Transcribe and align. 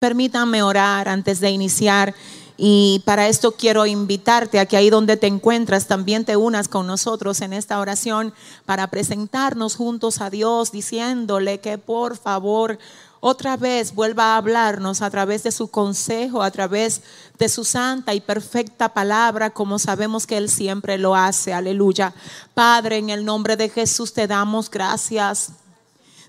Permítanme 0.00 0.62
orar 0.62 1.08
antes 1.08 1.40
de 1.40 1.50
iniciar 1.50 2.14
y 2.56 3.02
para 3.04 3.26
esto 3.26 3.50
quiero 3.50 3.84
invitarte 3.84 4.60
a 4.60 4.66
que 4.66 4.76
ahí 4.76 4.90
donde 4.90 5.16
te 5.16 5.26
encuentras 5.26 5.88
también 5.88 6.24
te 6.24 6.36
unas 6.36 6.68
con 6.68 6.86
nosotros 6.86 7.40
en 7.40 7.52
esta 7.52 7.80
oración 7.80 8.32
para 8.64 8.86
presentarnos 8.86 9.74
juntos 9.74 10.20
a 10.20 10.30
Dios 10.30 10.70
diciéndole 10.70 11.58
que 11.58 11.78
por 11.78 12.16
favor 12.16 12.78
otra 13.18 13.56
vez 13.56 13.92
vuelva 13.92 14.34
a 14.34 14.36
hablarnos 14.36 15.02
a 15.02 15.10
través 15.10 15.42
de 15.42 15.50
su 15.50 15.66
consejo, 15.66 16.44
a 16.44 16.52
través 16.52 17.02
de 17.36 17.48
su 17.48 17.64
santa 17.64 18.14
y 18.14 18.20
perfecta 18.20 18.90
palabra, 18.90 19.50
como 19.50 19.80
sabemos 19.80 20.28
que 20.28 20.36
Él 20.36 20.48
siempre 20.48 20.96
lo 20.96 21.16
hace. 21.16 21.52
Aleluya. 21.52 22.14
Padre, 22.54 22.98
en 22.98 23.10
el 23.10 23.24
nombre 23.24 23.56
de 23.56 23.68
Jesús 23.68 24.12
te 24.12 24.28
damos 24.28 24.70
gracias. 24.70 25.50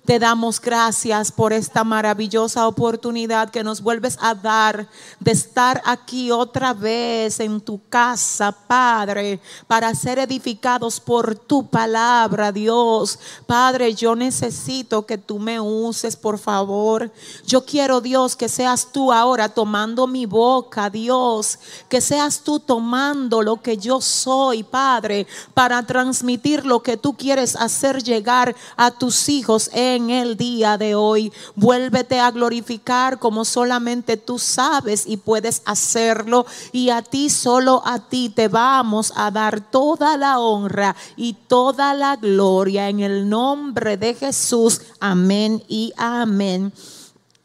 Te 0.09 0.17
damos 0.17 0.59
gracias 0.59 1.31
por 1.31 1.53
esta 1.53 1.83
maravillosa 1.83 2.67
oportunidad 2.67 3.51
que 3.51 3.63
nos 3.63 3.79
vuelves 3.79 4.17
a 4.19 4.33
dar 4.33 4.87
de 5.19 5.31
estar 5.31 5.83
aquí 5.85 6.31
otra 6.31 6.73
vez 6.73 7.39
en 7.39 7.61
tu 7.61 7.79
casa, 7.89 8.51
Padre, 8.51 9.39
para 9.67 9.93
ser 9.93 10.17
edificados 10.17 10.99
por 10.99 11.35
tu 11.35 11.67
palabra, 11.67 12.51
Dios. 12.51 13.19
Padre, 13.45 13.93
yo 13.93 14.15
necesito 14.15 15.05
que 15.05 15.19
tú 15.19 15.37
me 15.37 15.59
uses, 15.59 16.15
por 16.15 16.39
favor. 16.39 17.11
Yo 17.45 17.63
quiero, 17.63 18.01
Dios, 18.01 18.35
que 18.35 18.49
seas 18.49 18.91
tú 18.91 19.13
ahora 19.13 19.47
tomando 19.47 20.07
mi 20.07 20.25
boca, 20.25 20.89
Dios, 20.89 21.59
que 21.87 22.01
seas 22.01 22.39
tú 22.39 22.59
tomando 22.59 23.43
lo 23.43 23.61
que 23.61 23.77
yo 23.77 24.01
soy, 24.01 24.63
Padre, 24.63 25.27
para 25.53 25.85
transmitir 25.85 26.65
lo 26.65 26.81
que 26.81 26.97
tú 26.97 27.13
quieres 27.13 27.55
hacer 27.55 28.01
llegar 28.01 28.55
a 28.75 28.89
tus 28.89 29.29
hijos 29.29 29.69
en 29.71 29.98
en 29.99 30.09
el 30.09 30.37
día 30.37 30.77
de 30.77 30.95
hoy. 30.95 31.31
Vuélvete 31.55 32.19
a 32.19 32.31
glorificar 32.31 33.19
como 33.19 33.45
solamente 33.45 34.17
tú 34.17 34.39
sabes 34.39 35.03
y 35.05 35.17
puedes 35.17 35.61
hacerlo. 35.65 36.45
Y 36.71 36.89
a 36.89 37.01
ti, 37.01 37.29
solo 37.29 37.81
a 37.85 37.99
ti, 37.99 38.29
te 38.29 38.47
vamos 38.47 39.13
a 39.15 39.29
dar 39.29 39.69
toda 39.69 40.17
la 40.17 40.39
honra 40.39 40.95
y 41.15 41.33
toda 41.33 41.93
la 41.93 42.15
gloria 42.15 42.89
en 42.89 43.01
el 43.01 43.29
nombre 43.29 43.97
de 43.97 44.15
Jesús. 44.15 44.81
Amén 44.99 45.63
y 45.67 45.93
amén. 45.97 46.73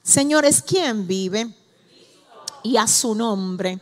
Señores, 0.02 0.62
¿quién 0.62 1.06
vive? 1.06 1.54
Y 2.62 2.76
a 2.76 2.86
su 2.86 3.14
nombre. 3.14 3.80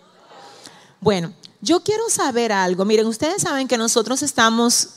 Bueno, 1.01 1.33
yo 1.61 1.83
quiero 1.83 2.09
saber 2.09 2.53
algo. 2.53 2.85
Miren, 2.85 3.07
ustedes 3.07 3.43
saben 3.43 3.69
que 3.69 3.77
nosotros 3.77 4.23
estamos, 4.23 4.89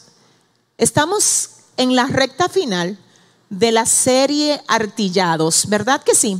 estamos 0.78 1.50
en 1.78 1.96
la 1.96 2.06
recta 2.06 2.50
final 2.50 2.98
de 3.50 3.72
la 3.72 3.86
serie 3.86 4.62
Artillados, 4.68 5.68
¿verdad 5.68 6.02
que 6.04 6.16
sí? 6.16 6.38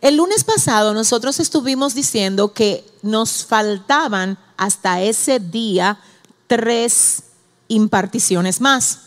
El 0.00 0.16
lunes 0.16 0.44
pasado 0.44 0.94
nosotros 0.94 1.40
estuvimos 1.40 1.94
diciendo 1.94 2.52
que 2.52 2.84
nos 3.02 3.44
faltaban 3.44 4.38
hasta 4.56 5.02
ese 5.02 5.40
día 5.40 5.98
tres 6.46 7.24
imparticiones 7.66 8.60
más. 8.60 9.00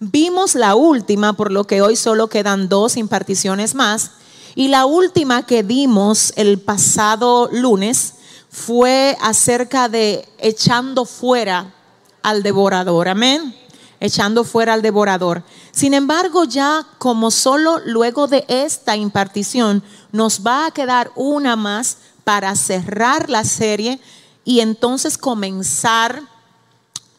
Vimos 0.00 0.54
la 0.54 0.74
última, 0.74 1.34
por 1.34 1.52
lo 1.52 1.64
que 1.64 1.82
hoy 1.82 1.96
solo 1.96 2.28
quedan 2.28 2.68
dos 2.68 2.96
imparticiones 2.96 3.74
más. 3.74 4.12
Y 4.54 4.68
la 4.68 4.86
última 4.86 5.44
que 5.44 5.62
dimos 5.62 6.32
el 6.36 6.58
pasado 6.58 7.50
lunes 7.52 8.14
fue 8.50 9.16
acerca 9.20 9.88
de 9.88 10.26
echando 10.38 11.04
fuera 11.04 11.74
al 12.22 12.42
devorador. 12.42 13.08
Amén 13.08 13.54
echando 14.00 14.44
fuera 14.44 14.74
al 14.74 14.82
devorador. 14.82 15.42
Sin 15.72 15.94
embargo, 15.94 16.44
ya 16.44 16.86
como 16.98 17.30
solo 17.30 17.80
luego 17.84 18.26
de 18.26 18.44
esta 18.48 18.96
impartición 18.96 19.82
nos 20.12 20.46
va 20.46 20.66
a 20.66 20.70
quedar 20.70 21.10
una 21.16 21.56
más 21.56 21.98
para 22.24 22.54
cerrar 22.56 23.30
la 23.30 23.44
serie 23.44 24.00
y 24.44 24.60
entonces 24.60 25.18
comenzar 25.18 26.22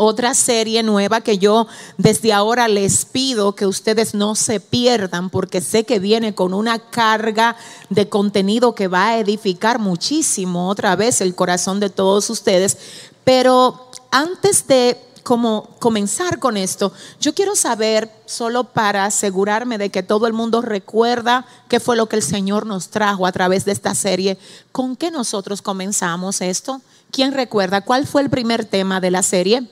otra 0.01 0.33
serie 0.33 0.81
nueva 0.81 1.19
que 1.19 1.39
yo 1.39 1.67
desde 1.97 2.31
ahora 2.31 2.69
les 2.69 3.03
pido 3.03 3.53
que 3.53 3.65
ustedes 3.65 4.13
no 4.13 4.33
se 4.33 4.61
pierdan 4.61 5.29
porque 5.29 5.59
sé 5.59 5.83
que 5.83 5.99
viene 5.99 6.33
con 6.33 6.53
una 6.53 6.79
carga 6.79 7.57
de 7.89 8.07
contenido 8.07 8.75
que 8.75 8.87
va 8.87 9.09
a 9.09 9.17
edificar 9.19 9.77
muchísimo 9.77 10.69
otra 10.69 10.95
vez 10.95 11.19
el 11.19 11.35
corazón 11.35 11.81
de 11.81 11.89
todos 11.89 12.29
ustedes. 12.29 12.77
Pero 13.25 13.89
antes 14.09 14.67
de 14.67 14.97
como 15.23 15.75
comenzar 15.79 16.39
con 16.39 16.57
esto, 16.57 16.91
yo 17.19 17.33
quiero 17.33 17.55
saber, 17.55 18.09
solo 18.25 18.65
para 18.65 19.05
asegurarme 19.05 19.77
de 19.77 19.89
que 19.89 20.03
todo 20.03 20.27
el 20.27 20.33
mundo 20.33 20.61
recuerda 20.61 21.45
qué 21.67 21.79
fue 21.79 21.95
lo 21.95 22.07
que 22.07 22.15
el 22.15 22.23
Señor 22.23 22.65
nos 22.65 22.89
trajo 22.89 23.25
a 23.25 23.31
través 23.31 23.65
de 23.65 23.71
esta 23.71 23.95
serie, 23.95 24.37
¿con 24.71 24.95
qué 24.95 25.11
nosotros 25.11 25.61
comenzamos 25.61 26.41
esto? 26.41 26.81
¿Quién 27.11 27.33
recuerda 27.33 27.81
cuál 27.81 28.05
fue 28.07 28.21
el 28.21 28.29
primer 28.29 28.65
tema 28.65 29.01
de 29.01 29.11
la 29.11 29.23
serie? 29.23 29.67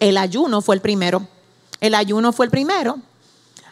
El 0.00 0.18
ayuno 0.18 0.60
fue 0.60 0.74
el 0.74 0.80
primero. 0.80 1.26
El 1.80 1.94
ayuno 1.94 2.32
fue 2.32 2.46
el 2.46 2.50
primero. 2.50 2.98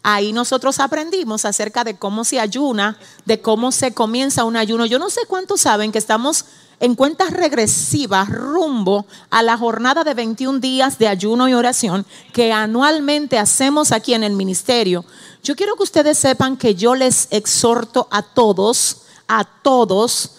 Ahí 0.07 0.35
nosotros 0.35 0.81
aprendimos 0.81 1.47
acerca 1.47 1.83
de 1.83 1.97
cómo 1.97 2.27
se 2.27 2.39
ayuna, 2.39 2.99
de 3.25 3.41
cómo 3.41 3.73
se 3.73 3.95
comienza 3.95 4.45
un 4.45 4.55
ayuno. 4.55 4.85
Yo 4.85 4.99
no 4.99 5.09
sé 5.09 5.23
cuántos 5.27 5.63
saben 5.63 5.93
que 5.93 5.99
estamos 5.99 6.45
en 6.79 6.95
cuentas 6.95 7.31
regresivas 7.31 8.29
rumbo 8.29 9.07
a 9.31 9.43
la 9.43 9.57
jornada 9.57 10.05
de 10.05 10.13
21 10.13 10.59
días 10.59 10.99
de 10.99 11.09
ayuno 11.09 11.49
y 11.49 11.55
oración 11.55 12.05
que 12.35 12.53
anualmente 12.53 13.39
hacemos 13.39 13.93
aquí 13.93 14.13
en 14.13 14.25
el 14.25 14.35
ministerio. 14.35 15.07
Yo 15.43 15.57
quiero 15.57 15.75
que 15.75 15.85
ustedes 15.85 16.19
sepan 16.19 16.59
que 16.59 16.75
yo 16.75 16.95
les 16.95 17.27
exhorto 17.31 18.07
a 18.11 18.21
todos, 18.21 19.05
a 19.27 19.45
todos, 19.45 20.33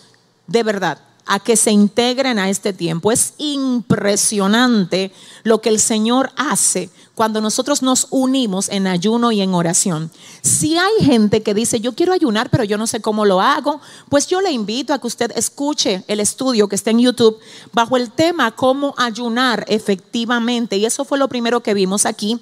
de 0.46 0.62
verdad, 0.62 1.00
a 1.26 1.40
que 1.40 1.56
se 1.56 1.72
integren 1.72 2.38
a 2.38 2.52
este 2.52 2.72
tiempo. 2.72 3.12
Es 3.12 3.34
impresionante 3.40 5.12
lo 5.42 5.60
que 5.60 5.70
el 5.70 5.80
Señor 5.80 6.32
hace 6.36 6.92
cuando 7.16 7.42
nosotros 7.42 7.82
nos 7.82 8.08
unimos 8.12 8.70
en 8.70 8.88
ayuno 8.88 9.32
y 9.32 9.42
en 9.42 9.54
oración. 9.54 10.12
Si 10.42 10.78
hay 10.78 10.94
gente 11.04 11.42
que 11.42 11.54
dice, 11.54 11.80
yo 11.80 11.96
quiero 11.96 12.14
ayunar, 12.14 12.50
pero 12.50 12.64
yo 12.64 12.78
no 12.78 12.86
sé 12.86 13.02
cómo 13.02 13.26
lo 13.26 13.42
hago, 13.42 13.82
pues 14.10 14.28
yo 14.28 14.42
le 14.42 14.52
invito 14.52 14.94
a 14.94 15.00
que 15.00 15.08
usted 15.08 15.32
escuche 15.36 16.04
el 16.08 16.20
estudio 16.20 16.68
que 16.68 16.76
está 16.76 16.92
en 16.92 17.00
YouTube 17.00 17.40
bajo 17.72 17.98
el 17.98 18.12
tema 18.12 18.52
cómo 18.52 18.94
ayunar 18.98 19.66
efectivamente. 19.68 20.78
Y 20.78 20.86
eso 20.86 21.06
fue 21.06 21.18
lo 21.18 21.30
primero 21.30 21.62
que 21.62 21.74
vimos 21.74 22.06
aquí. 22.06 22.40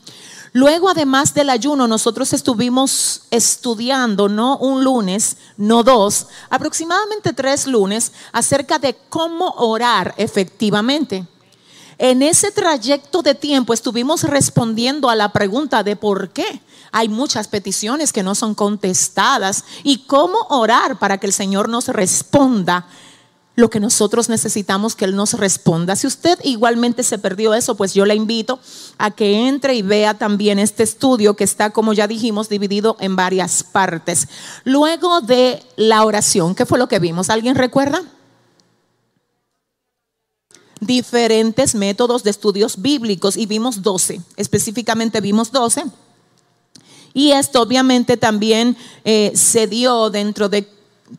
Luego, 0.53 0.89
además 0.89 1.33
del 1.33 1.49
ayuno, 1.49 1.87
nosotros 1.87 2.31
estuvimos 2.31 3.23
estudiando, 3.31 4.29
no 4.29 4.57
un 4.57 4.83
lunes, 4.83 5.37
no 5.57 5.81
dos, 5.81 6.27
aproximadamente 6.51 7.33
tres 7.33 7.65
lunes, 7.65 8.11
acerca 8.31 8.77
de 8.77 8.95
cómo 9.09 9.49
orar 9.57 10.13
efectivamente. 10.17 11.27
En 11.97 12.21
ese 12.21 12.51
trayecto 12.51 13.21
de 13.21 13.35
tiempo 13.35 13.73
estuvimos 13.73 14.23
respondiendo 14.23 15.09
a 15.09 15.15
la 15.15 15.31
pregunta 15.31 15.83
de 15.83 15.95
por 15.95 16.29
qué. 16.29 16.61
Hay 16.91 17.09
muchas 17.09 17.47
peticiones 17.47 18.13
que 18.13 18.23
no 18.23 18.35
son 18.35 18.55
contestadas 18.55 19.63
y 19.83 19.99
cómo 20.05 20.37
orar 20.49 20.99
para 20.99 21.17
que 21.17 21.27
el 21.27 21.33
Señor 21.33 21.69
nos 21.69 21.87
responda 21.87 22.87
lo 23.55 23.69
que 23.69 23.79
nosotros 23.79 24.29
necesitamos 24.29 24.95
que 24.95 25.05
Él 25.05 25.15
nos 25.15 25.33
responda. 25.33 25.95
Si 25.95 26.07
usted 26.07 26.39
igualmente 26.43 27.03
se 27.03 27.19
perdió 27.19 27.53
eso, 27.53 27.75
pues 27.75 27.93
yo 27.93 28.05
le 28.05 28.15
invito 28.15 28.59
a 28.97 29.11
que 29.11 29.47
entre 29.47 29.75
y 29.75 29.81
vea 29.81 30.17
también 30.17 30.57
este 30.59 30.83
estudio 30.83 31.35
que 31.35 31.43
está, 31.43 31.69
como 31.69 31.93
ya 31.93 32.07
dijimos, 32.07 32.49
dividido 32.49 32.97
en 32.99 33.15
varias 33.15 33.63
partes. 33.63 34.27
Luego 34.63 35.21
de 35.21 35.61
la 35.75 36.03
oración, 36.03 36.55
¿qué 36.55 36.65
fue 36.65 36.79
lo 36.79 36.87
que 36.87 36.99
vimos? 36.99 37.29
¿Alguien 37.29 37.55
recuerda? 37.55 38.01
Diferentes 40.85 41.75
métodos 41.75 42.23
de 42.23 42.29
estudios 42.29 42.81
bíblicos 42.81 43.37
y 43.37 43.45
vimos 43.45 43.81
12, 43.81 44.21
específicamente 44.37 45.21
vimos 45.21 45.51
12. 45.51 45.83
Y 47.13 47.31
esto 47.31 47.61
obviamente 47.61 48.17
también 48.17 48.75
eh, 49.05 49.31
se 49.35 49.67
dio 49.67 50.09
dentro 50.09 50.49
de 50.49 50.67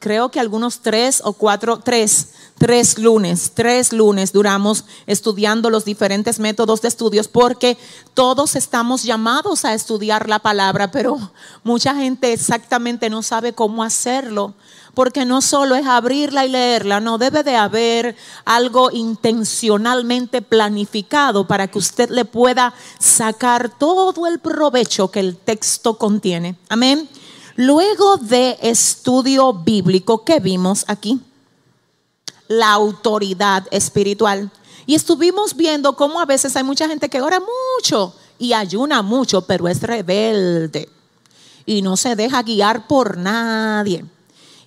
creo 0.01 0.31
que 0.31 0.41
algunos 0.41 0.81
tres 0.81 1.21
o 1.25 1.35
cuatro, 1.35 1.79
tres, 1.79 2.31
tres 2.59 2.99
lunes, 2.99 3.53
tres 3.55 3.93
lunes 3.93 4.33
duramos 4.33 4.85
estudiando 5.07 5.71
los 5.71 5.85
diferentes 5.85 6.39
métodos 6.39 6.83
de 6.83 6.89
estudios 6.89 7.29
porque 7.29 7.77
todos 8.15 8.57
estamos 8.57 9.03
llamados 9.03 9.65
a 9.65 9.75
estudiar 9.75 10.29
la 10.29 10.39
palabra, 10.39 10.91
pero 10.91 11.31
mucha 11.63 11.95
gente 11.95 12.33
exactamente 12.33 13.11
no 13.11 13.23
sabe 13.23 13.53
cómo 13.53 13.83
hacerlo. 13.83 14.55
Porque 14.95 15.25
no 15.25 15.43
solo 15.43 15.75
es 15.75 15.87
abrirla 15.87 16.47
y 16.47 16.49
leerla, 16.49 17.01
no 17.01 17.19
debe 17.19 17.43
de 17.43 17.57
haber 17.57 18.17
algo 18.45 18.91
intencionalmente 18.93 20.41
planificado 20.41 21.47
para 21.47 21.67
que 21.69 21.79
usted 21.79 22.11
le 22.11 22.25
pueda 22.25 22.73
sacar 22.99 23.77
todo 23.77 24.27
el 24.27 24.39
provecho 24.39 25.11
que 25.11 25.21
el 25.21 25.37
texto 25.37 25.99
contiene. 25.99 26.57
Amén. 26.69 27.09
Luego 27.57 28.17
de 28.17 28.57
estudio 28.63 29.53
bíblico, 29.53 30.25
¿qué 30.25 30.41
vimos 30.41 30.85
aquí? 30.89 31.21
La 32.49 32.73
autoridad 32.73 33.67
espiritual. 33.71 34.51
Y 34.87 34.95
estuvimos 34.95 35.57
viendo 35.57 35.97
cómo 35.97 36.21
a 36.21 36.27
veces 36.27 36.57
hay 36.57 36.65
mucha 36.65 36.89
gente 36.89 37.09
que 37.09 37.21
ora 37.21 37.41
mucho 37.41 38.15
y 38.39 38.53
ayuna 38.53 39.03
mucho, 39.03 39.43
pero 39.43 39.69
es 39.69 39.83
rebelde 39.83 40.89
y 41.67 41.83
no 41.83 41.97
se 41.97 42.17
deja 42.17 42.43
guiar 42.43 42.87
por 42.87 43.17
nadie. 43.17 44.05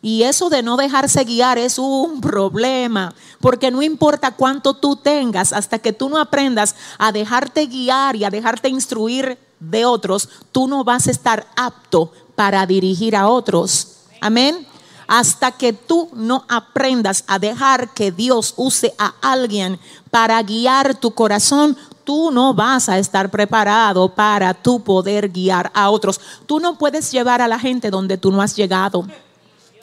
Y 0.07 0.23
eso 0.23 0.49
de 0.49 0.63
no 0.63 0.77
dejarse 0.77 1.25
guiar 1.25 1.57
es 1.57 1.77
un 1.77 2.21
problema, 2.21 3.13
porque 3.41 3.71
no 3.71 3.81
importa 3.81 4.31
cuánto 4.31 4.73
tú 4.73 4.95
tengas, 4.95 5.51
hasta 5.51 5.79
que 5.79 5.91
tú 5.91 6.07
no 6.07 6.17
aprendas 6.17 6.75
a 6.97 7.11
dejarte 7.11 7.65
guiar 7.65 8.15
y 8.15 8.23
a 8.23 8.29
dejarte 8.29 8.69
instruir 8.69 9.37
de 9.59 9.83
otros, 9.83 10.29
tú 10.53 10.65
no 10.65 10.85
vas 10.85 11.07
a 11.07 11.11
estar 11.11 11.45
apto 11.57 12.13
para 12.35 12.65
dirigir 12.65 13.17
a 13.17 13.27
otros. 13.27 13.97
Amén. 14.21 14.65
Hasta 15.09 15.51
que 15.51 15.73
tú 15.73 16.07
no 16.13 16.45
aprendas 16.47 17.25
a 17.27 17.37
dejar 17.37 17.89
que 17.89 18.13
Dios 18.13 18.53
use 18.55 18.93
a 18.97 19.13
alguien 19.21 19.77
para 20.09 20.41
guiar 20.41 20.95
tu 20.95 21.11
corazón, 21.11 21.75
tú 22.05 22.31
no 22.31 22.53
vas 22.53 22.87
a 22.87 22.97
estar 22.97 23.29
preparado 23.29 24.07
para 24.15 24.53
tu 24.53 24.79
poder 24.79 25.27
guiar 25.27 25.69
a 25.73 25.89
otros. 25.89 26.21
Tú 26.45 26.61
no 26.61 26.77
puedes 26.77 27.11
llevar 27.11 27.41
a 27.41 27.49
la 27.49 27.59
gente 27.59 27.89
donde 27.89 28.17
tú 28.17 28.31
no 28.31 28.41
has 28.41 28.55
llegado. 28.55 29.05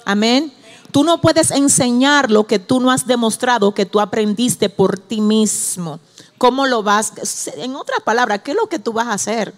Amén. 0.05 0.53
Tú 0.93 1.03
no 1.03 1.21
puedes 1.21 1.51
enseñar 1.51 2.31
lo 2.31 2.47
que 2.47 2.59
tú 2.59 2.79
no 2.79 2.91
has 2.91 3.07
demostrado 3.07 3.75
que 3.75 3.87
tú 3.87 4.01
aprendiste 4.01 4.69
por 4.69 4.99
ti 4.99 5.21
mismo. 5.21 5.99
¿Cómo 6.39 6.67
lo 6.67 6.83
vas? 6.83 7.13
En 7.57 7.75
otras 7.75 8.01
palabras, 8.01 8.43
¿qué 8.45 8.53
es 8.53 8.57
lo 8.57 8.69
que 8.69 8.79
tú 8.79 8.93
vas 8.93 9.09
a 9.09 9.15
hacer? 9.15 9.55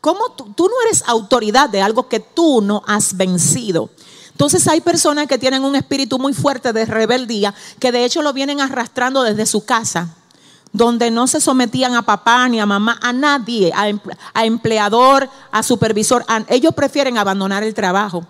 ¿Cómo 0.00 0.30
tú, 0.36 0.52
tú 0.54 0.64
no 0.64 0.74
eres 0.86 1.02
autoridad 1.06 1.70
de 1.70 1.80
algo 1.80 2.08
que 2.08 2.20
tú 2.20 2.60
no 2.60 2.82
has 2.86 3.16
vencido? 3.16 3.88
Entonces 4.32 4.66
hay 4.68 4.80
personas 4.80 5.26
que 5.26 5.38
tienen 5.38 5.64
un 5.64 5.76
espíritu 5.76 6.18
muy 6.18 6.34
fuerte 6.34 6.72
de 6.72 6.84
rebeldía, 6.84 7.54
que 7.78 7.92
de 7.92 8.04
hecho 8.04 8.20
lo 8.20 8.32
vienen 8.32 8.60
arrastrando 8.60 9.22
desde 9.22 9.46
su 9.46 9.64
casa, 9.64 10.16
donde 10.72 11.10
no 11.10 11.28
se 11.28 11.40
sometían 11.40 11.94
a 11.94 12.02
papá 12.02 12.48
ni 12.48 12.58
a 12.58 12.66
mamá, 12.66 12.98
a 13.00 13.12
nadie, 13.12 13.72
a, 13.72 14.44
empleador, 14.44 15.30
a 15.52 15.62
supervisor. 15.62 16.26
ellos 16.48 16.74
prefieren 16.74 17.16
abandonar 17.16 17.62
el 17.62 17.72
trabajo 17.72 18.26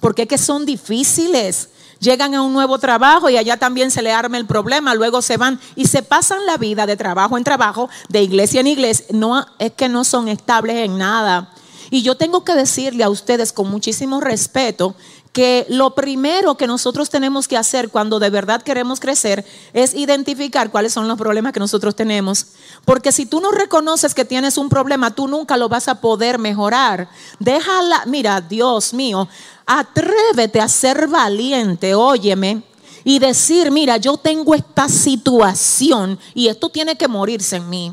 porque 0.00 0.22
es 0.22 0.28
que 0.28 0.38
son 0.38 0.66
difíciles. 0.66 1.70
Llegan 1.98 2.34
a 2.34 2.42
un 2.42 2.52
nuevo 2.52 2.78
trabajo 2.78 3.30
y 3.30 3.36
allá 3.38 3.56
también 3.56 3.90
se 3.90 4.02
le 4.02 4.12
arma 4.12 4.36
el 4.36 4.46
problema, 4.46 4.94
luego 4.94 5.22
se 5.22 5.38
van 5.38 5.58
y 5.74 5.86
se 5.86 6.02
pasan 6.02 6.44
la 6.44 6.58
vida 6.58 6.86
de 6.86 6.96
trabajo 6.96 7.38
en 7.38 7.44
trabajo, 7.44 7.88
de 8.08 8.22
iglesia 8.22 8.60
en 8.60 8.66
iglesia. 8.66 9.06
No, 9.10 9.46
es 9.58 9.72
que 9.72 9.88
no 9.88 10.04
son 10.04 10.28
estables 10.28 10.76
en 10.76 10.98
nada. 10.98 11.52
Y 11.90 12.02
yo 12.02 12.16
tengo 12.16 12.44
que 12.44 12.54
decirle 12.54 13.04
a 13.04 13.08
ustedes 13.08 13.52
con 13.52 13.70
muchísimo 13.70 14.20
respeto 14.20 14.94
que 15.36 15.66
lo 15.68 15.94
primero 15.94 16.56
que 16.56 16.66
nosotros 16.66 17.10
tenemos 17.10 17.46
que 17.46 17.58
hacer 17.58 17.90
cuando 17.90 18.18
de 18.18 18.30
verdad 18.30 18.62
queremos 18.62 19.00
crecer 19.00 19.44
es 19.74 19.92
identificar 19.92 20.70
cuáles 20.70 20.94
son 20.94 21.08
los 21.08 21.18
problemas 21.18 21.52
que 21.52 21.60
nosotros 21.60 21.94
tenemos. 21.94 22.46
Porque 22.86 23.12
si 23.12 23.26
tú 23.26 23.42
no 23.42 23.50
reconoces 23.50 24.14
que 24.14 24.24
tienes 24.24 24.56
un 24.56 24.70
problema, 24.70 25.14
tú 25.14 25.28
nunca 25.28 25.58
lo 25.58 25.68
vas 25.68 25.88
a 25.88 26.00
poder 26.00 26.38
mejorar. 26.38 27.10
Déjala, 27.38 28.04
mira, 28.06 28.40
Dios 28.40 28.94
mío, 28.94 29.28
atrévete 29.66 30.58
a 30.58 30.68
ser 30.68 31.06
valiente, 31.06 31.94
óyeme, 31.94 32.62
y 33.04 33.18
decir, 33.18 33.70
mira, 33.70 33.98
yo 33.98 34.16
tengo 34.16 34.54
esta 34.54 34.88
situación 34.88 36.18
y 36.32 36.48
esto 36.48 36.70
tiene 36.70 36.96
que 36.96 37.08
morirse 37.08 37.56
en 37.56 37.68
mí. 37.68 37.92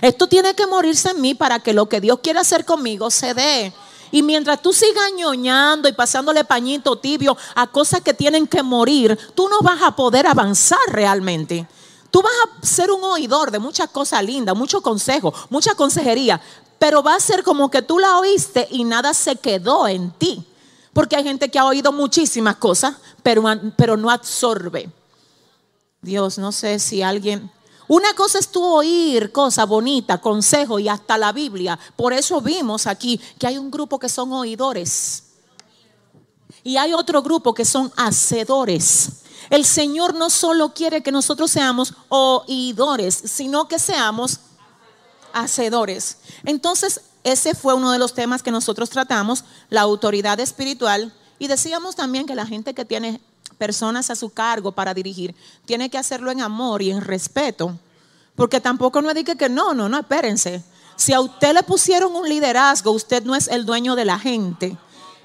Esto 0.00 0.28
tiene 0.28 0.54
que 0.54 0.68
morirse 0.68 1.10
en 1.10 1.20
mí 1.20 1.34
para 1.34 1.58
que 1.58 1.72
lo 1.72 1.88
que 1.88 2.00
Dios 2.00 2.20
quiere 2.22 2.38
hacer 2.38 2.64
conmigo 2.64 3.10
se 3.10 3.34
dé. 3.34 3.72
Y 4.14 4.22
mientras 4.22 4.62
tú 4.62 4.72
sigas 4.72 5.10
ñoñando 5.16 5.88
y 5.88 5.92
pasándole 5.92 6.44
pañito 6.44 6.94
tibio 6.94 7.36
a 7.56 7.66
cosas 7.66 8.00
que 8.00 8.14
tienen 8.14 8.46
que 8.46 8.62
morir, 8.62 9.18
tú 9.34 9.48
no 9.48 9.60
vas 9.60 9.82
a 9.82 9.96
poder 9.96 10.28
avanzar 10.28 10.78
realmente. 10.86 11.66
Tú 12.12 12.22
vas 12.22 12.32
a 12.44 12.64
ser 12.64 12.92
un 12.92 13.02
oidor 13.02 13.50
de 13.50 13.58
muchas 13.58 13.90
cosas 13.90 14.22
lindas, 14.22 14.56
mucho 14.56 14.80
consejo, 14.82 15.34
mucha 15.50 15.74
consejería, 15.74 16.40
pero 16.78 17.02
va 17.02 17.16
a 17.16 17.18
ser 17.18 17.42
como 17.42 17.72
que 17.72 17.82
tú 17.82 17.98
la 17.98 18.20
oíste 18.20 18.68
y 18.70 18.84
nada 18.84 19.14
se 19.14 19.34
quedó 19.34 19.88
en 19.88 20.12
ti. 20.12 20.46
Porque 20.92 21.16
hay 21.16 21.24
gente 21.24 21.50
que 21.50 21.58
ha 21.58 21.64
oído 21.64 21.90
muchísimas 21.90 22.54
cosas, 22.54 22.94
pero, 23.24 23.42
pero 23.76 23.96
no 23.96 24.10
absorbe. 24.10 24.92
Dios, 26.02 26.38
no 26.38 26.52
sé 26.52 26.78
si 26.78 27.02
alguien 27.02 27.50
una 27.86 28.14
cosa 28.14 28.38
es 28.38 28.48
tú 28.48 28.62
oír 28.62 29.30
cosas 29.30 29.68
bonitas, 29.68 30.20
consejos 30.20 30.80
y 30.80 30.88
hasta 30.88 31.18
la 31.18 31.32
Biblia. 31.32 31.78
Por 31.96 32.12
eso 32.12 32.40
vimos 32.40 32.86
aquí 32.86 33.20
que 33.38 33.46
hay 33.46 33.58
un 33.58 33.70
grupo 33.70 33.98
que 33.98 34.08
son 34.08 34.32
oidores. 34.32 35.24
Y 36.62 36.78
hay 36.78 36.94
otro 36.94 37.22
grupo 37.22 37.52
que 37.52 37.66
son 37.66 37.92
hacedores. 37.96 39.24
El 39.50 39.66
Señor 39.66 40.14
no 40.14 40.30
solo 40.30 40.72
quiere 40.72 41.02
que 41.02 41.12
nosotros 41.12 41.50
seamos 41.50 41.92
oidores, 42.08 43.14
sino 43.14 43.68
que 43.68 43.78
seamos 43.78 44.40
hacedores. 45.34 46.16
Entonces, 46.44 47.02
ese 47.22 47.54
fue 47.54 47.74
uno 47.74 47.92
de 47.92 47.98
los 47.98 48.14
temas 48.14 48.42
que 48.42 48.50
nosotros 48.50 48.88
tratamos, 48.88 49.44
la 49.68 49.82
autoridad 49.82 50.40
espiritual. 50.40 51.12
Y 51.38 51.48
decíamos 51.48 51.96
también 51.96 52.24
que 52.24 52.34
la 52.34 52.46
gente 52.46 52.72
que 52.72 52.86
tiene 52.86 53.20
personas 53.54 54.10
a 54.10 54.16
su 54.16 54.30
cargo 54.30 54.72
para 54.72 54.94
dirigir, 54.94 55.34
tiene 55.64 55.90
que 55.90 55.98
hacerlo 55.98 56.30
en 56.30 56.40
amor 56.40 56.82
y 56.82 56.90
en 56.90 57.00
respeto. 57.00 57.78
Porque 58.34 58.60
tampoco 58.60 59.00
no 59.00 59.14
diga 59.14 59.34
que 59.36 59.48
no, 59.48 59.74
no, 59.74 59.88
no, 59.88 59.98
espérense. 59.98 60.62
Si 60.96 61.12
a 61.12 61.20
usted 61.20 61.54
le 61.54 61.62
pusieron 61.62 62.14
un 62.14 62.28
liderazgo, 62.28 62.90
usted 62.92 63.24
no 63.24 63.34
es 63.34 63.48
el 63.48 63.64
dueño 63.66 63.96
de 63.96 64.04
la 64.04 64.18
gente. 64.18 64.76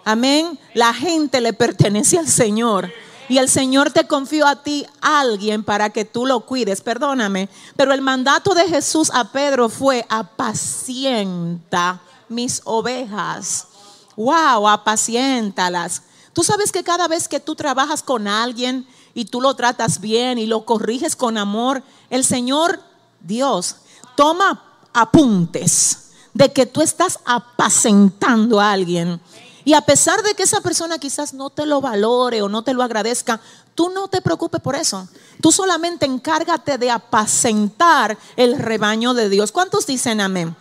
Amén. 0.05 0.57
La 0.73 0.93
gente 0.93 1.41
le 1.41 1.53
pertenece 1.53 2.17
al 2.17 2.27
Señor. 2.27 2.91
Y 3.27 3.37
el 3.37 3.47
Señor 3.47 3.91
te 3.91 4.07
confió 4.07 4.47
a 4.47 4.63
ti 4.63 4.87
alguien 5.01 5.63
para 5.63 5.91
que 5.91 6.03
tú 6.05 6.25
lo 6.25 6.39
cuides. 6.41 6.81
Perdóname. 6.81 7.47
Pero 7.75 7.93
el 7.93 8.01
mandato 8.01 8.55
de 8.55 8.67
Jesús 8.67 9.11
a 9.13 9.31
Pedro 9.31 9.69
fue 9.69 10.05
apacienta 10.09 12.01
mis 12.27 12.61
ovejas. 12.65 13.67
Wow, 14.15 14.67
apaciéntalas. 14.67 16.01
Tú 16.39 16.45
sabes 16.45 16.71
que 16.71 16.85
cada 16.85 17.09
vez 17.09 17.27
que 17.27 17.41
tú 17.41 17.53
trabajas 17.53 18.01
con 18.01 18.25
alguien 18.25 18.87
y 19.13 19.25
tú 19.25 19.41
lo 19.41 19.55
tratas 19.55 19.99
bien 19.99 20.37
y 20.37 20.45
lo 20.45 20.63
corriges 20.63 21.17
con 21.17 21.37
amor, 21.37 21.83
el 22.09 22.23
Señor 22.23 22.79
Dios 23.19 23.75
toma 24.15 24.63
apuntes 24.93 26.11
de 26.33 26.53
que 26.53 26.65
tú 26.65 26.81
estás 26.81 27.19
apacentando 27.25 28.61
a 28.61 28.71
alguien. 28.71 29.19
Y 29.65 29.73
a 29.73 29.81
pesar 29.81 30.23
de 30.23 30.33
que 30.33 30.43
esa 30.43 30.61
persona 30.61 30.97
quizás 30.97 31.33
no 31.33 31.49
te 31.49 31.65
lo 31.65 31.81
valore 31.81 32.41
o 32.41 32.47
no 32.47 32.63
te 32.63 32.73
lo 32.73 32.83
agradezca, 32.83 33.41
tú 33.75 33.89
no 33.89 34.07
te 34.07 34.21
preocupes 34.21 34.61
por 34.61 34.77
eso. 34.77 35.09
Tú 35.41 35.51
solamente 35.51 36.05
encárgate 36.05 36.77
de 36.77 36.89
apacentar 36.89 38.17
el 38.37 38.57
rebaño 38.57 39.13
de 39.13 39.27
Dios. 39.27 39.51
¿Cuántos 39.51 39.85
dicen 39.85 40.21
amén? 40.21 40.55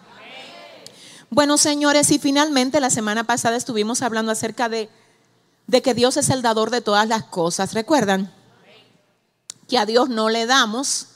Bueno, 1.31 1.56
señores, 1.56 2.10
y 2.10 2.19
finalmente 2.19 2.81
la 2.81 2.90
semana 2.90 3.22
pasada 3.22 3.56
estuvimos 3.56 4.02
hablando 4.02 4.32
acerca 4.32 4.69
de 4.69 4.88
de 5.69 5.82
que 5.82 5.94
Dios 5.94 6.17
es 6.17 6.31
el 6.31 6.43
dador 6.43 6.70
de 6.70 6.81
todas 6.81 7.06
las 7.06 7.25
cosas. 7.25 7.75
¿Recuerdan? 7.75 8.32
Que 9.69 9.79
a 9.79 9.87
Dios 9.87 10.08
no 10.08 10.31
le 10.31 10.46
damos, 10.46 11.08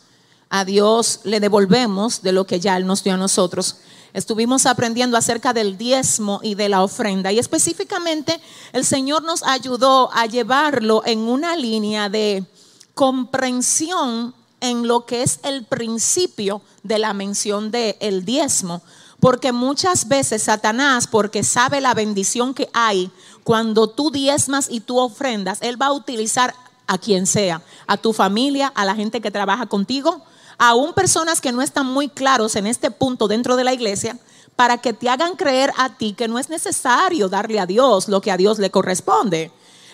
a 0.51 0.65
Dios 0.65 1.21
le 1.25 1.41
devolvemos 1.41 2.23
de 2.23 2.33
lo 2.33 2.47
que 2.47 2.61
ya 2.61 2.77
Él 2.77 2.87
nos 2.87 3.03
dio 3.03 3.15
a 3.15 3.17
nosotros. 3.17 3.79
Estuvimos 4.13 4.67
aprendiendo 4.67 5.17
acerca 5.17 5.55
del 5.55 5.79
diezmo 5.79 6.39
y 6.43 6.55
de 6.55 6.69
la 6.69 6.83
ofrenda 6.83 7.33
y 7.33 7.39
específicamente 7.39 8.39
el 8.75 8.85
Señor 8.85 9.23
nos 9.23 9.43
ayudó 9.43 10.13
a 10.13 10.27
llevarlo 10.27 11.03
en 11.07 11.21
una 11.21 11.57
línea 11.57 12.11
de 12.11 12.45
comprensión 12.93 14.35
en 14.61 14.87
lo 14.87 15.07
que 15.07 15.23
es 15.23 15.41
el 15.45 15.65
principio 15.65 16.61
de 16.83 16.99
la 16.99 17.15
mención 17.15 17.71
del 17.71 17.97
el 18.01 18.27
diezmo. 18.27 18.83
Porque 19.19 19.53
muchas 19.53 20.09
veces 20.09 20.43
Satanás, 20.43 21.07
porque 21.07 21.43
sabe 21.43 21.81
la 21.81 21.95
bendición 21.95 22.55
que 22.55 22.69
hay 22.75 23.11
cuando 23.45 23.89
tú 23.89 24.11
diezmas 24.11 24.69
y 24.71 24.81
tú 24.81 24.99
ofrendas, 24.99 25.59
Él 25.63 25.81
va 25.81 25.87
a 25.87 25.93
utilizar 25.93 26.55
a 26.87 26.99
quien 26.99 27.27
sea, 27.27 27.63
a 27.87 27.97
tu 27.97 28.13
familia, 28.13 28.73
a 28.75 28.85
la 28.85 28.95
gente 28.95 29.21
que 29.21 29.31
trabaja 29.31 29.67
contigo, 29.67 30.23
aún 30.59 30.93
personas 30.93 31.41
que 31.41 31.53
no 31.53 31.63
están 31.63 31.87
muy 31.87 32.09
claros 32.09 32.57
en 32.57 32.67
este 32.67 32.91
punto 32.91 33.29
dentro 33.29 33.57
de 33.57 33.65
la 33.65 33.73
iglesia, 33.73 34.19
para 34.57 34.79
que 34.79 34.93
te 34.93 35.09
hagan 35.09 35.35
creer 35.37 35.73
a 35.79 35.97
ti 35.97 36.13
que 36.13 36.29
no 36.29 36.39
es 36.39 36.49
necesario 36.49 37.29
darle 37.29 37.59
a 37.59 37.67
Dios 37.67 38.09
lo 38.09 38.21
que 38.21 38.31
a 38.31 38.37
Dios 38.37 38.59
le 38.59 38.71
corresponde. 38.71 39.51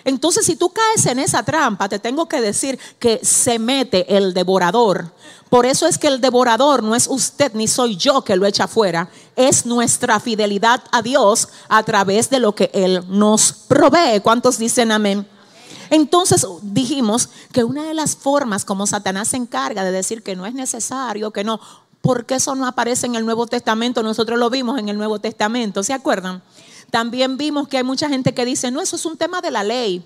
Entonces, 0.09 0.47
si 0.47 0.57
tú 0.57 0.71
caes 0.71 1.05
en 1.05 1.19
esa 1.19 1.43
trampa, 1.43 1.87
te 1.87 1.99
tengo 1.99 2.27
que 2.27 2.41
decir 2.41 2.79
que 2.99 3.21
se 3.23 3.59
mete 3.59 4.17
el 4.17 4.33
devorador. 4.33 5.13
Por 5.51 5.67
eso 5.67 5.87
es 5.87 5.99
que 5.99 6.07
el 6.07 6.23
devorador 6.23 6.83
no 6.83 6.95
es 6.95 7.07
usted 7.07 7.53
ni 7.53 7.69
soy 7.69 7.95
yo 7.95 8.23
que 8.23 8.35
lo 8.37 8.47
echa 8.47 8.65
afuera, 8.65 9.11
es 9.37 9.67
nuestra 9.67 10.19
fidelidad 10.19 10.83
a 10.93 11.03
Dios 11.03 11.49
a 11.69 11.83
través 11.83 12.31
de 12.31 12.41
lo 12.41 12.55
que 12.55 12.71
Él 12.73 13.05
nos 13.07 13.53
provee. 13.53 14.21
¿Cuántos 14.23 14.57
dicen 14.57 14.93
amén? 14.93 15.29
Entonces 15.91 16.47
dijimos 16.63 17.29
que 17.53 17.65
una 17.65 17.85
de 17.85 17.93
las 17.93 18.17
formas 18.17 18.65
como 18.65 18.87
Satanás 18.87 19.29
se 19.29 19.37
encarga 19.37 19.85
de 19.85 19.93
decir 19.93 20.23
que 20.23 20.37
no 20.37 20.47
es 20.47 20.55
necesario, 20.55 21.33
que 21.33 21.45
no, 21.45 21.61
porque 22.01 22.37
eso 22.37 22.55
no 22.55 22.67
aparece 22.67 23.05
en 23.05 23.15
el 23.15 23.27
Nuevo 23.27 23.47
Testamento, 23.47 24.03
nosotros 24.03 24.39
lo 24.39 24.49
vimos 24.49 24.79
en 24.79 24.89
el 24.89 24.97
Nuevo 24.97 25.19
Testamento, 25.19 25.83
¿se 25.83 25.93
acuerdan? 25.93 26.43
También 26.91 27.37
vimos 27.37 27.69
que 27.69 27.79
hay 27.79 27.85
mucha 27.85 28.09
gente 28.09 28.35
que 28.35 28.45
dice, 28.45 28.71
no, 28.71 28.81
eso 28.81 28.97
es 28.97 29.05
un 29.05 29.17
tema 29.17 29.41
de 29.41 29.51
la 29.51 29.65
ley. 29.65 30.03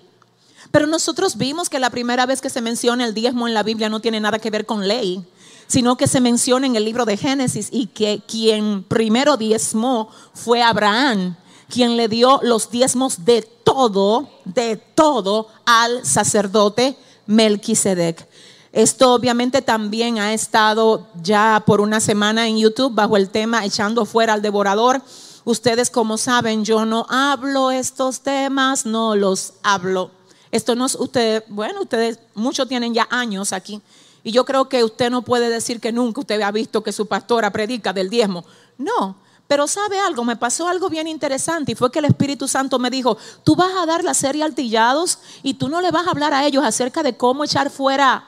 Pero 0.71 0.87
nosotros 0.87 1.37
vimos 1.37 1.69
que 1.69 1.79
la 1.79 1.91
primera 1.91 2.27
vez 2.27 2.41
que 2.41 2.51
se 2.51 2.61
menciona 2.61 3.05
el 3.05 3.15
diezmo 3.15 3.47
en 3.47 3.55
la 3.55 3.63
Biblia 3.63 3.89
no 3.89 4.01
tiene 4.01 4.21
nada 4.21 4.39
que 4.39 4.51
ver 4.51 4.67
con 4.67 4.89
ley, 4.89 5.25
sino 5.67 5.97
que 5.97 6.07
se 6.07 6.21
menciona 6.21 6.67
en 6.67 6.77
el 6.77 6.85
libro 6.85 7.05
de 7.05 7.17
Génesis 7.17 7.69
y 7.71 7.87
que 7.87 8.23
quien 8.27 8.83
primero 8.85 9.37
diezmó 9.37 10.11
fue 10.35 10.63
Abraham 10.63 11.37
quien 11.73 11.97
le 11.97 12.07
dio 12.07 12.39
los 12.43 12.71
diezmos 12.71 13.25
de 13.25 13.41
todo, 13.43 14.29
de 14.45 14.77
todo 14.77 15.49
al 15.65 16.05
sacerdote 16.05 16.97
Melquisedec. 17.27 18.29
Esto 18.73 19.15
obviamente 19.15 19.63
también 19.63 20.19
ha 20.19 20.35
estado 20.35 21.09
ya 21.23 21.63
por 21.67 21.81
una 21.81 22.01
semana 22.01 22.47
en 22.47 22.59
YouTube 22.59 22.95
bajo 22.95 23.17
el 23.17 23.31
tema 23.31 23.65
echando 23.65 24.05
fuera 24.05 24.35
al 24.35 24.43
devorador. 24.43 25.03
Ustedes 25.45 25.91
como 25.91 26.19
saben, 26.19 26.65
yo 26.65 26.85
no 26.85 27.07
hablo 27.09 27.71
estos 27.71 28.21
temas, 28.21 28.87
no 28.87 29.17
los 29.17 29.55
hablo. 29.63 30.11
Esto 30.51 30.75
no 30.75 30.87
es 30.87 30.95
usted, 30.95 31.45
bueno, 31.49 31.83
ustedes 31.83 32.19
muchos 32.35 32.69
tienen 32.69 32.95
ya 32.95 33.09
años 33.11 33.53
aquí 33.53 33.81
y 34.23 34.31
yo 34.31 34.45
creo 34.45 34.69
que 34.69 34.85
usted 34.85 35.11
no 35.11 35.23
puede 35.23 35.49
decir 35.49 35.81
que 35.81 35.93
nunca 35.93 36.21
usted 36.21 36.41
ha 36.43 36.51
visto 36.53 36.83
que 36.83 36.93
su 36.93 37.07
pastora 37.07 37.51
predica 37.51 37.93
del 37.93 38.09
diezmo. 38.09 38.45
No, 38.79 39.17
pero 39.49 39.67
sabe 39.67 39.99
algo, 39.99 40.25
me 40.25 40.37
pasó 40.37 40.69
algo 40.69 40.89
bien 40.89 41.09
interesante 41.09 41.73
y 41.73 41.75
fue 41.75 41.91
que 41.91 41.99
el 41.99 42.05
Espíritu 42.05 42.47
Santo 42.47 42.79
me 42.79 42.91
dijo, 42.91 43.19
tú 43.43 43.57
vas 43.57 43.73
a 43.77 43.87
dar 43.87 44.05
la 44.05 44.15
serie 44.15 44.45
altillados 44.45 45.19
y 45.43 45.55
tú 45.55 45.69
no 45.69 45.81
le 45.81 45.91
vas 45.91 46.07
a 46.07 46.11
hablar 46.11 46.33
a 46.33 46.47
ellos 46.47 46.65
acerca 46.65 47.03
de 47.03 47.17
cómo 47.17 47.45
echar 47.45 47.71
fuera 47.71 48.25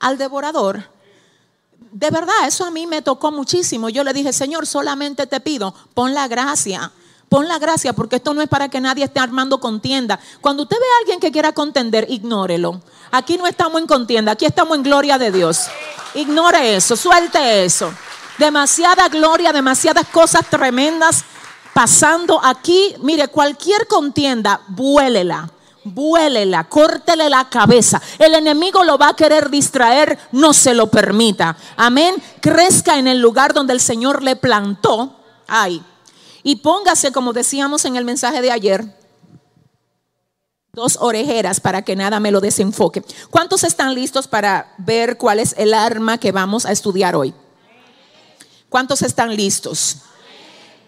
al 0.00 0.16
devorador. 0.16 0.84
De 1.92 2.10
verdad, 2.10 2.46
eso 2.46 2.64
a 2.64 2.70
mí 2.70 2.86
me 2.86 3.02
tocó 3.02 3.30
muchísimo. 3.30 3.88
Yo 3.88 4.04
le 4.04 4.12
dije, 4.12 4.32
Señor, 4.32 4.66
solamente 4.66 5.26
te 5.26 5.40
pido, 5.40 5.74
pon 5.94 6.14
la 6.14 6.28
gracia. 6.28 6.92
Pon 7.28 7.46
la 7.46 7.58
gracia 7.58 7.92
porque 7.92 8.16
esto 8.16 8.32
no 8.32 8.40
es 8.40 8.48
para 8.48 8.70
que 8.70 8.80
nadie 8.80 9.04
esté 9.04 9.20
armando 9.20 9.60
contienda. 9.60 10.18
Cuando 10.40 10.62
usted 10.62 10.76
ve 10.78 10.86
a 10.86 10.98
alguien 11.00 11.20
que 11.20 11.30
quiera 11.30 11.52
contender, 11.52 12.06
ignórelo. 12.08 12.80
Aquí 13.10 13.36
no 13.36 13.46
estamos 13.46 13.80
en 13.80 13.86
contienda, 13.86 14.32
aquí 14.32 14.46
estamos 14.46 14.76
en 14.76 14.82
gloria 14.82 15.18
de 15.18 15.30
Dios. 15.30 15.66
Ignore 16.14 16.76
eso, 16.76 16.96
suelte 16.96 17.66
eso. 17.66 17.92
Demasiada 18.38 19.08
gloria, 19.08 19.52
demasiadas 19.52 20.08
cosas 20.08 20.48
tremendas 20.48 21.24
pasando 21.74 22.40
aquí. 22.42 22.94
Mire, 23.02 23.28
cualquier 23.28 23.86
contienda, 23.86 24.62
vuélela 24.68 25.50
vuélela, 25.94 26.64
córtele 26.64 27.28
la 27.28 27.48
cabeza. 27.48 28.00
El 28.18 28.34
enemigo 28.34 28.84
lo 28.84 28.98
va 28.98 29.10
a 29.10 29.16
querer 29.16 29.50
distraer, 29.50 30.18
no 30.32 30.52
se 30.52 30.74
lo 30.74 30.90
permita. 30.90 31.56
Amén. 31.76 32.14
Crezca 32.40 32.98
en 32.98 33.06
el 33.06 33.20
lugar 33.20 33.54
donde 33.54 33.72
el 33.72 33.80
Señor 33.80 34.22
le 34.22 34.36
plantó. 34.36 35.20
Ay. 35.46 35.82
Y 36.42 36.56
póngase, 36.56 37.12
como 37.12 37.32
decíamos 37.32 37.84
en 37.84 37.96
el 37.96 38.04
mensaje 38.04 38.40
de 38.40 38.50
ayer, 38.50 38.84
dos 40.72 40.98
orejeras 41.00 41.60
para 41.60 41.82
que 41.82 41.96
nada 41.96 42.20
me 42.20 42.30
lo 42.30 42.40
desenfoque. 42.40 43.02
¿Cuántos 43.30 43.64
están 43.64 43.94
listos 43.94 44.28
para 44.28 44.74
ver 44.78 45.18
cuál 45.18 45.40
es 45.40 45.54
el 45.58 45.74
arma 45.74 46.18
que 46.18 46.32
vamos 46.32 46.66
a 46.66 46.72
estudiar 46.72 47.16
hoy? 47.16 47.34
¿Cuántos 48.68 49.02
están 49.02 49.34
listos? 49.34 49.96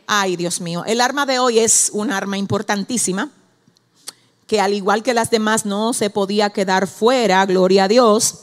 Ay, 0.07 0.37
Dios 0.37 0.61
mío, 0.61 0.85
el 0.87 1.01
arma 1.01 1.27
de 1.27 1.39
hoy 1.39 1.59
es 1.59 1.91
un 1.93 2.13
arma 2.13 2.37
importantísima 2.37 3.31
que 4.51 4.61
al 4.61 4.75
igual 4.75 5.05
que 5.05 5.15
las 5.15 5.31
demás 5.31 5.65
no 5.65 5.93
se 5.93 6.11
podía 6.11 6.51
quedar 6.51 6.89
fuera, 6.89 7.47
gloria 7.47 7.85
a 7.85 7.89
Dios. 7.89 8.35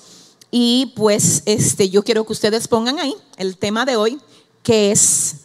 Y 0.49 0.93
pues 0.95 1.43
este 1.45 1.89
yo 1.89 2.01
quiero 2.01 2.25
que 2.25 2.31
ustedes 2.31 2.69
pongan 2.69 2.97
ahí 2.97 3.13
el 3.35 3.57
tema 3.57 3.83
de 3.83 3.97
hoy, 3.97 4.17
que 4.63 4.93
es 4.93 5.35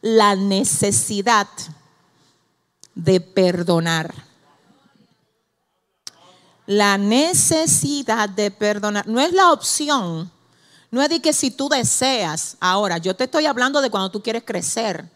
la 0.00 0.36
necesidad 0.36 1.48
de 2.94 3.20
perdonar. 3.20 4.14
La 6.66 6.96
necesidad 6.96 8.28
de 8.28 8.52
perdonar 8.52 9.08
no 9.08 9.20
es 9.20 9.32
la 9.32 9.50
opción. 9.50 10.30
No 10.92 11.02
es 11.02 11.08
de 11.08 11.20
que 11.20 11.32
si 11.32 11.50
tú 11.50 11.68
deseas, 11.68 12.56
ahora, 12.60 12.98
yo 12.98 13.16
te 13.16 13.24
estoy 13.24 13.46
hablando 13.46 13.80
de 13.80 13.90
cuando 13.90 14.12
tú 14.12 14.22
quieres 14.22 14.44
crecer. 14.44 15.10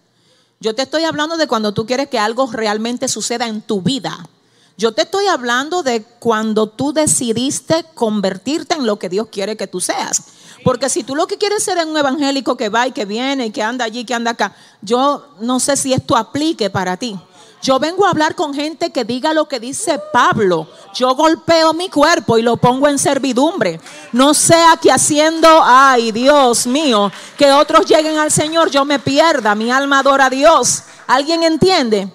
Yo 0.59 0.75
te 0.75 0.83
estoy 0.83 1.05
hablando 1.05 1.37
de 1.37 1.47
cuando 1.47 1.73
tú 1.73 1.87
quieres 1.87 2.09
que 2.09 2.19
algo 2.19 2.51
realmente 2.51 3.07
suceda 3.07 3.47
en 3.47 3.63
tu 3.63 3.83
vida. 3.83 4.29
Yo 4.77 4.93
te 4.93 5.03
estoy 5.03 5.27
hablando 5.27 5.83
de 5.83 6.03
cuando 6.03 6.69
tú 6.69 6.93
decidiste 6.93 7.85
convertirte 7.95 8.75
en 8.75 8.87
lo 8.87 8.99
que 8.99 9.09
Dios 9.09 9.29
quiere 9.31 9.57
que 9.57 9.67
tú 9.67 9.81
seas. 9.81 10.23
Porque 10.65 10.89
si 10.89 11.03
tú 11.03 11.15
lo 11.15 11.27
que 11.27 11.39
quieres 11.39 11.63
ser 11.63 11.79
es 11.79 11.87
un 11.87 11.97
evangélico 11.97 12.57
que 12.57 12.69
va 12.69 12.87
y 12.87 12.93
que 12.93 13.05
viene 13.05 13.47
y 13.47 13.51
que 13.51 13.63
anda 13.63 13.85
allí, 13.85 14.05
que 14.05 14.15
anda 14.15 14.33
acá, 14.33 14.55
yo 14.81 15.27
no 15.41 15.61
sé 15.61 15.77
si 15.77 15.93
esto 15.93 16.17
aplique 16.17 16.71
para 16.71 16.97
ti. 16.97 17.19
Yo 17.63 17.79
vengo 17.79 18.05
a 18.05 18.11
hablar 18.11 18.35
con 18.35 18.53
gente 18.53 18.91
que 18.91 19.05
diga 19.05 19.33
lo 19.33 19.47
que 19.47 19.61
dice 19.61 20.01
Pablo. 20.13 20.67
Yo 20.95 21.15
golpeo 21.15 21.73
mi 21.73 21.89
cuerpo 21.89 22.37
y 22.37 22.43
lo 22.43 22.57
pongo 22.57 22.89
en 22.89 22.99
servidumbre. 22.99 23.81
No 24.11 24.35
sea 24.35 24.77
que 24.83 24.91
haciendo, 24.91 25.49
ay 25.63 26.11
Dios 26.11 26.67
mío, 26.67 27.13
que 27.39 27.53
otros 27.53 27.87
lleguen 27.87 28.19
al 28.19 28.33
Señor, 28.33 28.69
yo 28.69 28.85
me 28.85 28.99
pierda, 28.99 29.55
mi 29.55 29.71
alma 29.71 30.01
adora 30.01 30.27
a 30.27 30.31
Dios. 30.31 30.83
¿Alguien 31.07 31.45
entiende? 31.45 32.13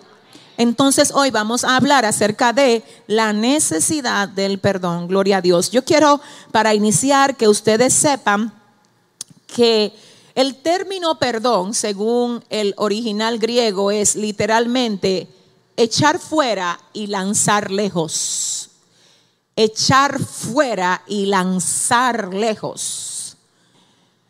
Entonces 0.58 1.12
hoy 1.14 1.30
vamos 1.30 1.64
a 1.64 1.76
hablar 1.76 2.04
acerca 2.04 2.52
de 2.52 2.84
la 3.06 3.32
necesidad 3.32 4.28
del 4.28 4.58
perdón. 4.58 5.08
Gloria 5.08 5.38
a 5.38 5.42
Dios. 5.42 5.70
Yo 5.70 5.86
quiero 5.86 6.20
para 6.52 6.74
iniciar 6.74 7.38
que 7.38 7.48
ustedes 7.48 7.94
sepan 7.94 8.52
que 9.46 9.94
el 10.34 10.56
término 10.56 11.20
perdón, 11.20 11.76
según 11.76 12.44
el 12.50 12.74
original 12.78 13.38
griego, 13.38 13.92
es 13.92 14.16
literalmente 14.16 15.28
echar 15.76 16.20
fuera 16.20 16.80
y 16.92 17.08
lanzar 17.08 17.72
lejos. 17.72 18.72
Echar 19.56 20.20
fuera 20.20 21.04
y 21.08 21.28
lanzar 21.28 22.34
lejos. 22.34 23.38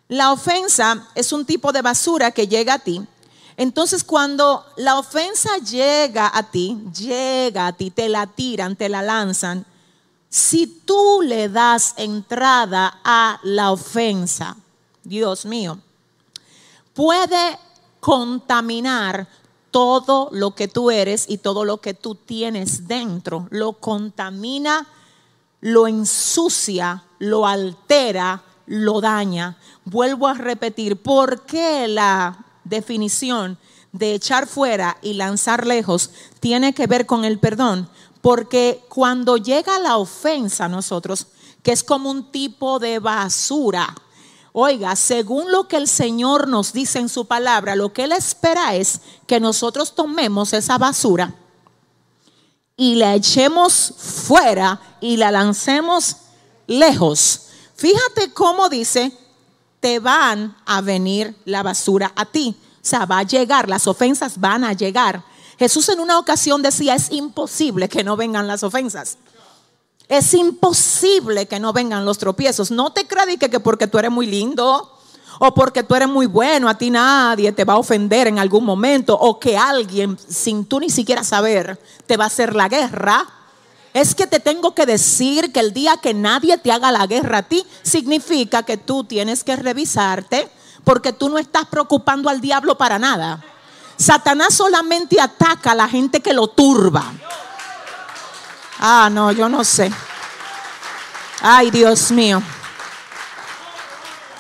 La 0.09 0.31
ofensa 0.31 1.07
es 1.15 1.31
un 1.31 1.45
tipo 1.45 1.73
de 1.73 1.81
basura 1.81 2.31
que 2.31 2.47
llega 2.47 2.75
a 2.75 2.79
ti 2.79 3.05
entonces 3.57 4.03
cuando 4.03 4.63
la 4.77 4.99
ofensa 4.99 5.57
llega 5.57 6.31
a 6.31 6.43
ti, 6.43 6.77
llega 6.95 7.67
a 7.67 7.73
ti, 7.73 7.89
te 7.89 8.07
la 8.07 8.27
tiran, 8.27 8.75
te 8.75 8.87
la 8.87 9.01
lanzan, 9.01 9.65
si 10.29 10.67
tú 10.67 11.21
le 11.23 11.49
das 11.49 11.95
entrada 11.97 12.99
a 13.03 13.39
la 13.41 13.71
ofensa, 13.71 14.55
Dios 15.03 15.45
mío, 15.45 15.79
puede 16.93 17.57
contaminar 17.99 19.27
todo 19.71 20.29
lo 20.31 20.53
que 20.53 20.67
tú 20.67 20.91
eres 20.91 21.25
y 21.27 21.39
todo 21.39 21.65
lo 21.65 21.81
que 21.81 21.93
tú 21.93 22.15
tienes 22.15 22.87
dentro. 22.87 23.47
Lo 23.49 23.73
contamina, 23.73 24.87
lo 25.61 25.87
ensucia, 25.87 27.03
lo 27.19 27.47
altera, 27.47 28.43
lo 28.65 29.01
daña. 29.01 29.57
Vuelvo 29.85 30.27
a 30.27 30.33
repetir, 30.33 31.01
¿por 31.01 31.41
qué 31.41 31.87
la 31.87 32.46
definición 32.69 33.57
de 33.91 34.13
echar 34.13 34.47
fuera 34.47 34.97
y 35.01 35.13
lanzar 35.13 35.65
lejos 35.65 36.11
tiene 36.39 36.73
que 36.73 36.87
ver 36.87 37.05
con 37.05 37.25
el 37.25 37.39
perdón, 37.39 37.89
porque 38.21 38.83
cuando 38.89 39.37
llega 39.37 39.79
la 39.79 39.97
ofensa 39.97 40.65
a 40.65 40.69
nosotros, 40.69 41.27
que 41.63 41.71
es 41.71 41.83
como 41.83 42.09
un 42.09 42.31
tipo 42.31 42.79
de 42.79 42.99
basura, 42.99 43.95
oiga, 44.53 44.95
según 44.95 45.51
lo 45.51 45.67
que 45.67 45.77
el 45.77 45.87
Señor 45.87 46.47
nos 46.47 46.73
dice 46.73 46.99
en 46.99 47.09
su 47.09 47.25
palabra, 47.25 47.75
lo 47.75 47.93
que 47.93 48.03
Él 48.03 48.11
espera 48.11 48.75
es 48.75 49.01
que 49.27 49.39
nosotros 49.39 49.95
tomemos 49.95 50.53
esa 50.53 50.77
basura 50.77 51.35
y 52.75 52.95
la 52.95 53.15
echemos 53.15 53.93
fuera 53.97 54.79
y 55.01 55.17
la 55.17 55.31
lancemos 55.31 56.17
lejos. 56.67 57.41
Fíjate 57.75 58.33
cómo 58.33 58.69
dice, 58.69 59.11
te 59.87 59.99
van 59.99 60.53
a 60.65 60.81
venir 60.81 61.33
la 61.45 61.63
basura 61.63 62.11
a 62.13 62.25
ti. 62.25 62.53
O 62.59 62.79
sea, 62.81 63.05
va 63.05 63.19
a 63.19 63.23
llegar, 63.23 63.69
las 63.69 63.87
ofensas 63.87 64.37
van 64.37 64.65
a 64.65 64.73
llegar. 64.73 65.23
Jesús 65.57 65.87
en 65.87 66.01
una 66.01 66.19
ocasión 66.19 66.61
decía, 66.61 66.93
es 66.93 67.09
imposible 67.09 67.87
que 67.87 68.03
no 68.03 68.17
vengan 68.17 68.47
las 68.47 68.63
ofensas. 68.63 69.17
Es 70.09 70.33
imposible 70.33 71.45
que 71.45 71.61
no 71.61 71.71
vengan 71.71 72.03
los 72.03 72.17
tropiezos. 72.17 72.69
No 72.69 72.91
te 72.91 73.07
creas 73.07 73.37
que, 73.39 73.49
que 73.49 73.61
porque 73.61 73.87
tú 73.87 73.97
eres 73.97 74.11
muy 74.11 74.25
lindo 74.25 74.91
o 75.39 75.53
porque 75.53 75.83
tú 75.83 75.95
eres 75.95 76.09
muy 76.09 76.25
bueno, 76.25 76.67
a 76.67 76.77
ti 76.77 76.89
nadie 76.89 77.53
te 77.53 77.63
va 77.63 77.75
a 77.75 77.77
ofender 77.77 78.27
en 78.27 78.39
algún 78.39 78.65
momento 78.65 79.17
o 79.17 79.39
que 79.39 79.57
alguien 79.57 80.17
sin 80.27 80.65
tú 80.65 80.81
ni 80.81 80.89
siquiera 80.89 81.23
saber 81.23 81.79
te 82.05 82.17
va 82.17 82.25
a 82.25 82.27
hacer 82.27 82.53
la 82.57 82.67
guerra. 82.67 83.25
Es 83.97 84.13
que 84.13 84.27
te 84.27 84.39
tengo 84.39 84.75
que 84.75 84.85
decir 84.85 85.51
que 85.51 85.59
el 85.59 85.73
día 85.73 85.97
que 85.97 86.13
nadie 86.13 86.59
te 86.59 86.71
haga 86.71 86.91
la 86.91 87.07
guerra 87.07 87.39
a 87.39 87.41
ti, 87.41 87.65
significa 87.81 88.61
que 88.61 88.77
tú 88.77 89.03
tienes 89.03 89.43
que 89.43 89.55
revisarte 89.55 90.47
porque 90.83 91.13
tú 91.13 91.29
no 91.29 91.39
estás 91.39 91.65
preocupando 91.65 92.29
al 92.29 92.39
diablo 92.39 92.77
para 92.77 92.99
nada. 92.99 93.43
Satanás 93.97 94.53
solamente 94.53 95.19
ataca 95.19 95.71
a 95.71 95.75
la 95.75 95.89
gente 95.89 96.19
que 96.19 96.31
lo 96.31 96.47
turba. 96.47 97.11
Ah, 98.77 99.09
no, 99.11 99.31
yo 99.31 99.49
no 99.49 99.63
sé. 99.63 99.91
Ay, 101.41 101.71
Dios 101.71 102.11
mío. 102.11 102.39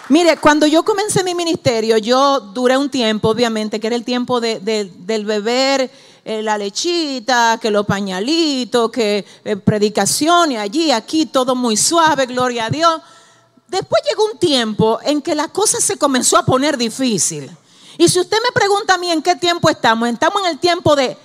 Mire, 0.09 0.37
cuando 0.37 0.67
yo 0.67 0.83
comencé 0.83 1.23
mi 1.23 1.33
ministerio, 1.33 1.97
yo 1.97 2.41
duré 2.41 2.77
un 2.77 2.91
tiempo, 2.91 3.29
obviamente, 3.29 3.79
que 3.79 3.87
era 3.87 3.95
el 3.95 4.05
tiempo 4.05 4.39
del 4.39 5.25
beber 5.25 5.89
eh, 6.29 6.43
la 6.43 6.57
lechita, 6.57 7.57
que 7.61 7.71
los 7.71 7.85
pañalitos, 7.85 8.91
que 8.91 9.25
eh, 9.45 9.55
predicaciones 9.55 10.59
allí, 10.59 10.91
aquí, 10.91 11.25
todo 11.25 11.55
muy 11.55 11.77
suave, 11.77 12.25
gloria 12.25 12.65
a 12.65 12.69
Dios. 12.69 13.01
Después 13.65 14.01
llegó 14.09 14.25
un 14.25 14.37
tiempo 14.37 14.99
en 15.03 15.21
que 15.21 15.33
la 15.33 15.47
cosa 15.47 15.79
se 15.79 15.97
comenzó 15.97 16.37
a 16.37 16.43
poner 16.43 16.77
difícil. 16.77 17.49
Y 17.97 18.09
si 18.09 18.19
usted 18.19 18.39
me 18.43 18.51
pregunta 18.51 18.95
a 18.95 18.97
mí 18.97 19.09
en 19.09 19.21
qué 19.21 19.37
tiempo 19.37 19.69
estamos, 19.69 20.09
estamos 20.09 20.41
en 20.43 20.49
el 20.49 20.59
tiempo 20.59 20.97
de 20.97 21.17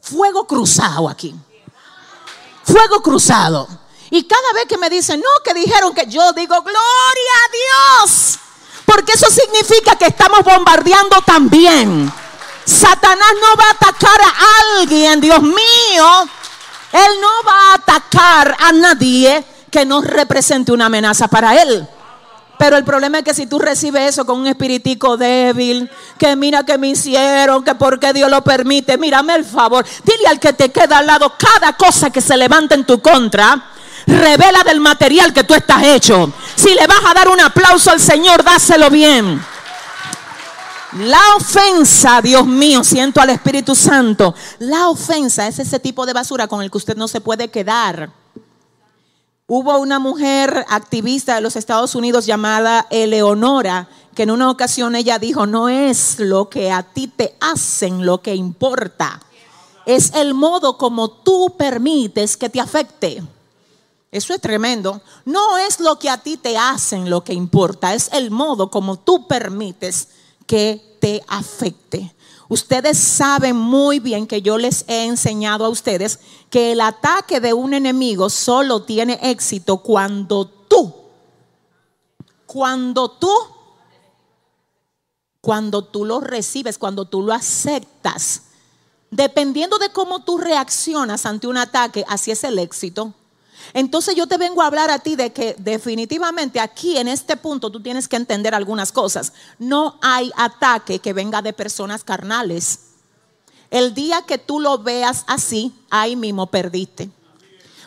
fuego 0.00 0.46
cruzado 0.46 1.08
aquí. 1.08 1.34
Fuego 2.62 3.02
cruzado. 3.02 3.66
Y 4.08 4.22
cada 4.22 4.52
vez 4.54 4.66
que 4.68 4.78
me 4.78 4.88
dicen, 4.88 5.18
no, 5.18 5.42
que 5.42 5.52
dijeron 5.52 5.92
que 5.92 6.06
yo 6.06 6.32
digo, 6.32 6.54
gloria 6.62 6.76
a 6.78 8.04
Dios. 8.04 8.38
Porque 8.86 9.14
eso 9.14 9.26
significa 9.30 9.96
que 9.96 10.06
estamos 10.06 10.44
bombardeando 10.44 11.16
también. 11.26 12.12
Satanás 12.68 13.32
no 13.40 13.56
va 13.56 13.64
a 13.64 13.70
atacar 13.70 14.20
a 14.20 14.80
alguien, 14.80 15.22
Dios 15.22 15.40
mío. 15.40 16.28
Él 16.92 17.12
no 17.18 17.48
va 17.48 17.70
a 17.70 17.74
atacar 17.76 18.54
a 18.60 18.72
nadie 18.72 19.42
que 19.70 19.86
no 19.86 20.02
represente 20.02 20.70
una 20.70 20.86
amenaza 20.86 21.28
para 21.28 21.62
él. 21.62 21.88
Pero 22.58 22.76
el 22.76 22.84
problema 22.84 23.18
es 23.18 23.24
que 23.24 23.32
si 23.32 23.46
tú 23.46 23.58
recibes 23.58 24.10
eso 24.10 24.26
con 24.26 24.40
un 24.40 24.46
espiritico 24.48 25.16
débil, 25.16 25.90
que 26.18 26.36
mira 26.36 26.64
que 26.64 26.76
me 26.76 26.88
hicieron, 26.88 27.64
que 27.64 27.74
porque 27.74 28.12
Dios 28.12 28.28
lo 28.28 28.44
permite, 28.44 28.98
mírame 28.98 29.36
el 29.36 29.46
favor. 29.46 29.86
Dile 30.04 30.28
al 30.28 30.38
que 30.38 30.52
te 30.52 30.70
queda 30.70 30.98
al 30.98 31.06
lado 31.06 31.32
cada 31.38 31.72
cosa 31.74 32.10
que 32.10 32.20
se 32.20 32.36
levanta 32.36 32.74
en 32.74 32.84
tu 32.84 33.00
contra. 33.00 33.70
Revela 34.06 34.62
del 34.62 34.80
material 34.80 35.32
que 35.32 35.44
tú 35.44 35.54
estás 35.54 35.84
hecho. 35.84 36.34
Si 36.54 36.74
le 36.74 36.86
vas 36.86 37.00
a 37.06 37.14
dar 37.14 37.28
un 37.28 37.40
aplauso 37.40 37.90
al 37.90 38.00
Señor, 38.00 38.44
dáselo 38.44 38.90
bien. 38.90 39.42
La 40.92 41.20
ofensa, 41.36 42.22
Dios 42.22 42.46
mío, 42.46 42.82
siento 42.82 43.20
al 43.20 43.28
Espíritu 43.28 43.74
Santo. 43.74 44.34
La 44.58 44.88
ofensa 44.88 45.46
es 45.46 45.58
ese 45.58 45.78
tipo 45.78 46.06
de 46.06 46.14
basura 46.14 46.48
con 46.48 46.62
el 46.62 46.70
que 46.70 46.78
usted 46.78 46.96
no 46.96 47.08
se 47.08 47.20
puede 47.20 47.48
quedar. 47.48 48.10
Hubo 49.46 49.78
una 49.78 49.98
mujer 49.98 50.64
activista 50.68 51.34
de 51.34 51.42
los 51.42 51.56
Estados 51.56 51.94
Unidos 51.94 52.24
llamada 52.24 52.86
Eleonora, 52.88 53.88
que 54.14 54.22
en 54.22 54.30
una 54.30 54.50
ocasión 54.50 54.96
ella 54.96 55.18
dijo, 55.18 55.46
no 55.46 55.68
es 55.68 56.20
lo 56.20 56.48
que 56.48 56.70
a 56.70 56.82
ti 56.82 57.06
te 57.08 57.36
hacen 57.40 58.06
lo 58.06 58.22
que 58.22 58.34
importa, 58.34 59.20
es 59.84 60.12
el 60.14 60.32
modo 60.32 60.78
como 60.78 61.10
tú 61.10 61.54
permites 61.56 62.36
que 62.36 62.48
te 62.48 62.60
afecte. 62.60 63.22
Eso 64.10 64.32
es 64.32 64.40
tremendo. 64.40 65.02
No 65.26 65.58
es 65.58 65.80
lo 65.80 65.98
que 65.98 66.08
a 66.08 66.18
ti 66.18 66.38
te 66.38 66.56
hacen 66.56 67.10
lo 67.10 67.24
que 67.24 67.34
importa, 67.34 67.92
es 67.94 68.10
el 68.12 68.30
modo 68.30 68.70
como 68.70 68.98
tú 68.98 69.26
permites 69.26 70.08
que 70.48 70.96
te 71.00 71.22
afecte. 71.28 72.12
Ustedes 72.48 72.98
saben 72.98 73.54
muy 73.54 74.00
bien 74.00 74.26
que 74.26 74.40
yo 74.42 74.56
les 74.56 74.84
he 74.88 75.04
enseñado 75.04 75.66
a 75.66 75.68
ustedes 75.68 76.18
que 76.48 76.72
el 76.72 76.80
ataque 76.80 77.40
de 77.40 77.52
un 77.52 77.74
enemigo 77.74 78.30
solo 78.30 78.82
tiene 78.82 79.18
éxito 79.22 79.78
cuando 79.78 80.46
tú, 80.46 80.94
cuando 82.46 83.10
tú, 83.10 83.30
cuando 85.42 85.84
tú 85.84 86.06
lo 86.06 86.20
recibes, 86.20 86.78
cuando 86.78 87.04
tú 87.04 87.22
lo 87.22 87.34
aceptas. 87.34 88.44
Dependiendo 89.10 89.78
de 89.78 89.90
cómo 89.90 90.24
tú 90.24 90.38
reaccionas 90.38 91.26
ante 91.26 91.46
un 91.46 91.58
ataque, 91.58 92.04
así 92.08 92.30
es 92.30 92.44
el 92.44 92.58
éxito. 92.58 93.14
Entonces 93.74 94.14
yo 94.14 94.26
te 94.26 94.38
vengo 94.38 94.62
a 94.62 94.66
hablar 94.66 94.90
a 94.90 94.98
ti 94.98 95.16
de 95.16 95.32
que 95.32 95.54
definitivamente 95.58 96.60
aquí 96.60 96.96
en 96.96 97.08
este 97.08 97.36
punto 97.36 97.70
tú 97.70 97.82
tienes 97.82 98.08
que 98.08 98.16
entender 98.16 98.54
algunas 98.54 98.92
cosas. 98.92 99.32
No 99.58 99.98
hay 100.02 100.30
ataque 100.36 100.98
que 100.98 101.12
venga 101.12 101.42
de 101.42 101.52
personas 101.52 102.04
carnales. 102.04 102.80
El 103.70 103.94
día 103.94 104.22
que 104.22 104.38
tú 104.38 104.60
lo 104.60 104.78
veas 104.78 105.24
así, 105.26 105.74
ahí 105.90 106.16
mismo 106.16 106.46
perdiste. 106.46 107.10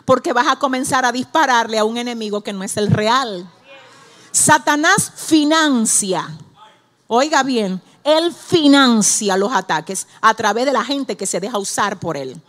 Porque 0.06 0.34
vas 0.34 0.48
a 0.48 0.58
comenzar 0.58 1.06
a 1.06 1.12
dispararle 1.12 1.80
a 1.80 1.86
un 1.86 1.98
enemigo 1.98 2.42
que 2.42 2.54
no 2.54 2.64
es 2.64 2.78
el 2.78 2.88
real. 2.88 3.50
Satanás 4.32 5.12
financia, 5.16 6.30
oiga 7.08 7.44
bien, 7.44 7.82
él 8.04 8.34
financia 8.34 9.38
los 9.38 9.52
ataques 9.52 10.08
a 10.22 10.34
través 10.34 10.66
de 10.66 10.74
la 10.74 10.84
gente 10.84 11.18
que 11.18 11.26
se 11.26 11.40
deja 11.40 11.58
usar 11.58 12.00
por 12.00 12.18
él. 12.18 12.42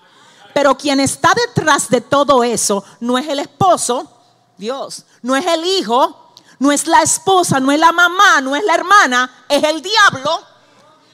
Pero 0.54 0.76
quien 0.76 1.00
está 1.00 1.32
detrás 1.46 1.88
de 1.88 2.00
todo 2.00 2.44
eso 2.44 2.84
no 3.00 3.18
es 3.18 3.28
el 3.28 3.38
esposo, 3.38 4.10
Dios, 4.58 5.04
no 5.22 5.34
es 5.34 5.46
el 5.46 5.64
hijo, 5.64 6.32
no 6.58 6.70
es 6.70 6.86
la 6.86 7.02
esposa, 7.02 7.58
no 7.58 7.72
es 7.72 7.80
la 7.80 7.92
mamá, 7.92 8.40
no 8.40 8.54
es 8.54 8.64
la 8.64 8.74
hermana, 8.74 9.44
es 9.48 9.62
el 9.64 9.82
diablo. 9.82 10.40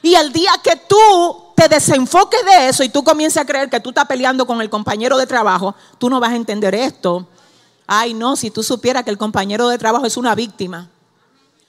Y 0.01 0.15
el 0.15 0.31
día 0.31 0.51
que 0.63 0.75
tú 0.75 1.45
te 1.55 1.67
desenfoques 1.67 2.45
de 2.45 2.69
eso 2.69 2.83
y 2.83 2.89
tú 2.89 3.03
comiences 3.03 3.41
a 3.41 3.45
creer 3.45 3.69
que 3.69 3.79
tú 3.79 3.89
estás 3.89 4.05
peleando 4.05 4.45
con 4.45 4.61
el 4.61 4.69
compañero 4.69 5.17
de 5.17 5.27
trabajo, 5.27 5.75
tú 5.97 6.09
no 6.09 6.19
vas 6.19 6.31
a 6.31 6.35
entender 6.35 6.75
esto. 6.75 7.27
Ay, 7.87 8.13
no, 8.13 8.35
si 8.35 8.51
tú 8.51 8.61
supieras 8.61 9.03
que 9.03 9.09
el 9.09 9.17
compañero 9.17 9.67
de 9.67 9.77
trabajo 9.77 10.05
es 10.05 10.15
una 10.15 10.35
víctima. 10.35 10.89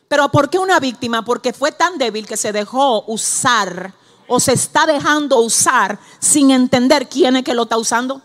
Pero 0.06 0.28
¿por 0.28 0.50
qué 0.50 0.58
una 0.58 0.78
víctima? 0.80 1.24
Porque 1.24 1.52
fue 1.52 1.72
tan 1.72 1.96
débil 1.96 2.26
que 2.26 2.36
se 2.36 2.52
dejó 2.52 3.04
usar 3.06 3.94
o 4.32 4.38
se 4.38 4.52
está 4.52 4.86
dejando 4.86 5.40
usar 5.40 5.98
sin 6.20 6.52
entender 6.52 7.08
quién 7.08 7.34
es 7.34 7.42
que 7.42 7.52
lo 7.52 7.64
está 7.64 7.76
usando? 7.76 8.22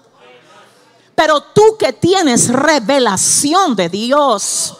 Pero 1.15 1.41
tú 1.41 1.75
que 1.79 1.93
tienes 1.93 2.49
revelación 2.49 3.75
de 3.75 3.89
Dios, 3.89 4.77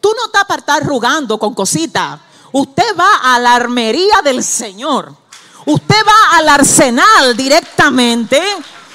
tú 0.00 0.08
no 0.16 0.26
estás 0.26 0.44
para 0.44 0.60
estar 0.60 0.86
rugando 0.86 1.36
con 1.36 1.52
cositas. 1.52 2.20
Usted 2.52 2.96
va 2.98 3.34
a 3.34 3.40
la 3.40 3.56
armería 3.56 4.22
del 4.22 4.44
Señor. 4.44 5.16
Usted 5.64 6.02
va 6.06 6.38
al 6.38 6.48
arsenal 6.48 7.36
directamente 7.36 8.40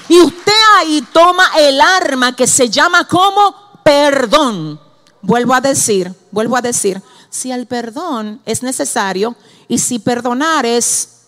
y 0.07 0.21
usted 0.21 0.53
ahí 0.77 1.05
toma 1.11 1.51
el 1.57 1.81
arma 1.81 2.33
que 2.33 2.47
se 2.47 2.69
llama 2.69 3.05
como 3.09 3.53
perdón. 3.83 4.79
Vuelvo 5.21 5.53
a 5.53 5.59
decir, 5.59 6.13
vuelvo 6.31 6.55
a 6.55 6.61
decir, 6.61 7.01
si 7.29 7.51
el 7.51 7.67
perdón 7.67 8.41
es 8.45 8.63
necesario 8.63 9.35
y 9.67 9.79
si 9.79 9.99
perdonar 9.99 10.65
es 10.65 11.20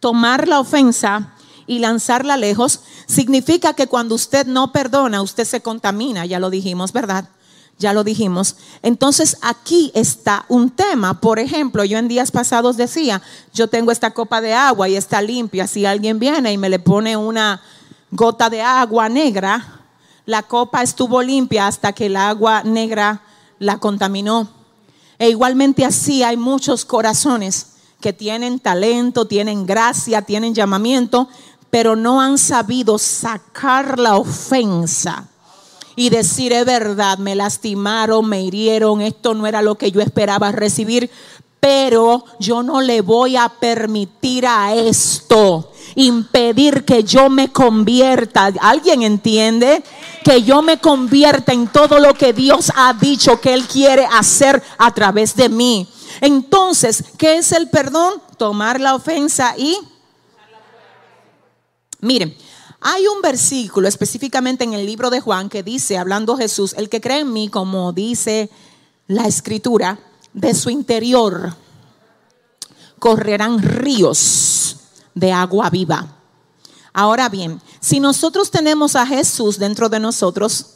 tomar 0.00 0.48
la 0.48 0.60
ofensa 0.60 1.34
y 1.66 1.80
lanzarla 1.80 2.36
lejos, 2.36 2.80
significa 3.06 3.74
que 3.74 3.86
cuando 3.86 4.14
usted 4.14 4.46
no 4.46 4.72
perdona, 4.72 5.22
usted 5.22 5.44
se 5.44 5.60
contamina, 5.60 6.24
ya 6.26 6.40
lo 6.40 6.50
dijimos, 6.50 6.92
¿verdad? 6.92 7.28
Ya 7.78 7.92
lo 7.92 8.02
dijimos. 8.02 8.56
Entonces 8.82 9.36
aquí 9.40 9.92
está 9.94 10.44
un 10.48 10.70
tema. 10.70 11.20
Por 11.20 11.38
ejemplo, 11.38 11.84
yo 11.84 11.98
en 11.98 12.08
días 12.08 12.32
pasados 12.32 12.76
decía, 12.76 13.22
yo 13.54 13.68
tengo 13.68 13.92
esta 13.92 14.12
copa 14.12 14.40
de 14.40 14.52
agua 14.52 14.88
y 14.88 14.96
está 14.96 15.22
limpia. 15.22 15.68
Si 15.68 15.86
alguien 15.86 16.18
viene 16.18 16.52
y 16.52 16.58
me 16.58 16.70
le 16.70 16.80
pone 16.80 17.16
una 17.16 17.60
gota 18.10 18.50
de 18.50 18.62
agua 18.62 19.08
negra, 19.08 19.82
la 20.26 20.42
copa 20.42 20.82
estuvo 20.82 21.22
limpia 21.22 21.68
hasta 21.68 21.92
que 21.92 22.06
el 22.06 22.16
agua 22.16 22.64
negra 22.64 23.22
la 23.60 23.78
contaminó. 23.78 24.48
E 25.18 25.28
igualmente 25.28 25.84
así 25.84 26.22
hay 26.22 26.36
muchos 26.36 26.84
corazones 26.84 27.77
que 28.00 28.12
tienen 28.12 28.60
talento, 28.60 29.26
tienen 29.26 29.66
gracia, 29.66 30.22
tienen 30.22 30.54
llamamiento, 30.54 31.28
pero 31.70 31.96
no 31.96 32.20
han 32.20 32.38
sabido 32.38 32.98
sacar 32.98 33.98
la 33.98 34.16
ofensa 34.16 35.28
y 35.96 36.10
decir 36.10 36.52
es 36.52 36.64
verdad, 36.64 37.18
me 37.18 37.34
lastimaron, 37.34 38.28
me 38.28 38.42
hirieron, 38.42 39.00
esto 39.00 39.34
no 39.34 39.46
era 39.46 39.62
lo 39.62 39.74
que 39.74 39.90
yo 39.90 40.00
esperaba 40.00 40.52
recibir, 40.52 41.10
pero 41.58 42.24
yo 42.38 42.62
no 42.62 42.80
le 42.80 43.00
voy 43.00 43.36
a 43.36 43.48
permitir 43.48 44.46
a 44.46 44.74
esto 44.74 45.72
impedir 45.96 46.84
que 46.84 47.02
yo 47.02 47.28
me 47.28 47.48
convierta. 47.50 48.52
¿Alguien 48.60 49.02
entiende? 49.02 49.82
Que 50.24 50.42
yo 50.42 50.62
me 50.62 50.78
convierta 50.78 51.52
en 51.52 51.66
todo 51.66 51.98
lo 51.98 52.14
que 52.14 52.32
Dios 52.32 52.70
ha 52.76 52.92
dicho 52.92 53.40
que 53.40 53.52
Él 53.52 53.66
quiere 53.66 54.06
hacer 54.06 54.62
a 54.78 54.92
través 54.94 55.34
de 55.34 55.48
mí. 55.48 55.88
Entonces, 56.20 57.04
¿qué 57.16 57.38
es 57.38 57.52
el 57.52 57.68
perdón? 57.70 58.22
Tomar 58.36 58.80
la 58.80 58.94
ofensa 58.94 59.54
y... 59.56 59.76
Miren, 62.00 62.36
hay 62.80 63.06
un 63.08 63.20
versículo 63.22 63.88
específicamente 63.88 64.64
en 64.64 64.72
el 64.72 64.86
libro 64.86 65.10
de 65.10 65.20
Juan 65.20 65.48
que 65.48 65.62
dice, 65.62 65.98
hablando 65.98 66.36
Jesús, 66.36 66.74
el 66.76 66.88
que 66.88 67.00
cree 67.00 67.20
en 67.20 67.32
mí, 67.32 67.48
como 67.48 67.92
dice 67.92 68.50
la 69.08 69.26
escritura, 69.26 69.98
de 70.32 70.54
su 70.54 70.70
interior 70.70 71.56
correrán 72.98 73.60
ríos 73.62 74.76
de 75.14 75.32
agua 75.32 75.70
viva. 75.70 76.16
Ahora 76.92 77.28
bien, 77.28 77.60
si 77.80 78.00
nosotros 78.00 78.50
tenemos 78.50 78.96
a 78.96 79.06
Jesús 79.06 79.58
dentro 79.58 79.88
de 79.88 80.00
nosotros, 80.00 80.66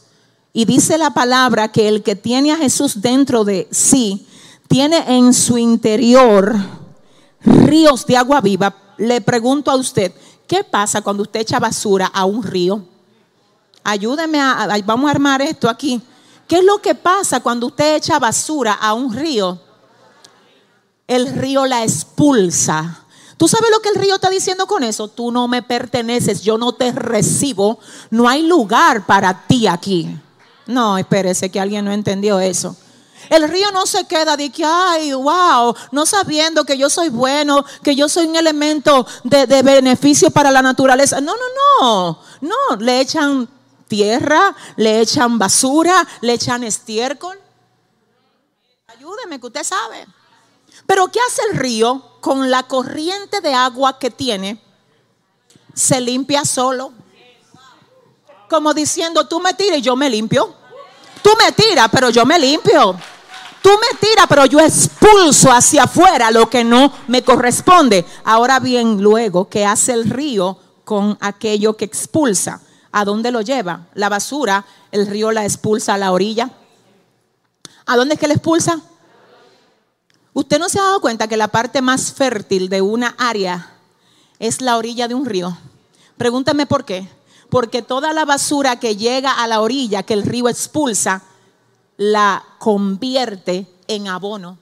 y 0.52 0.66
dice 0.66 0.98
la 0.98 1.14
palabra 1.14 1.72
que 1.72 1.88
el 1.88 2.02
que 2.02 2.14
tiene 2.14 2.52
a 2.52 2.56
Jesús 2.56 3.00
dentro 3.00 3.44
de 3.44 3.68
sí, 3.70 4.26
tiene 4.72 5.04
en 5.06 5.34
su 5.34 5.58
interior 5.58 6.56
ríos 7.44 8.06
de 8.06 8.16
agua 8.16 8.40
viva, 8.40 8.74
le 8.96 9.20
pregunto 9.20 9.70
a 9.70 9.76
usted, 9.76 10.14
¿qué 10.46 10.64
pasa 10.64 11.02
cuando 11.02 11.24
usted 11.24 11.40
echa 11.40 11.60
basura 11.60 12.06
a 12.06 12.24
un 12.24 12.42
río? 12.42 12.82
Ayúdeme 13.84 14.40
a, 14.40 14.66
vamos 14.82 15.08
a 15.08 15.10
armar 15.10 15.42
esto 15.42 15.68
aquí. 15.68 16.00
¿Qué 16.48 16.60
es 16.60 16.64
lo 16.64 16.80
que 16.80 16.94
pasa 16.94 17.40
cuando 17.40 17.66
usted 17.66 17.96
echa 17.96 18.18
basura 18.18 18.72
a 18.72 18.94
un 18.94 19.12
río? 19.12 19.60
El 21.06 21.34
río 21.34 21.66
la 21.66 21.82
expulsa. 21.82 23.04
¿Tú 23.36 23.48
sabes 23.48 23.70
lo 23.70 23.80
que 23.80 23.90
el 23.90 23.96
río 23.96 24.14
está 24.14 24.30
diciendo 24.30 24.66
con 24.66 24.84
eso? 24.84 25.06
Tú 25.06 25.30
no 25.30 25.48
me 25.48 25.62
perteneces, 25.62 26.40
yo 26.40 26.56
no 26.56 26.72
te 26.72 26.92
recibo, 26.92 27.78
no 28.08 28.26
hay 28.26 28.46
lugar 28.46 29.04
para 29.04 29.46
ti 29.46 29.66
aquí. 29.66 30.18
No, 30.66 30.96
espérese 30.96 31.50
que 31.50 31.60
alguien 31.60 31.84
no 31.84 31.92
entendió 31.92 32.40
eso. 32.40 32.74
El 33.32 33.48
río 33.48 33.72
no 33.72 33.86
se 33.86 34.04
queda 34.06 34.36
de 34.36 34.50
que, 34.50 34.62
ay, 34.62 35.14
wow, 35.14 35.74
no 35.90 36.04
sabiendo 36.04 36.66
que 36.66 36.76
yo 36.76 36.90
soy 36.90 37.08
bueno, 37.08 37.64
que 37.82 37.96
yo 37.96 38.06
soy 38.06 38.26
un 38.26 38.36
elemento 38.36 39.06
de, 39.24 39.46
de 39.46 39.62
beneficio 39.62 40.30
para 40.30 40.50
la 40.50 40.60
naturaleza. 40.60 41.18
No, 41.18 41.32
no, 41.34 41.42
no. 41.80 42.18
No, 42.42 42.76
le 42.78 43.00
echan 43.00 43.48
tierra, 43.88 44.54
le 44.76 45.00
echan 45.00 45.38
basura, 45.38 46.06
le 46.20 46.34
echan 46.34 46.62
estiércol. 46.62 47.40
Ayúdeme, 48.88 49.40
que 49.40 49.46
usted 49.46 49.64
sabe. 49.64 50.06
Pero 50.86 51.08
¿qué 51.08 51.18
hace 51.26 51.40
el 51.50 51.56
río 51.56 52.18
con 52.20 52.50
la 52.50 52.64
corriente 52.64 53.40
de 53.40 53.54
agua 53.54 53.98
que 53.98 54.10
tiene? 54.10 54.62
Se 55.72 56.02
limpia 56.02 56.44
solo. 56.44 56.92
Como 58.50 58.74
diciendo, 58.74 59.26
tú 59.26 59.40
me 59.40 59.54
tiras 59.54 59.78
y 59.78 59.80
yo 59.80 59.96
me 59.96 60.10
limpio. 60.10 60.54
Tú 61.22 61.30
me 61.42 61.50
tiras, 61.52 61.88
pero 61.90 62.10
yo 62.10 62.26
me 62.26 62.38
limpio. 62.38 62.94
Tú 63.62 63.70
me 63.70 63.98
tiras, 63.98 64.26
pero 64.28 64.44
yo 64.46 64.58
expulso 64.58 65.52
hacia 65.52 65.84
afuera 65.84 66.32
lo 66.32 66.50
que 66.50 66.64
no 66.64 66.92
me 67.06 67.22
corresponde. 67.22 68.04
Ahora 68.24 68.58
bien, 68.58 69.00
luego, 69.00 69.48
¿qué 69.48 69.64
hace 69.64 69.92
el 69.92 70.10
río 70.10 70.58
con 70.84 71.16
aquello 71.20 71.76
que 71.76 71.84
expulsa? 71.84 72.60
¿A 72.90 73.04
dónde 73.04 73.30
lo 73.30 73.40
lleva? 73.40 73.86
La 73.94 74.08
basura, 74.08 74.66
el 74.90 75.06
río 75.06 75.30
la 75.30 75.44
expulsa 75.44 75.94
a 75.94 75.98
la 75.98 76.10
orilla. 76.10 76.50
¿A 77.86 77.96
dónde 77.96 78.14
es 78.14 78.20
que 78.20 78.26
la 78.26 78.34
expulsa? 78.34 78.80
Usted 80.34 80.58
no 80.58 80.68
se 80.68 80.80
ha 80.80 80.82
dado 80.82 81.00
cuenta 81.00 81.28
que 81.28 81.36
la 81.36 81.48
parte 81.48 81.82
más 81.82 82.12
fértil 82.12 82.68
de 82.68 82.82
una 82.82 83.14
área 83.16 83.76
es 84.40 84.60
la 84.60 84.76
orilla 84.76 85.06
de 85.06 85.14
un 85.14 85.24
río. 85.24 85.56
Pregúntame 86.16 86.66
por 86.66 86.84
qué. 86.84 87.08
Porque 87.48 87.82
toda 87.82 88.12
la 88.12 88.24
basura 88.24 88.80
que 88.80 88.96
llega 88.96 89.30
a 89.30 89.46
la 89.46 89.60
orilla, 89.60 90.02
que 90.02 90.14
el 90.14 90.22
río 90.22 90.48
expulsa, 90.48 91.22
la 91.96 92.42
convierte 92.58 93.66
en 93.86 94.08
abono. 94.08 94.58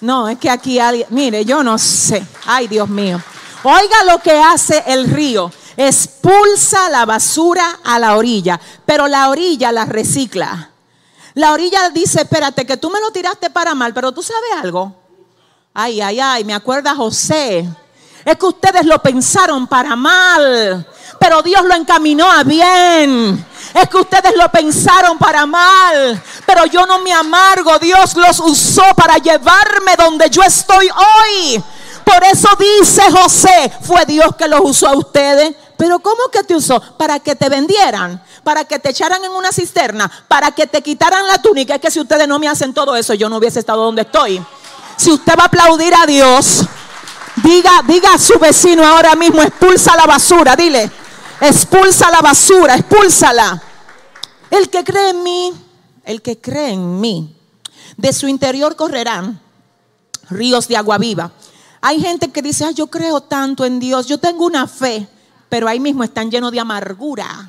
No, 0.00 0.28
es 0.28 0.38
que 0.38 0.48
aquí 0.48 0.78
alguien, 0.78 1.06
mire, 1.10 1.44
yo 1.44 1.62
no 1.62 1.76
sé. 1.78 2.26
Ay, 2.46 2.68
Dios 2.68 2.88
mío. 2.88 3.20
Oiga 3.62 4.04
lo 4.04 4.18
que 4.18 4.32
hace 4.32 4.82
el 4.86 5.10
río. 5.10 5.52
Expulsa 5.76 6.88
la 6.88 7.04
basura 7.04 7.80
a 7.84 7.98
la 7.98 8.16
orilla, 8.16 8.58
pero 8.86 9.08
la 9.08 9.28
orilla 9.28 9.72
la 9.72 9.84
recicla. 9.84 10.70
La 11.34 11.52
orilla 11.52 11.90
dice, 11.90 12.22
espérate, 12.22 12.66
que 12.66 12.76
tú 12.76 12.90
me 12.90 13.00
lo 13.00 13.10
tiraste 13.10 13.50
para 13.50 13.74
mal, 13.74 13.94
pero 13.94 14.12
tú 14.12 14.22
sabes 14.22 14.50
algo. 14.62 14.94
Ay, 15.72 16.00
ay, 16.00 16.18
ay, 16.18 16.44
me 16.44 16.54
acuerda 16.54 16.94
José. 16.94 17.68
Es 18.24 18.36
que 18.36 18.46
ustedes 18.46 18.84
lo 18.84 19.00
pensaron 19.00 19.66
para 19.66 19.96
mal, 19.96 20.86
pero 21.18 21.42
Dios 21.42 21.64
lo 21.64 21.74
encaminó 21.74 22.30
a 22.30 22.42
bien. 22.42 23.46
Es 23.74 23.88
que 23.88 23.96
ustedes 23.98 24.36
lo 24.36 24.50
pensaron 24.50 25.18
para 25.18 25.46
mal, 25.46 26.20
pero 26.46 26.66
yo 26.66 26.86
no 26.86 26.98
me 27.00 27.12
amargo. 27.12 27.78
Dios 27.78 28.16
los 28.16 28.40
usó 28.40 28.82
para 28.96 29.16
llevarme 29.18 29.96
donde 29.96 30.28
yo 30.28 30.42
estoy 30.42 30.88
hoy. 30.88 31.62
Por 32.04 32.24
eso 32.24 32.48
dice 32.58 33.02
José, 33.10 33.72
fue 33.82 34.04
Dios 34.04 34.34
que 34.36 34.48
los 34.48 34.60
usó 34.62 34.88
a 34.88 34.96
ustedes. 34.96 35.54
Pero 35.76 36.00
¿cómo 36.00 36.28
que 36.30 36.42
te 36.42 36.54
usó? 36.54 36.80
Para 36.98 37.20
que 37.20 37.36
te 37.36 37.48
vendieran 37.48 38.20
para 38.42 38.64
que 38.64 38.78
te 38.78 38.90
echaran 38.90 39.24
en 39.24 39.32
una 39.32 39.52
cisterna, 39.52 40.10
para 40.28 40.50
que 40.50 40.66
te 40.66 40.82
quitaran 40.82 41.26
la 41.26 41.40
túnica. 41.40 41.74
Es 41.74 41.80
que 41.80 41.90
si 41.90 42.00
ustedes 42.00 42.26
no 42.26 42.38
me 42.38 42.48
hacen 42.48 42.72
todo 42.72 42.96
eso, 42.96 43.14
yo 43.14 43.28
no 43.28 43.36
hubiese 43.36 43.60
estado 43.60 43.84
donde 43.84 44.02
estoy. 44.02 44.44
Si 44.96 45.10
usted 45.10 45.34
va 45.38 45.44
a 45.44 45.46
aplaudir 45.46 45.94
a 45.94 46.06
Dios, 46.06 46.62
diga, 47.36 47.82
diga 47.86 48.14
a 48.14 48.18
su 48.18 48.38
vecino 48.38 48.86
ahora 48.86 49.14
mismo, 49.14 49.40
expulsa 49.42 49.96
la 49.96 50.06
basura, 50.06 50.56
dile, 50.56 50.90
expulsa 51.40 52.10
la 52.10 52.20
basura, 52.20 52.74
expúlsala. 52.74 53.62
El 54.50 54.68
que 54.68 54.84
cree 54.84 55.10
en 55.10 55.22
mí, 55.22 55.52
el 56.04 56.22
que 56.22 56.40
cree 56.40 56.72
en 56.72 57.00
mí, 57.00 57.34
de 57.96 58.12
su 58.12 58.28
interior 58.28 58.76
correrán 58.76 59.40
ríos 60.28 60.68
de 60.68 60.76
agua 60.76 60.98
viva. 60.98 61.32
Hay 61.80 62.00
gente 62.00 62.30
que 62.30 62.42
dice, 62.42 62.64
yo 62.74 62.88
creo 62.88 63.20
tanto 63.20 63.64
en 63.64 63.80
Dios, 63.80 64.06
yo 64.06 64.18
tengo 64.18 64.44
una 64.44 64.66
fe, 64.66 65.08
pero 65.48 65.68
ahí 65.68 65.80
mismo 65.80 66.04
están 66.04 66.30
llenos 66.30 66.52
de 66.52 66.60
amargura 66.60 67.48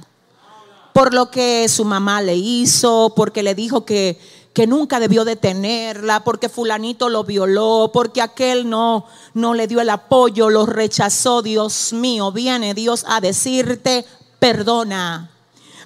por 0.93 1.13
lo 1.13 1.31
que 1.31 1.67
su 1.69 1.85
mamá 1.85 2.21
le 2.21 2.35
hizo, 2.35 3.13
porque 3.15 3.43
le 3.43 3.55
dijo 3.55 3.85
que, 3.85 4.19
que 4.53 4.67
nunca 4.67 4.99
debió 4.99 5.23
detenerla, 5.23 6.23
porque 6.23 6.49
fulanito 6.49 7.09
lo 7.09 7.23
violó, 7.23 7.91
porque 7.93 8.21
aquel 8.21 8.69
no, 8.69 9.05
no 9.33 9.53
le 9.53 9.67
dio 9.67 9.79
el 9.79 9.89
apoyo, 9.89 10.49
lo 10.49 10.65
rechazó. 10.65 11.41
Dios 11.41 11.93
mío, 11.93 12.31
viene 12.31 12.73
Dios 12.73 13.05
a 13.07 13.21
decirte, 13.21 14.05
perdona. 14.39 15.29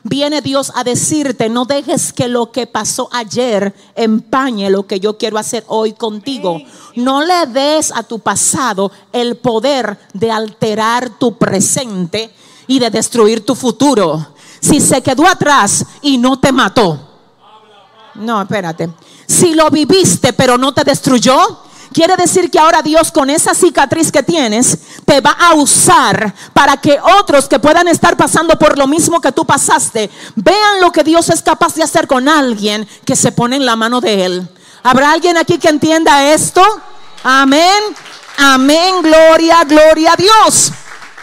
Viene 0.08 0.42
Dios 0.42 0.72
a 0.76 0.84
decirte, 0.84 1.50
no 1.50 1.66
dejes 1.66 2.14
que 2.14 2.28
lo 2.28 2.52
que 2.52 2.68
pasó 2.68 3.10
ayer 3.12 3.74
empañe 3.96 4.70
lo 4.70 4.86
que 4.86 5.00
yo 5.00 5.18
quiero 5.18 5.40
hacer 5.40 5.64
hoy 5.68 5.94
contigo. 5.94 6.62
No 6.96 7.24
le 7.24 7.48
des 7.48 7.92
a 7.92 8.04
tu 8.04 8.20
pasado 8.20 8.92
el 9.12 9.38
poder 9.38 9.98
de 10.14 10.30
alterar 10.32 11.10
tu 11.18 11.38
presente 11.38 12.32
y 12.68 12.78
de 12.78 12.92
destruir 12.92 13.44
tu 13.44 13.56
futuro 13.56 14.36
si 14.60 14.80
se 14.80 15.02
quedó 15.02 15.28
atrás 15.28 15.86
y 16.02 16.18
no 16.18 16.40
te 16.40 16.52
mató. 16.52 17.05
No, 18.16 18.42
espérate. 18.42 18.90
Si 19.28 19.54
lo 19.54 19.70
viviste 19.70 20.34
pero 20.34 20.58
no 20.58 20.74
te 20.74 20.84
destruyó, 20.84 21.60
quiere 21.94 22.16
decir 22.16 22.52
que 22.52 22.60
ahora 22.60 22.82
Dios 22.82 23.12
con 23.12 23.30
esa 23.30 23.54
cicatriz 23.54 24.12
que 24.12 24.24
tienes 24.24 24.78
te 25.06 25.22
va 25.22 25.32
a 25.32 25.54
usar 25.54 26.34
para 26.54 26.78
que 26.78 27.00
otros 27.20 27.48
que 27.48 27.60
puedan 27.60 27.88
estar 27.88 28.18
pasando 28.18 28.58
por 28.58 28.78
lo 28.78 28.88
mismo 28.88 29.22
que 29.22 29.32
tú 29.32 29.46
pasaste, 29.46 30.10
vean 30.36 30.82
lo 30.82 30.92
que 30.92 31.04
Dios 31.04 31.30
es 31.30 31.42
capaz 31.42 31.76
de 31.76 31.84
hacer 31.84 32.08
con 32.08 32.28
alguien 32.28 32.88
que 33.06 33.16
se 33.16 33.32
pone 33.32 33.56
en 33.56 33.66
la 33.66 33.76
mano 33.76 34.02
de 34.02 34.26
Él. 34.26 34.50
¿Habrá 34.84 35.12
alguien 35.12 35.38
aquí 35.38 35.58
que 35.58 35.70
entienda 35.70 36.32
esto? 36.34 36.62
Amén. 37.24 37.82
Amén. 38.38 39.02
Gloria, 39.02 39.64
gloria 39.64 40.14
a 40.14 40.16
Dios. 40.16 40.72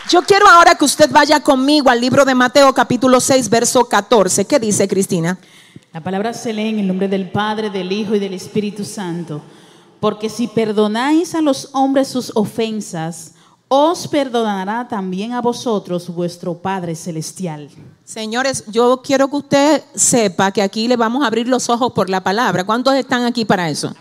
Yo 0.08 0.22
quiero 0.22 0.48
ahora 0.48 0.74
que 0.74 0.84
usted 0.84 1.08
vaya 1.10 1.40
conmigo 1.40 1.88
al 1.88 2.00
libro 2.00 2.24
de 2.24 2.34
Mateo 2.34 2.74
capítulo 2.74 3.20
6, 3.20 3.48
verso 3.48 3.84
14. 3.84 4.46
¿Qué 4.46 4.58
dice 4.58 4.88
Cristina? 4.88 5.38
La 5.92 6.00
palabra 6.02 6.32
se 6.32 6.54
lee 6.54 6.70
en 6.70 6.78
el 6.78 6.86
nombre 6.86 7.06
del 7.06 7.30
Padre, 7.30 7.68
del 7.68 7.92
Hijo 7.92 8.14
y 8.14 8.18
del 8.18 8.32
Espíritu 8.32 8.82
Santo. 8.82 9.42
Porque 10.00 10.30
si 10.30 10.48
perdonáis 10.48 11.34
a 11.34 11.42
los 11.42 11.68
hombres 11.74 12.08
sus 12.08 12.32
ofensas, 12.34 13.34
os 13.68 14.08
perdonará 14.08 14.88
también 14.88 15.32
a 15.32 15.42
vosotros 15.42 16.08
vuestro 16.08 16.54
Padre 16.54 16.94
Celestial. 16.94 17.68
Señores, 18.04 18.64
yo 18.68 19.02
quiero 19.04 19.28
que 19.28 19.36
usted 19.36 19.82
sepa 19.94 20.50
que 20.50 20.62
aquí 20.62 20.88
le 20.88 20.96
vamos 20.96 21.22
a 21.22 21.26
abrir 21.26 21.46
los 21.46 21.68
ojos 21.68 21.92
por 21.92 22.08
la 22.08 22.24
palabra. 22.24 22.64
¿Cuántos 22.64 22.94
están 22.94 23.26
aquí 23.26 23.44
para 23.44 23.68
eso? 23.68 23.94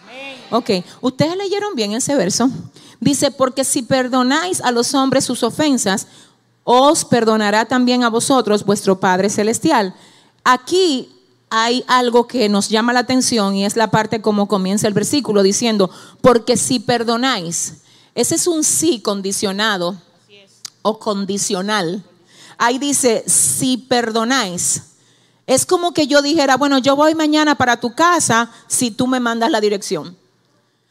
Ok, 0.50 0.70
¿ustedes 1.02 1.36
leyeron 1.36 1.76
bien 1.76 1.92
ese 1.92 2.16
verso? 2.16 2.50
Dice, 3.02 3.32
porque 3.32 3.66
si 3.66 3.82
perdonáis 3.82 4.62
a 4.62 4.72
los 4.72 4.94
hombres 4.94 5.26
sus 5.26 5.44
ofensas, 5.44 6.08
os 6.64 7.04
perdonará 7.04 7.66
también 7.66 8.06
a 8.06 8.10
vosotros 8.10 8.66
vuestro 8.66 8.98
Padre 8.98 9.30
Celestial. 9.30 9.94
Aquí 10.44 11.10
hay 11.54 11.84
algo 11.88 12.28
que 12.28 12.48
nos 12.48 12.70
llama 12.70 12.94
la 12.94 13.02
atención 13.02 13.56
y 13.56 13.66
es 13.66 13.76
la 13.76 13.92
parte 13.92 14.22
como 14.22 14.48
comienza 14.48 14.88
el 14.88 14.94
versículo 14.94 15.44
diciendo, 15.44 15.92
porque 16.22 16.56
si 16.56 16.80
perdonáis, 16.80 17.82
ese 18.16 18.36
es 18.36 18.48
un 18.48 18.64
sí 18.64 19.02
condicionado 19.02 19.98
o 20.82 20.98
condicional. 20.98 22.06
Ahí 22.58 22.80
dice, 22.80 23.26
si 23.28 23.76
perdonáis. 23.76 24.84
Es 25.46 25.66
como 25.66 25.94
que 25.94 26.08
yo 26.08 26.22
dijera, 26.22 26.56
bueno, 26.56 26.78
yo 26.78 26.96
voy 26.96 27.16
mañana 27.16 27.56
para 27.56 27.82
tu 27.82 27.94
casa 27.94 28.50
si 28.68 28.90
tú 28.90 29.06
me 29.06 29.20
mandas 29.20 29.52
la 29.52 29.60
dirección. 29.60 30.16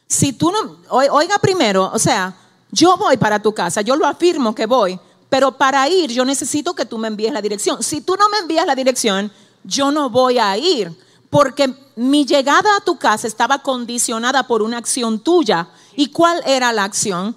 Si 0.07 0.35
tú 0.35 0.53
no, 0.53 0.77
oiga 0.91 1.39
primero, 1.39 1.91
o 1.91 1.99
sea, 1.99 2.37
yo 2.71 2.99
voy 2.99 3.17
para 3.17 3.41
tu 3.41 3.55
casa, 3.55 3.81
yo 3.81 3.97
lo 3.97 4.07
afirmo 4.07 4.55
que 4.55 4.67
voy, 4.67 5.01
pero 5.31 5.57
para 5.57 5.89
ir 5.89 6.11
yo 6.11 6.27
necesito 6.27 6.75
que 6.75 6.85
tú 6.85 6.99
me 6.99 7.09
envíes 7.09 7.33
la 7.33 7.41
dirección. 7.41 7.83
Si 7.83 8.03
tú 8.03 8.17
no 8.17 8.29
me 8.29 8.39
envías 8.39 8.67
la 8.67 8.75
dirección, 8.75 9.33
yo 9.65 9.91
no 9.91 10.11
voy 10.11 10.39
a 10.39 10.57
ir, 10.57 10.97
porque 11.31 11.75
mi 11.97 12.25
llegada 12.27 12.77
a 12.77 12.85
tu 12.85 12.99
casa 12.99 13.27
estaba 13.27 13.63
condicionada 13.63 14.47
por 14.47 14.63
una 14.63 14.79
acción 14.79 15.21
tuya. 15.21 15.69
¿Y 15.95 16.09
cuál 16.09 16.43
era 16.47 16.73
la 16.73 16.85
acción? 16.85 17.37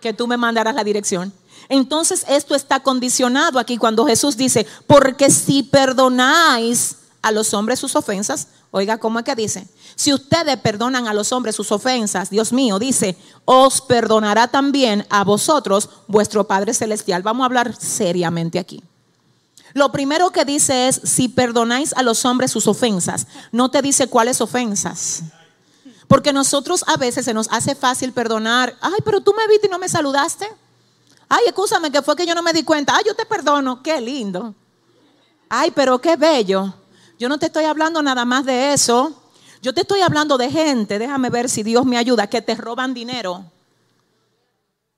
Que 0.00 0.12
tú 0.12 0.26
me 0.26 0.36
mandaras 0.36 0.74
la 0.74 0.84
dirección. 0.84 1.32
Entonces 1.68 2.24
esto 2.28 2.54
está 2.54 2.80
condicionado 2.80 3.58
aquí 3.58 3.76
cuando 3.76 4.06
Jesús 4.06 4.36
dice, 4.36 4.66
porque 4.86 5.30
si 5.30 5.62
perdonáis 5.62 6.96
a 7.22 7.30
los 7.30 7.52
hombres 7.52 7.78
sus 7.78 7.94
ofensas, 7.94 8.48
oiga, 8.70 8.98
¿cómo 8.98 9.18
es 9.18 9.24
que 9.24 9.34
dice? 9.34 9.68
Si 9.94 10.12
ustedes 10.12 10.56
perdonan 10.58 11.06
a 11.06 11.14
los 11.14 11.32
hombres 11.32 11.54
sus 11.54 11.70
ofensas, 11.70 12.30
Dios 12.30 12.52
mío, 12.52 12.78
dice, 12.78 13.16
os 13.44 13.82
perdonará 13.82 14.48
también 14.48 15.06
a 15.10 15.24
vosotros 15.24 15.90
vuestro 16.08 16.46
Padre 16.46 16.74
Celestial. 16.74 17.22
Vamos 17.22 17.42
a 17.42 17.46
hablar 17.46 17.76
seriamente 17.76 18.58
aquí. 18.58 18.82
Lo 19.74 19.92
primero 19.92 20.30
que 20.30 20.44
dice 20.44 20.88
es, 20.88 21.00
si 21.04 21.28
perdonáis 21.28 21.92
a 21.94 22.02
los 22.02 22.24
hombres 22.24 22.50
sus 22.50 22.66
ofensas, 22.66 23.26
no 23.52 23.70
te 23.70 23.82
dice 23.82 24.08
cuáles 24.08 24.40
ofensas. 24.40 25.22
Porque 26.08 26.32
nosotros 26.32 26.84
a 26.88 26.96
veces 26.96 27.24
se 27.24 27.34
nos 27.34 27.48
hace 27.50 27.74
fácil 27.74 28.12
perdonar. 28.12 28.76
Ay, 28.80 29.00
pero 29.04 29.20
tú 29.20 29.32
me 29.32 29.46
viste 29.46 29.68
y 29.68 29.70
no 29.70 29.78
me 29.78 29.88
saludaste. 29.88 30.50
Ay, 31.28 31.44
escúchame, 31.46 31.92
que 31.92 32.02
fue 32.02 32.16
que 32.16 32.26
yo 32.26 32.34
no 32.34 32.42
me 32.42 32.52
di 32.52 32.64
cuenta. 32.64 32.96
Ay, 32.96 33.04
yo 33.06 33.14
te 33.14 33.24
perdono. 33.24 33.82
Qué 33.82 34.00
lindo. 34.00 34.54
Ay, 35.48 35.70
pero 35.70 36.00
qué 36.00 36.16
bello. 36.16 36.74
Yo 37.18 37.28
no 37.28 37.38
te 37.38 37.46
estoy 37.46 37.64
hablando 37.64 38.02
nada 38.02 38.24
más 38.24 38.44
de 38.44 38.72
eso. 38.72 39.20
Yo 39.62 39.74
te 39.74 39.82
estoy 39.82 40.00
hablando 40.00 40.38
de 40.38 40.50
gente, 40.50 40.98
déjame 40.98 41.28
ver 41.28 41.50
si 41.50 41.62
Dios 41.62 41.84
me 41.84 41.98
ayuda, 41.98 42.28
que 42.28 42.40
te 42.40 42.54
roban 42.54 42.94
dinero. 42.94 43.44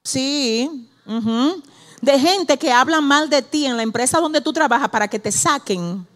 Sí, 0.04 0.88
ujú. 1.04 1.62
De 2.02 2.18
gente 2.18 2.58
que 2.58 2.72
hablan 2.72 3.04
mal 3.04 3.30
de 3.30 3.40
ti 3.40 3.64
en 3.64 3.76
la 3.76 3.84
empresa 3.84 4.20
donde 4.20 4.40
tú 4.40 4.52
trabajas 4.52 4.88
para 4.90 5.08
que 5.08 5.20
te 5.20 5.30
saquen. 5.32 6.06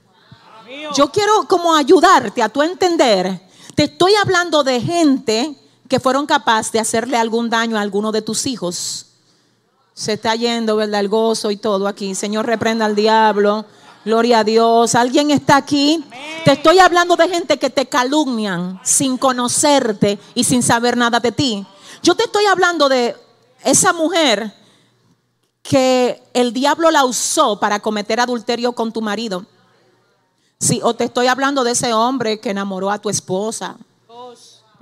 Yo 0.95 1.11
quiero 1.13 1.47
como 1.49 1.75
ayudarte 1.75 2.43
a 2.43 2.49
tu 2.49 2.61
entender. 2.61 3.41
Te 3.77 3.85
estoy 3.85 4.15
hablando 4.17 4.65
de 4.65 4.81
gente 4.81 5.57
que 5.89 6.01
fueron 6.01 6.27
capaces 6.27 6.73
de 6.73 6.81
hacerle 6.81 7.17
algún 7.17 7.49
daño 7.49 7.79
a 7.79 7.81
alguno 7.81 8.11
de 8.11 8.21
tus 8.21 8.47
hijos. 8.47 9.07
Se 9.95 10.15
está 10.15 10.35
yendo, 10.35 10.75
¿verdad? 10.75 11.01
El 11.01 11.09
gozo 11.09 11.53
y 11.53 11.57
todo 11.57 11.87
aquí. 11.87 12.17
Señor, 12.17 12.47
reprenda 12.47 12.85
al 12.85 12.97
diablo. 12.97 13.65
Gloria 14.05 14.41
a 14.41 14.45
Dios. 14.45 14.97
¿Alguien 14.97 15.31
está 15.31 15.57
aquí? 15.57 16.05
Te 16.45 16.53
estoy 16.53 16.81
hablando 16.81 17.15
de 17.15 17.29
gente 17.29 17.59
que 17.61 17.71
te 17.71 17.87
calumnian 17.87 18.81
sin 18.83 19.17
conocerte 19.17 20.19
y 20.35 20.43
sin 20.43 20.65
saber 20.65 20.97
nada 20.97 21.21
de 21.21 21.31
ti. 21.31 21.65
Yo 22.03 22.17
te 22.17 22.25
estoy 22.25 22.45
hablando 22.47 22.89
de 22.89 23.17
esa 23.63 23.93
mujer 23.93 24.53
que 25.69 26.23
el 26.33 26.53
diablo 26.53 26.91
la 26.91 27.05
usó 27.05 27.59
para 27.59 27.81
cometer 27.81 28.21
adulterio 28.21 28.73
con 28.73 28.93
tu 28.93 29.03
marido. 29.03 29.45
Sí, 30.59 30.81
o 30.83 30.95
te 30.95 31.05
estoy 31.05 31.27
hablando 31.27 31.65
de 31.65 31.73
ese 31.73 31.93
hombre 31.93 32.41
que 32.41 32.51
enamoró 32.51 32.91
a 32.91 32.99
tu 32.99 33.11
esposa. 33.11 33.77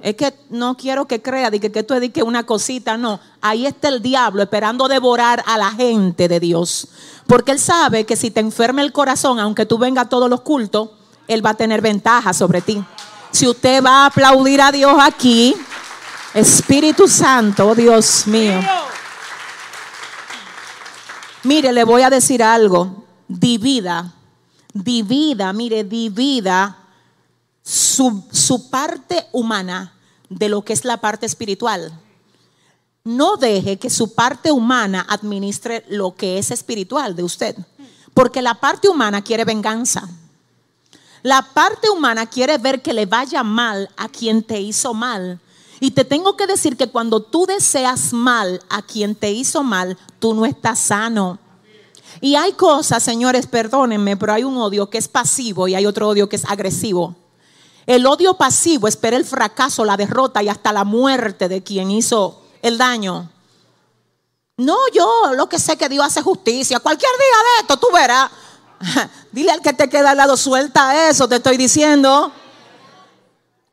Es 0.00 0.16
que 0.16 0.34
no 0.50 0.76
quiero 0.76 1.06
que 1.06 1.22
crea 1.22 1.50
que, 1.50 1.72
que 1.72 1.82
tú 1.82 1.94
dediques 1.94 2.22
una 2.22 2.44
cosita, 2.44 2.96
no. 2.96 3.20
Ahí 3.40 3.64
está 3.64 3.88
el 3.88 4.02
diablo 4.02 4.42
esperando 4.42 4.86
devorar 4.86 5.42
a 5.46 5.56
la 5.56 5.70
gente 5.70 6.28
de 6.28 6.40
Dios. 6.40 6.88
Porque 7.26 7.52
él 7.52 7.58
sabe 7.58 8.04
que 8.04 8.16
si 8.16 8.30
te 8.30 8.40
enferma 8.40 8.82
el 8.82 8.92
corazón, 8.92 9.40
aunque 9.40 9.64
tú 9.64 9.78
vengas 9.78 10.06
a 10.06 10.08
todos 10.08 10.28
los 10.28 10.42
cultos, 10.42 10.90
él 11.26 11.44
va 11.44 11.50
a 11.50 11.54
tener 11.54 11.80
ventaja 11.80 12.34
sobre 12.34 12.60
ti. 12.60 12.84
Si 13.30 13.48
usted 13.48 13.82
va 13.82 14.02
a 14.02 14.06
aplaudir 14.06 14.60
a 14.60 14.70
Dios 14.70 14.94
aquí, 15.00 15.56
Espíritu 16.34 17.08
Santo, 17.08 17.68
oh 17.68 17.74
Dios 17.74 18.26
mío. 18.26 18.60
Mire, 21.44 21.72
le 21.72 21.84
voy 21.84 22.02
a 22.02 22.10
decir 22.10 22.42
algo. 22.42 23.04
Divida, 23.28 24.14
divida, 24.72 25.52
mire, 25.52 25.84
divida 25.84 26.76
su, 27.62 28.24
su 28.32 28.70
parte 28.70 29.26
humana 29.32 29.94
de 30.28 30.48
lo 30.48 30.62
que 30.62 30.72
es 30.72 30.84
la 30.84 30.98
parte 30.98 31.26
espiritual. 31.26 31.92
No 33.04 33.36
deje 33.36 33.78
que 33.78 33.90
su 33.90 34.14
parte 34.14 34.50
humana 34.50 35.04
administre 35.08 35.84
lo 35.88 36.14
que 36.14 36.38
es 36.38 36.50
espiritual 36.50 37.14
de 37.14 37.22
usted. 37.22 37.56
Porque 38.14 38.40
la 38.40 38.54
parte 38.54 38.88
humana 38.88 39.22
quiere 39.22 39.44
venganza. 39.44 40.08
La 41.22 41.42
parte 41.42 41.90
humana 41.90 42.26
quiere 42.26 42.58
ver 42.58 42.80
que 42.80 42.94
le 42.94 43.06
vaya 43.06 43.42
mal 43.42 43.90
a 43.96 44.08
quien 44.08 44.42
te 44.42 44.60
hizo 44.60 44.94
mal. 44.94 45.40
Y 45.80 45.90
te 45.90 46.04
tengo 46.04 46.36
que 46.36 46.46
decir 46.46 46.76
que 46.76 46.88
cuando 46.88 47.20
tú 47.20 47.46
deseas 47.46 48.12
mal 48.12 48.62
a 48.68 48.82
quien 48.82 49.14
te 49.14 49.32
hizo 49.32 49.62
mal, 49.62 49.98
tú 50.18 50.34
no 50.34 50.46
estás 50.46 50.78
sano. 50.78 51.38
Y 52.20 52.36
hay 52.36 52.52
cosas, 52.52 53.02
señores, 53.02 53.46
perdónenme, 53.46 54.16
pero 54.16 54.32
hay 54.32 54.44
un 54.44 54.56
odio 54.56 54.88
que 54.88 54.98
es 54.98 55.08
pasivo 55.08 55.68
y 55.68 55.74
hay 55.74 55.86
otro 55.86 56.08
odio 56.08 56.28
que 56.28 56.36
es 56.36 56.44
agresivo. 56.44 57.16
El 57.86 58.06
odio 58.06 58.34
pasivo 58.34 58.88
espera 58.88 59.16
el 59.16 59.24
fracaso, 59.24 59.84
la 59.84 59.96
derrota 59.96 60.42
y 60.42 60.48
hasta 60.48 60.72
la 60.72 60.84
muerte 60.84 61.48
de 61.48 61.62
quien 61.62 61.90
hizo 61.90 62.40
el 62.62 62.78
daño. 62.78 63.30
No, 64.56 64.76
yo 64.94 65.32
lo 65.34 65.48
que 65.48 65.58
sé 65.58 65.76
que 65.76 65.88
Dios 65.88 66.06
hace 66.06 66.22
justicia. 66.22 66.78
Cualquier 66.78 67.10
día 67.10 67.38
de 67.38 67.60
esto, 67.62 67.76
tú 67.76 67.88
verás. 67.92 68.30
Dile 69.32 69.50
al 69.50 69.60
que 69.60 69.72
te 69.72 69.88
queda 69.88 70.12
al 70.12 70.16
lado, 70.16 70.36
suelta 70.36 71.10
eso, 71.10 71.28
te 71.28 71.36
estoy 71.36 71.56
diciendo. 71.56 72.32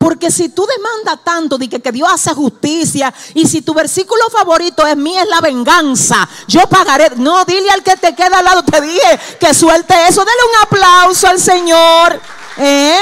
Porque 0.02 0.32
si 0.32 0.48
tú 0.48 0.66
demandas 0.66 1.22
tanto 1.22 1.56
de 1.56 1.68
que, 1.68 1.80
que, 1.80 1.92
Dios 1.92 2.08
hace 2.12 2.34
justicia 2.34 3.14
y 3.34 3.46
si 3.46 3.62
tu 3.62 3.72
versículo 3.72 4.24
favorito 4.32 4.84
es 4.84 4.96
mí 4.96 5.16
es 5.16 5.28
la 5.28 5.40
venganza, 5.40 6.28
yo 6.48 6.66
pagaré. 6.66 7.10
No, 7.18 7.44
dile 7.44 7.70
al 7.70 7.84
que 7.84 7.96
te 7.96 8.12
queda 8.12 8.40
al 8.40 8.44
lado, 8.44 8.64
te 8.64 8.80
dije 8.80 9.20
que 9.38 9.54
suelte 9.54 9.94
eso. 10.08 10.24
Dale 10.24 10.38
un 10.50 10.66
aplauso 10.66 11.28
al 11.28 11.38
Señor. 11.38 12.20
¿Eh? 12.56 12.98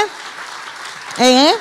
¿Eh? 1.17 1.53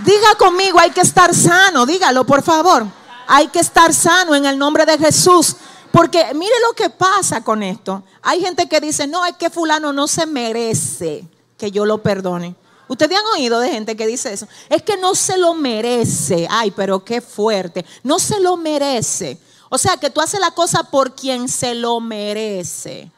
Diga 0.00 0.34
conmigo, 0.36 0.78
hay 0.78 0.90
que 0.90 1.00
estar 1.00 1.34
sano. 1.34 1.86
Dígalo, 1.86 2.26
por 2.26 2.42
favor. 2.42 2.84
Hay 3.26 3.48
que 3.48 3.60
estar 3.60 3.94
sano 3.94 4.34
en 4.34 4.44
el 4.44 4.58
nombre 4.58 4.84
de 4.84 4.98
Jesús. 4.98 5.56
Porque 5.90 6.34
mire 6.34 6.54
lo 6.68 6.74
que 6.74 6.90
pasa 6.90 7.42
con 7.42 7.62
esto. 7.62 8.02
Hay 8.20 8.42
gente 8.42 8.68
que 8.68 8.78
dice, 8.82 9.06
no, 9.06 9.24
es 9.24 9.36
que 9.36 9.48
fulano 9.48 9.90
no 9.90 10.06
se 10.06 10.26
merece 10.26 11.26
que 11.56 11.70
yo 11.70 11.86
lo 11.86 12.02
perdone. 12.02 12.56
Ustedes 12.88 13.18
han 13.18 13.26
oído 13.26 13.60
de 13.60 13.70
gente 13.70 13.96
que 13.96 14.06
dice 14.06 14.32
eso. 14.32 14.46
Es 14.68 14.82
que 14.82 14.96
no 14.96 15.14
se 15.14 15.38
lo 15.38 15.54
merece. 15.54 16.46
Ay, 16.50 16.70
pero 16.70 17.04
qué 17.04 17.20
fuerte. 17.20 17.84
No 18.02 18.18
se 18.18 18.40
lo 18.40 18.56
merece. 18.56 19.38
O 19.70 19.78
sea, 19.78 19.96
que 19.96 20.10
tú 20.10 20.20
haces 20.20 20.40
la 20.40 20.50
cosa 20.50 20.84
por 20.84 21.14
quien 21.14 21.48
se 21.48 21.74
lo 21.74 22.00
merece. 22.00 23.10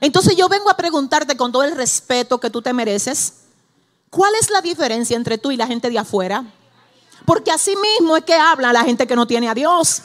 Entonces 0.00 0.36
yo 0.36 0.48
vengo 0.48 0.70
a 0.70 0.76
preguntarte 0.76 1.36
con 1.36 1.50
todo 1.50 1.64
el 1.64 1.74
respeto 1.74 2.38
que 2.38 2.50
tú 2.50 2.60
te 2.60 2.72
mereces. 2.72 3.32
¿Cuál 4.10 4.34
es 4.40 4.50
la 4.50 4.60
diferencia 4.60 5.16
entre 5.16 5.38
tú 5.38 5.50
y 5.50 5.56
la 5.56 5.66
gente 5.66 5.90
de 5.90 5.98
afuera? 5.98 6.44
Porque 7.24 7.50
así 7.50 7.74
mismo 7.76 8.16
es 8.16 8.24
que 8.24 8.34
habla 8.34 8.72
la 8.72 8.84
gente 8.84 9.06
que 9.06 9.16
no 9.16 9.26
tiene 9.26 9.48
a 9.48 9.54
Dios. 9.54 10.02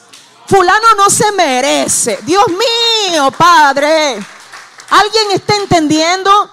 Fulano 0.47 0.95
no 0.95 1.09
se 1.09 1.31
merece. 1.33 2.17
Dios 2.23 2.45
mío, 2.47 3.31
Padre. 3.37 4.15
¿Alguien 4.89 5.31
está 5.33 5.55
entendiendo? 5.55 6.49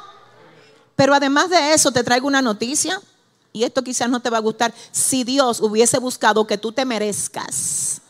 Pero 0.98 1.14
además 1.14 1.48
de 1.48 1.74
eso, 1.74 1.92
te 1.92 2.02
traigo 2.02 2.26
una 2.26 2.42
noticia. 2.42 3.00
Y 3.52 3.62
esto 3.62 3.84
quizás 3.84 4.10
no 4.10 4.18
te 4.18 4.30
va 4.30 4.38
a 4.38 4.40
gustar. 4.40 4.74
Si 4.90 5.22
Dios 5.22 5.60
hubiese 5.60 5.96
buscado 6.00 6.44
que 6.44 6.58
tú 6.58 6.72
te 6.72 6.84
merezcas. 6.84 8.00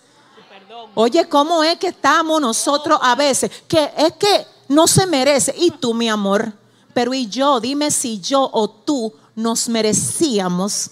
Oye, 0.94 1.28
¿cómo 1.28 1.62
es 1.62 1.76
que 1.76 1.88
estamos 1.88 2.40
nosotros 2.40 2.98
a 3.02 3.14
veces? 3.14 3.50
Que 3.68 3.92
es 3.94 4.14
que 4.14 4.46
no 4.68 4.86
se 4.86 5.06
merece. 5.06 5.54
Y 5.58 5.72
tú, 5.72 5.92
mi 5.92 6.08
amor. 6.08 6.50
Pero 6.94 7.12
y 7.12 7.26
yo, 7.26 7.60
dime 7.60 7.90
si 7.90 8.20
yo 8.20 8.48
o 8.50 8.70
tú 8.70 9.12
nos 9.34 9.68
merecíamos. 9.68 10.90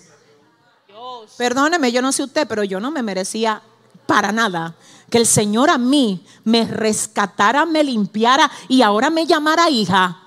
Perdóneme, 1.39 1.93
yo 1.93 2.03
no 2.03 2.13
sé 2.13 2.25
usted, 2.25 2.47
pero 2.47 2.63
yo 2.63 2.79
no 2.79 2.91
me 2.91 3.03
merecía 3.03 3.63
para 4.05 4.33
nada. 4.33 4.75
Que 5.09 5.17
el 5.17 5.27
Señor 5.27 5.71
a 5.71 5.79
mí 5.79 6.23
me 6.45 6.67
rescatara, 6.67 7.65
me 7.65 7.83
limpiara 7.83 8.51
y 8.69 8.83
ahora 8.83 9.09
me 9.09 9.27
llamara 9.27 9.71
hija. 9.71 10.26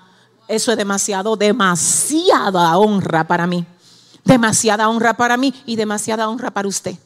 Eso 0.50 0.72
es 0.72 0.76
demasiado, 0.76 1.36
demasiada 1.36 2.76
honra 2.76 3.28
para 3.28 3.46
mí. 3.46 3.64
Demasiada 4.24 4.88
honra 4.88 5.14
para 5.14 5.36
mí 5.36 5.54
y 5.64 5.76
demasiada 5.76 6.28
honra 6.28 6.50
para 6.50 6.66
usted. 6.66 6.96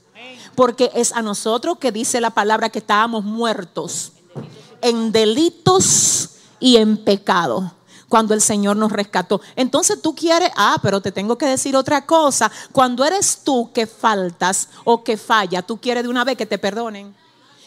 Porque 0.54 0.90
es 0.94 1.12
a 1.12 1.20
nosotros 1.20 1.76
que 1.78 1.92
dice 1.92 2.22
la 2.22 2.30
palabra 2.30 2.70
que 2.70 2.78
estábamos 2.78 3.22
muertos 3.22 4.12
en 4.80 5.12
delitos 5.12 6.30
y 6.58 6.76
en 6.78 6.96
pecado 6.96 7.70
cuando 8.08 8.32
el 8.32 8.40
Señor 8.40 8.76
nos 8.76 8.92
rescató. 8.92 9.42
Entonces 9.56 10.00
tú 10.00 10.14
quieres, 10.14 10.50
ah, 10.56 10.78
pero 10.82 11.02
te 11.02 11.12
tengo 11.12 11.36
que 11.36 11.46
decir 11.46 11.76
otra 11.76 12.06
cosa. 12.06 12.50
Cuando 12.72 13.04
eres 13.04 13.40
tú 13.44 13.70
que 13.74 13.86
faltas 13.86 14.70
o 14.84 15.04
que 15.04 15.18
falla, 15.18 15.60
tú 15.60 15.78
quieres 15.78 16.04
de 16.04 16.08
una 16.08 16.24
vez 16.24 16.38
que 16.38 16.46
te 16.46 16.56
perdonen. 16.56 17.14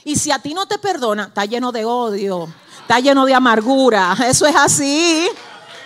Y 0.03 0.15
si 0.15 0.31
a 0.31 0.39
ti 0.39 0.55
no 0.55 0.65
te 0.65 0.79
perdona, 0.79 1.25
está 1.25 1.45
lleno 1.45 1.71
de 1.71 1.85
odio, 1.85 2.47
está 2.81 2.99
lleno 2.99 3.25
de 3.25 3.35
amargura. 3.35 4.17
Eso 4.25 4.47
es 4.47 4.55
así. 4.55 5.29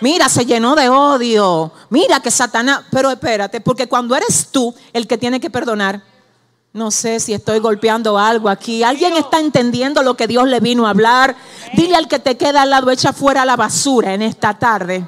Mira, 0.02 0.28
se 0.28 0.44
llenó 0.44 0.74
de 0.74 0.88
odio. 0.88 1.70
Mira 1.88 2.18
que 2.18 2.32
Satanás, 2.32 2.80
pero 2.90 3.08
espérate, 3.08 3.60
porque 3.60 3.88
cuando 3.88 4.16
eres 4.16 4.48
tú 4.50 4.74
el 4.92 5.06
que 5.06 5.16
tiene 5.16 5.38
que 5.38 5.48
perdonar, 5.48 6.02
no 6.72 6.90
sé 6.90 7.20
si 7.20 7.32
estoy 7.32 7.60
golpeando 7.60 8.18
algo 8.18 8.48
aquí. 8.48 8.82
¿Alguien 8.82 9.16
está 9.16 9.38
entendiendo 9.38 10.02
lo 10.02 10.16
que 10.16 10.26
Dios 10.26 10.48
le 10.48 10.58
vino 10.58 10.88
a 10.88 10.90
hablar? 10.90 11.36
Dile 11.74 11.94
al 11.94 12.08
que 12.08 12.18
te 12.18 12.36
queda 12.36 12.62
al 12.62 12.70
lado, 12.70 12.90
echa 12.90 13.12
fuera 13.12 13.44
la 13.44 13.54
basura 13.54 14.12
en 14.12 14.22
esta 14.22 14.58
tarde. 14.58 15.06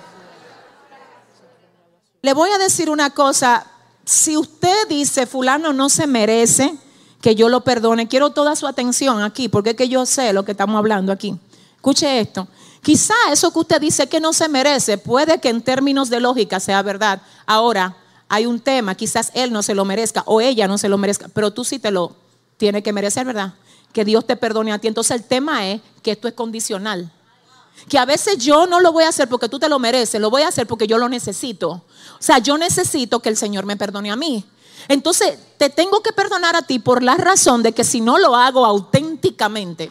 Le 2.22 2.32
voy 2.32 2.50
a 2.50 2.58
decir 2.58 2.88
una 2.88 3.10
cosa. 3.10 3.66
Si 4.04 4.36
usted 4.36 4.86
dice, 4.88 5.26
fulano 5.26 5.72
no 5.72 5.88
se 5.88 6.06
merece 6.06 6.72
que 7.20 7.34
yo 7.34 7.48
lo 7.48 7.62
perdone, 7.62 8.06
quiero 8.06 8.30
toda 8.30 8.54
su 8.54 8.68
atención 8.68 9.22
aquí, 9.22 9.48
porque 9.48 9.70
es 9.70 9.76
que 9.76 9.88
yo 9.88 10.06
sé 10.06 10.32
lo 10.32 10.44
que 10.44 10.52
estamos 10.52 10.78
hablando 10.78 11.10
aquí. 11.10 11.36
Escuche 11.74 12.20
esto. 12.20 12.46
Quizá 12.84 13.14
eso 13.32 13.50
que 13.50 13.60
usted 13.60 13.80
dice 13.80 14.06
que 14.10 14.20
no 14.20 14.34
se 14.34 14.46
merece, 14.46 14.98
puede 14.98 15.40
que 15.40 15.48
en 15.48 15.62
términos 15.62 16.10
de 16.10 16.20
lógica 16.20 16.60
sea 16.60 16.82
verdad. 16.82 17.22
Ahora, 17.46 17.96
hay 18.28 18.44
un 18.44 18.60
tema, 18.60 18.94
quizás 18.94 19.30
él 19.32 19.54
no 19.54 19.62
se 19.62 19.74
lo 19.74 19.86
merezca 19.86 20.22
o 20.26 20.42
ella 20.42 20.68
no 20.68 20.76
se 20.76 20.90
lo 20.90 20.98
merezca, 20.98 21.28
pero 21.32 21.50
tú 21.50 21.64
sí 21.64 21.78
te 21.78 21.90
lo 21.90 22.14
tienes 22.58 22.82
que 22.82 22.92
merecer, 22.92 23.24
¿verdad? 23.24 23.54
Que 23.90 24.04
Dios 24.04 24.26
te 24.26 24.36
perdone 24.36 24.70
a 24.70 24.78
ti. 24.78 24.88
Entonces 24.88 25.16
el 25.16 25.24
tema 25.24 25.66
es 25.66 25.80
que 26.02 26.10
esto 26.10 26.28
es 26.28 26.34
condicional. 26.34 27.10
Que 27.88 27.96
a 27.98 28.04
veces 28.04 28.36
yo 28.36 28.66
no 28.66 28.80
lo 28.80 28.92
voy 28.92 29.04
a 29.04 29.08
hacer 29.08 29.28
porque 29.30 29.48
tú 29.48 29.58
te 29.58 29.70
lo 29.70 29.78
mereces, 29.78 30.20
lo 30.20 30.28
voy 30.28 30.42
a 30.42 30.48
hacer 30.48 30.66
porque 30.66 30.86
yo 30.86 30.98
lo 30.98 31.08
necesito. 31.08 31.70
O 31.70 31.82
sea, 32.18 32.36
yo 32.36 32.58
necesito 32.58 33.20
que 33.20 33.30
el 33.30 33.38
Señor 33.38 33.64
me 33.64 33.78
perdone 33.78 34.10
a 34.10 34.16
mí. 34.16 34.44
Entonces, 34.88 35.38
te 35.56 35.70
tengo 35.70 36.02
que 36.02 36.12
perdonar 36.12 36.54
a 36.54 36.60
ti 36.60 36.78
por 36.78 37.02
la 37.02 37.16
razón 37.16 37.62
de 37.62 37.72
que 37.72 37.82
si 37.82 38.02
no 38.02 38.18
lo 38.18 38.36
hago 38.36 38.66
auténticamente, 38.66 39.90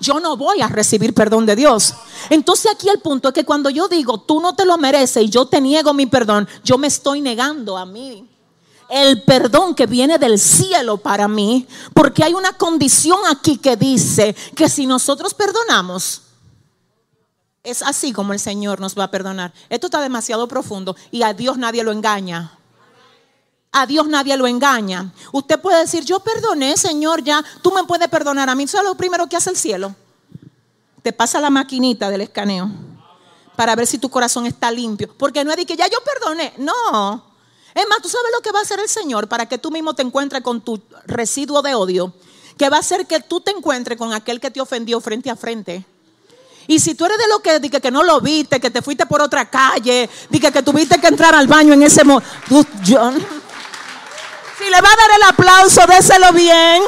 yo 0.00 0.20
no 0.20 0.36
voy 0.36 0.60
a 0.60 0.68
recibir 0.68 1.14
perdón 1.14 1.46
de 1.46 1.56
Dios. 1.56 1.94
Entonces 2.30 2.70
aquí 2.72 2.88
el 2.88 3.00
punto 3.00 3.28
es 3.28 3.34
que 3.34 3.44
cuando 3.44 3.70
yo 3.70 3.88
digo, 3.88 4.18
tú 4.18 4.40
no 4.40 4.54
te 4.54 4.64
lo 4.64 4.78
mereces 4.78 5.24
y 5.24 5.28
yo 5.28 5.46
te 5.46 5.60
niego 5.60 5.94
mi 5.94 6.06
perdón, 6.06 6.48
yo 6.64 6.78
me 6.78 6.86
estoy 6.86 7.20
negando 7.20 7.76
a 7.76 7.86
mí 7.86 8.28
el 8.88 9.22
perdón 9.22 9.74
que 9.74 9.86
viene 9.86 10.18
del 10.18 10.38
cielo 10.38 10.96
para 10.96 11.28
mí, 11.28 11.66
porque 11.92 12.22
hay 12.22 12.34
una 12.34 12.52
condición 12.52 13.18
aquí 13.28 13.58
que 13.58 13.76
dice 13.76 14.34
que 14.54 14.68
si 14.68 14.86
nosotros 14.86 15.34
perdonamos, 15.34 16.22
es 17.62 17.82
así 17.82 18.12
como 18.12 18.32
el 18.32 18.38
Señor 18.38 18.80
nos 18.80 18.96
va 18.96 19.04
a 19.04 19.10
perdonar. 19.10 19.52
Esto 19.68 19.88
está 19.88 20.00
demasiado 20.00 20.46
profundo 20.46 20.94
y 21.10 21.22
a 21.22 21.34
Dios 21.34 21.58
nadie 21.58 21.82
lo 21.82 21.90
engaña. 21.90 22.56
A 23.78 23.84
Dios 23.84 24.08
nadie 24.08 24.34
lo 24.38 24.46
engaña. 24.46 25.12
Usted 25.32 25.60
puede 25.60 25.80
decir, 25.80 26.02
yo 26.02 26.20
perdoné, 26.20 26.78
Señor, 26.78 27.22
ya, 27.22 27.44
tú 27.60 27.70
me 27.72 27.84
puedes 27.84 28.08
perdonar 28.08 28.48
a 28.48 28.54
mí. 28.54 28.62
Eso 28.62 28.78
es 28.78 28.84
lo 28.84 28.94
primero 28.94 29.26
que 29.26 29.36
hace 29.36 29.50
el 29.50 29.56
cielo. 29.58 29.94
Te 31.02 31.12
pasa 31.12 31.42
la 31.42 31.50
maquinita 31.50 32.08
del 32.08 32.22
escaneo 32.22 32.70
para 33.54 33.76
ver 33.76 33.86
si 33.86 33.98
tu 33.98 34.08
corazón 34.08 34.46
está 34.46 34.70
limpio. 34.70 35.14
Porque 35.18 35.44
no 35.44 35.50
es 35.50 35.58
de 35.58 35.66
que 35.66 35.76
ya 35.76 35.88
yo 35.88 35.98
perdoné. 36.02 36.54
No. 36.56 37.22
Es 37.74 37.86
más, 37.86 38.00
tú 38.00 38.08
sabes 38.08 38.32
lo 38.34 38.40
que 38.40 38.50
va 38.50 38.60
a 38.60 38.62
hacer 38.62 38.80
el 38.80 38.88
Señor 38.88 39.28
para 39.28 39.44
que 39.44 39.58
tú 39.58 39.70
mismo 39.70 39.92
te 39.92 40.00
encuentres 40.00 40.40
con 40.40 40.62
tu 40.62 40.80
residuo 41.04 41.60
de 41.60 41.74
odio. 41.74 42.14
Que 42.56 42.70
va 42.70 42.78
a 42.78 42.80
hacer 42.80 43.06
que 43.06 43.20
tú 43.20 43.42
te 43.42 43.50
encuentres 43.50 43.98
con 43.98 44.14
aquel 44.14 44.40
que 44.40 44.50
te 44.50 44.62
ofendió 44.62 45.02
frente 45.02 45.28
a 45.28 45.36
frente. 45.36 45.84
Y 46.66 46.80
si 46.80 46.94
tú 46.94 47.04
eres 47.04 47.18
de 47.18 47.28
lo 47.28 47.40
que, 47.40 47.60
de 47.60 47.68
que, 47.68 47.90
no 47.90 48.02
lo 48.02 48.22
viste, 48.22 48.58
que 48.58 48.70
te 48.70 48.80
fuiste 48.80 49.04
por 49.04 49.20
otra 49.20 49.50
calle, 49.50 50.08
de 50.30 50.40
que, 50.40 50.62
tuviste 50.62 50.98
que 50.98 51.08
entrar 51.08 51.34
al 51.34 51.46
baño 51.46 51.74
en 51.74 51.82
ese 51.82 52.02
momento. 52.04 52.26
Si 54.58 54.64
le 54.64 54.80
va 54.80 54.88
a 54.88 54.96
dar 54.96 55.10
el 55.16 55.22
aplauso, 55.28 55.86
déselo 55.86 56.32
bien. 56.32 56.82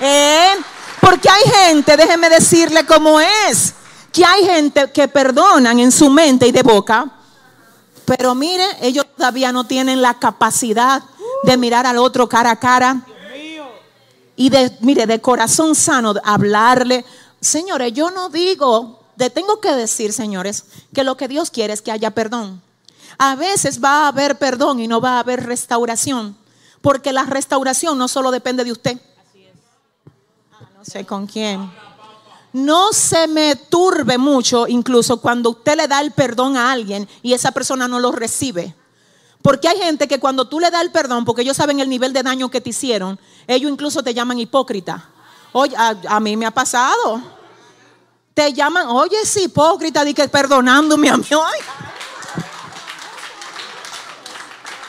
¿eh? 0.00 0.54
Porque 1.00 1.28
hay 1.28 1.42
gente, 1.50 1.96
déjeme 1.96 2.28
decirle 2.28 2.84
cómo 2.84 3.20
es, 3.20 3.74
que 4.12 4.24
hay 4.24 4.44
gente 4.44 4.90
que 4.92 5.08
perdonan 5.08 5.78
en 5.78 5.90
su 5.90 6.10
mente 6.10 6.46
y 6.46 6.52
de 6.52 6.62
boca, 6.62 7.10
pero 8.04 8.34
mire, 8.34 8.64
ellos 8.80 9.06
todavía 9.16 9.52
no 9.52 9.64
tienen 9.64 10.02
la 10.02 10.14
capacidad 10.14 11.02
de 11.44 11.56
mirar 11.56 11.86
al 11.86 11.98
otro 11.98 12.28
cara 12.28 12.52
a 12.52 12.56
cara. 12.56 13.02
Y 14.34 14.50
de, 14.50 14.76
mire, 14.80 15.06
de 15.06 15.20
corazón 15.20 15.74
sano, 15.74 16.14
hablarle. 16.24 17.04
Señores, 17.40 17.92
yo 17.92 18.10
no 18.10 18.28
digo, 18.28 19.00
de, 19.16 19.30
tengo 19.30 19.60
que 19.60 19.72
decir, 19.72 20.12
señores, 20.12 20.64
que 20.94 21.04
lo 21.04 21.16
que 21.16 21.28
Dios 21.28 21.50
quiere 21.50 21.72
es 21.72 21.82
que 21.82 21.90
haya 21.90 22.10
perdón. 22.12 22.62
A 23.18 23.34
veces 23.34 23.82
va 23.82 24.04
a 24.04 24.08
haber 24.08 24.38
perdón 24.38 24.80
y 24.80 24.88
no 24.88 25.00
va 25.00 25.16
a 25.16 25.20
haber 25.20 25.44
restauración. 25.44 26.36
Porque 26.80 27.12
la 27.12 27.24
restauración 27.24 27.98
no 27.98 28.08
solo 28.08 28.30
depende 28.30 28.64
de 28.64 28.72
usted. 28.72 29.00
Ah, 30.52 30.68
no 30.76 30.84
sé 30.84 31.04
con 31.04 31.26
quién 31.26 31.70
no 32.52 32.92
se 32.92 33.26
me 33.28 33.56
turbe 33.56 34.18
mucho 34.18 34.66
incluso 34.66 35.20
cuando 35.20 35.50
usted 35.50 35.76
le 35.76 35.88
da 35.88 36.00
el 36.00 36.12
perdón 36.12 36.56
a 36.56 36.72
alguien 36.72 37.08
y 37.22 37.34
esa 37.34 37.52
persona 37.52 37.88
no 37.88 38.00
lo 38.00 38.12
recibe. 38.12 38.74
Porque 39.42 39.68
hay 39.68 39.78
gente 39.78 40.08
que 40.08 40.18
cuando 40.18 40.48
tú 40.48 40.58
le 40.58 40.70
das 40.70 40.82
el 40.82 40.90
perdón, 40.90 41.24
porque 41.24 41.42
ellos 41.42 41.56
saben 41.56 41.80
el 41.80 41.88
nivel 41.88 42.12
de 42.12 42.22
daño 42.22 42.50
que 42.50 42.60
te 42.60 42.70
hicieron, 42.70 43.18
ellos 43.46 43.70
incluso 43.70 44.02
te 44.02 44.12
llaman 44.12 44.38
hipócrita. 44.38 45.08
Oye, 45.52 45.74
a, 45.76 46.20
mí 46.20 46.36
me 46.36 46.44
ha 46.44 46.50
pasado. 46.50 47.22
Te 48.34 48.52
llaman, 48.52 48.88
oye, 48.88 49.16
es 49.22 49.36
hipócrita, 49.36 50.04
di 50.04 50.12
que 50.12 50.28
perdonándome 50.28 51.08
a 51.08 51.16
mí. 51.16 51.24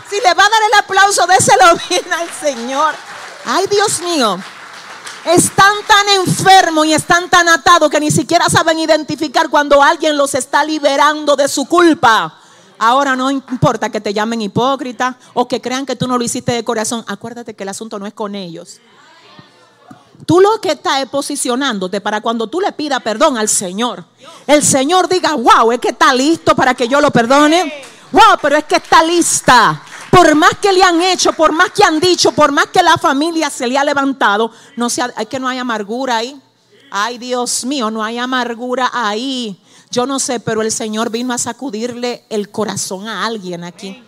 Si 0.10 0.16
le 0.16 0.34
va 0.34 0.46
a 0.46 0.50
dar 0.50 0.62
el 0.64 0.80
aplauso, 0.80 1.28
déselo 1.28 1.66
bien 1.90 2.14
al 2.14 2.30
Señor. 2.32 2.96
Ay, 3.46 3.68
Dios 3.68 4.02
mío 4.02 4.40
están 5.26 5.74
tan 5.88 6.10
enfermos 6.10 6.86
y 6.86 6.94
están 6.94 7.30
tan 7.30 7.50
atados 7.50 7.90
que 7.90 8.00
ni 8.00 8.12
siquiera 8.12 8.50
saben 8.50 8.80
identificar 8.80 9.50
cuando 9.50 9.82
alguien 9.82 10.18
los 10.18 10.34
está 10.36 10.64
liberando 10.64 11.36
de 11.36 11.48
su 11.48 11.66
culpa. 11.66 12.38
Ahora 12.78 13.16
no 13.16 13.30
importa 13.30 13.90
que 13.90 14.00
te 14.00 14.14
llamen 14.14 14.42
hipócrita 14.42 15.18
o 15.34 15.48
que 15.48 15.60
crean 15.60 15.86
que 15.86 15.98
tú 15.98 16.08
no 16.08 16.18
lo 16.18 16.24
hiciste 16.24 16.54
de 16.54 16.64
corazón. 16.64 17.04
Acuérdate 17.08 17.54
que 17.54 17.64
el 17.64 17.70
asunto 17.70 18.00
no 18.00 18.08
es 18.08 18.14
con 18.14 18.36
ellos. 18.36 18.80
Tú 20.26 20.40
lo 20.40 20.62
que 20.62 20.72
estás 20.72 21.02
es 21.02 21.10
posicionándote 21.10 22.02
para 22.02 22.22
cuando 22.22 22.48
tú 22.48 22.62
le 22.62 22.72
pidas 22.72 23.02
perdón 23.02 23.38
al 23.38 23.50
Señor. 23.50 24.06
El 24.48 24.64
Señor 24.64 25.10
diga, 25.10 25.34
wow, 25.34 25.72
es 25.72 25.80
que 25.80 25.90
está 25.90 26.14
listo 26.14 26.56
para 26.56 26.74
que 26.74 26.88
yo 26.88 27.02
lo 27.02 27.12
perdone. 27.12 27.84
Wow, 28.12 28.38
pero 28.42 28.58
es 28.58 28.64
que 28.64 28.78
está 28.78 29.04
lista 29.04 29.84
por 30.12 30.36
más 30.36 30.56
que 30.62 30.72
le 30.72 30.84
han 30.84 31.02
hecho, 31.02 31.34
por 31.34 31.52
más 31.52 31.72
que 31.72 31.84
han 31.84 32.00
dicho, 32.00 32.32
por 32.32 32.52
más 32.52 32.68
que 32.68 32.84
la 32.84 32.98
familia 32.98 33.50
se 33.50 33.68
le 33.68 33.78
ha 33.78 33.84
levantado, 33.84 34.52
no 34.76 34.90
sea, 34.90 35.12
hay 35.16 35.26
que 35.26 35.40
no 35.40 35.48
hay 35.48 35.58
amargura 35.58 36.18
ahí. 36.18 36.40
Ay, 36.92 37.18
Dios 37.18 37.66
mío, 37.66 37.92
no 37.92 38.04
hay 38.04 38.18
amargura 38.18 38.90
ahí. 38.94 39.60
Yo 39.92 40.06
no 40.06 40.20
sé, 40.20 40.40
pero 40.40 40.62
el 40.62 40.72
Señor 40.72 41.10
vino 41.10 41.34
a 41.34 41.38
sacudirle 41.38 42.24
el 42.30 42.50
corazón 42.50 43.08
a 43.08 43.26
alguien 43.26 43.64
aquí. 43.64 44.04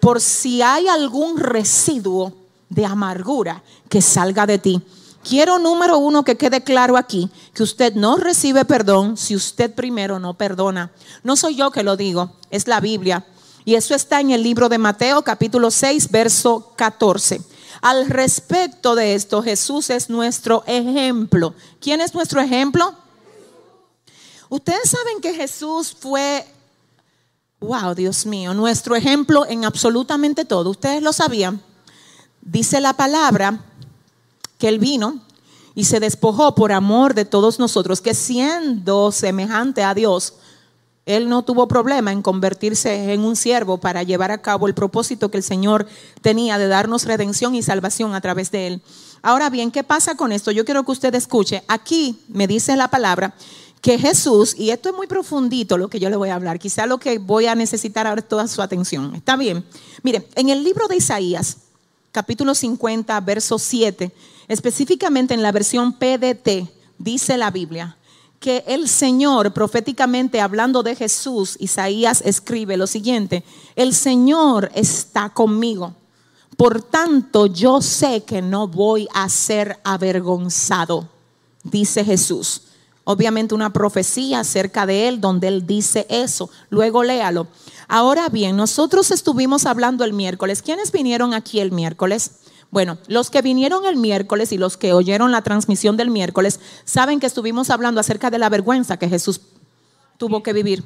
Por 0.00 0.20
si 0.20 0.62
hay 0.62 0.88
algún 0.88 1.38
residuo 1.38 2.32
de 2.68 2.86
amargura 2.86 3.62
que 3.88 4.00
salga 4.00 4.46
de 4.46 4.58
ti. 4.58 4.82
Quiero 5.22 5.58
número 5.58 5.98
uno 5.98 6.24
que 6.24 6.38
quede 6.38 6.62
claro 6.62 6.96
aquí, 6.96 7.30
que 7.52 7.62
usted 7.62 7.94
no 7.94 8.16
recibe 8.16 8.64
perdón 8.64 9.18
si 9.18 9.36
usted 9.36 9.74
primero 9.74 10.18
no 10.18 10.34
perdona. 10.34 10.90
No 11.22 11.36
soy 11.36 11.56
yo 11.56 11.70
que 11.70 11.82
lo 11.82 11.96
digo, 11.96 12.32
es 12.50 12.66
la 12.66 12.80
Biblia. 12.80 13.26
Y 13.64 13.74
eso 13.74 13.94
está 13.94 14.20
en 14.20 14.30
el 14.30 14.42
libro 14.42 14.68
de 14.68 14.78
Mateo 14.78 15.22
capítulo 15.22 15.70
6, 15.70 16.10
verso 16.10 16.72
14. 16.76 17.40
Al 17.82 18.06
respecto 18.08 18.94
de 18.94 19.14
esto, 19.14 19.42
Jesús 19.42 19.90
es 19.90 20.10
nuestro 20.10 20.64
ejemplo. 20.66 21.54
¿Quién 21.80 22.00
es 22.00 22.14
nuestro 22.14 22.40
ejemplo? 22.40 22.94
Ustedes 24.48 24.90
saben 24.90 25.20
que 25.20 25.34
Jesús 25.34 25.96
fue, 25.98 26.44
wow, 27.60 27.94
Dios 27.94 28.26
mío, 28.26 28.52
nuestro 28.52 28.96
ejemplo 28.96 29.46
en 29.46 29.64
absolutamente 29.64 30.44
todo. 30.44 30.70
Ustedes 30.70 31.02
lo 31.02 31.12
sabían. 31.12 31.62
Dice 32.42 32.80
la 32.80 32.94
palabra 32.94 33.64
que 34.58 34.68
él 34.68 34.78
vino 34.78 35.20
y 35.74 35.84
se 35.84 36.00
despojó 36.00 36.54
por 36.54 36.72
amor 36.72 37.14
de 37.14 37.24
todos 37.24 37.58
nosotros, 37.58 38.00
que 38.00 38.14
siendo 38.14 39.12
semejante 39.12 39.84
a 39.84 39.94
Dios, 39.94 40.34
él 41.16 41.28
no 41.28 41.42
tuvo 41.42 41.66
problema 41.68 42.12
en 42.12 42.22
convertirse 42.22 43.12
en 43.12 43.20
un 43.20 43.36
siervo 43.36 43.78
para 43.78 44.02
llevar 44.02 44.30
a 44.30 44.42
cabo 44.42 44.66
el 44.66 44.74
propósito 44.74 45.30
que 45.30 45.38
el 45.38 45.42
Señor 45.42 45.86
tenía 46.22 46.58
de 46.58 46.68
darnos 46.68 47.04
redención 47.04 47.54
y 47.54 47.62
salvación 47.62 48.14
a 48.14 48.20
través 48.20 48.50
de 48.50 48.66
Él. 48.66 48.82
Ahora 49.22 49.50
bien, 49.50 49.70
¿qué 49.70 49.82
pasa 49.82 50.14
con 50.14 50.32
esto? 50.32 50.50
Yo 50.50 50.64
quiero 50.64 50.84
que 50.84 50.92
usted 50.92 51.14
escuche. 51.14 51.62
Aquí 51.68 52.20
me 52.28 52.46
dice 52.46 52.76
la 52.76 52.88
palabra 52.88 53.34
que 53.80 53.98
Jesús, 53.98 54.54
y 54.58 54.70
esto 54.70 54.90
es 54.90 54.94
muy 54.94 55.06
profundito 55.06 55.78
lo 55.78 55.88
que 55.88 56.00
yo 56.00 56.10
le 56.10 56.16
voy 56.16 56.28
a 56.28 56.34
hablar, 56.34 56.58
quizá 56.58 56.86
lo 56.86 56.98
que 56.98 57.18
voy 57.18 57.46
a 57.46 57.54
necesitar 57.54 58.06
ahora 58.06 58.20
es 58.20 58.28
toda 58.28 58.46
su 58.46 58.62
atención. 58.62 59.14
Está 59.14 59.36
bien. 59.36 59.64
Mire, 60.02 60.28
en 60.34 60.50
el 60.50 60.62
libro 60.62 60.86
de 60.86 60.96
Isaías, 60.96 61.56
capítulo 62.12 62.54
50, 62.54 63.18
verso 63.20 63.58
7, 63.58 64.12
específicamente 64.48 65.34
en 65.34 65.42
la 65.42 65.52
versión 65.52 65.94
PDT, 65.94 66.68
dice 66.98 67.38
la 67.38 67.50
Biblia, 67.50 67.96
que 68.40 68.64
el 68.66 68.88
Señor, 68.88 69.52
proféticamente 69.52 70.40
hablando 70.40 70.82
de 70.82 70.96
Jesús, 70.96 71.56
Isaías 71.60 72.22
escribe 72.24 72.78
lo 72.78 72.86
siguiente, 72.86 73.44
el 73.76 73.94
Señor 73.94 74.70
está 74.74 75.28
conmigo, 75.28 75.94
por 76.56 76.82
tanto 76.82 77.46
yo 77.46 77.82
sé 77.82 78.22
que 78.22 78.40
no 78.40 78.66
voy 78.66 79.08
a 79.14 79.28
ser 79.28 79.78
avergonzado, 79.84 81.08
dice 81.62 82.04
Jesús. 82.04 82.62
Obviamente 83.04 83.54
una 83.54 83.72
profecía 83.72 84.40
acerca 84.40 84.86
de 84.86 85.08
él 85.08 85.20
donde 85.20 85.48
él 85.48 85.66
dice 85.66 86.06
eso. 86.10 86.50
Luego 86.68 87.02
léalo. 87.02 87.48
Ahora 87.88 88.28
bien, 88.28 88.56
nosotros 88.56 89.10
estuvimos 89.10 89.66
hablando 89.66 90.04
el 90.04 90.12
miércoles. 90.12 90.62
¿Quiénes 90.62 90.92
vinieron 90.92 91.34
aquí 91.34 91.60
el 91.60 91.72
miércoles? 91.72 92.32
Bueno, 92.70 92.98
los 93.08 93.30
que 93.30 93.42
vinieron 93.42 93.84
el 93.84 93.96
miércoles 93.96 94.52
y 94.52 94.58
los 94.58 94.76
que 94.76 94.92
oyeron 94.92 95.32
la 95.32 95.42
transmisión 95.42 95.96
del 95.96 96.10
miércoles 96.10 96.60
saben 96.84 97.18
que 97.18 97.26
estuvimos 97.26 97.70
hablando 97.70 98.00
acerca 98.00 98.30
de 98.30 98.38
la 98.38 98.48
vergüenza 98.48 98.96
que 98.96 99.08
Jesús 99.08 99.40
tuvo 100.18 100.42
que 100.42 100.52
vivir. 100.52 100.84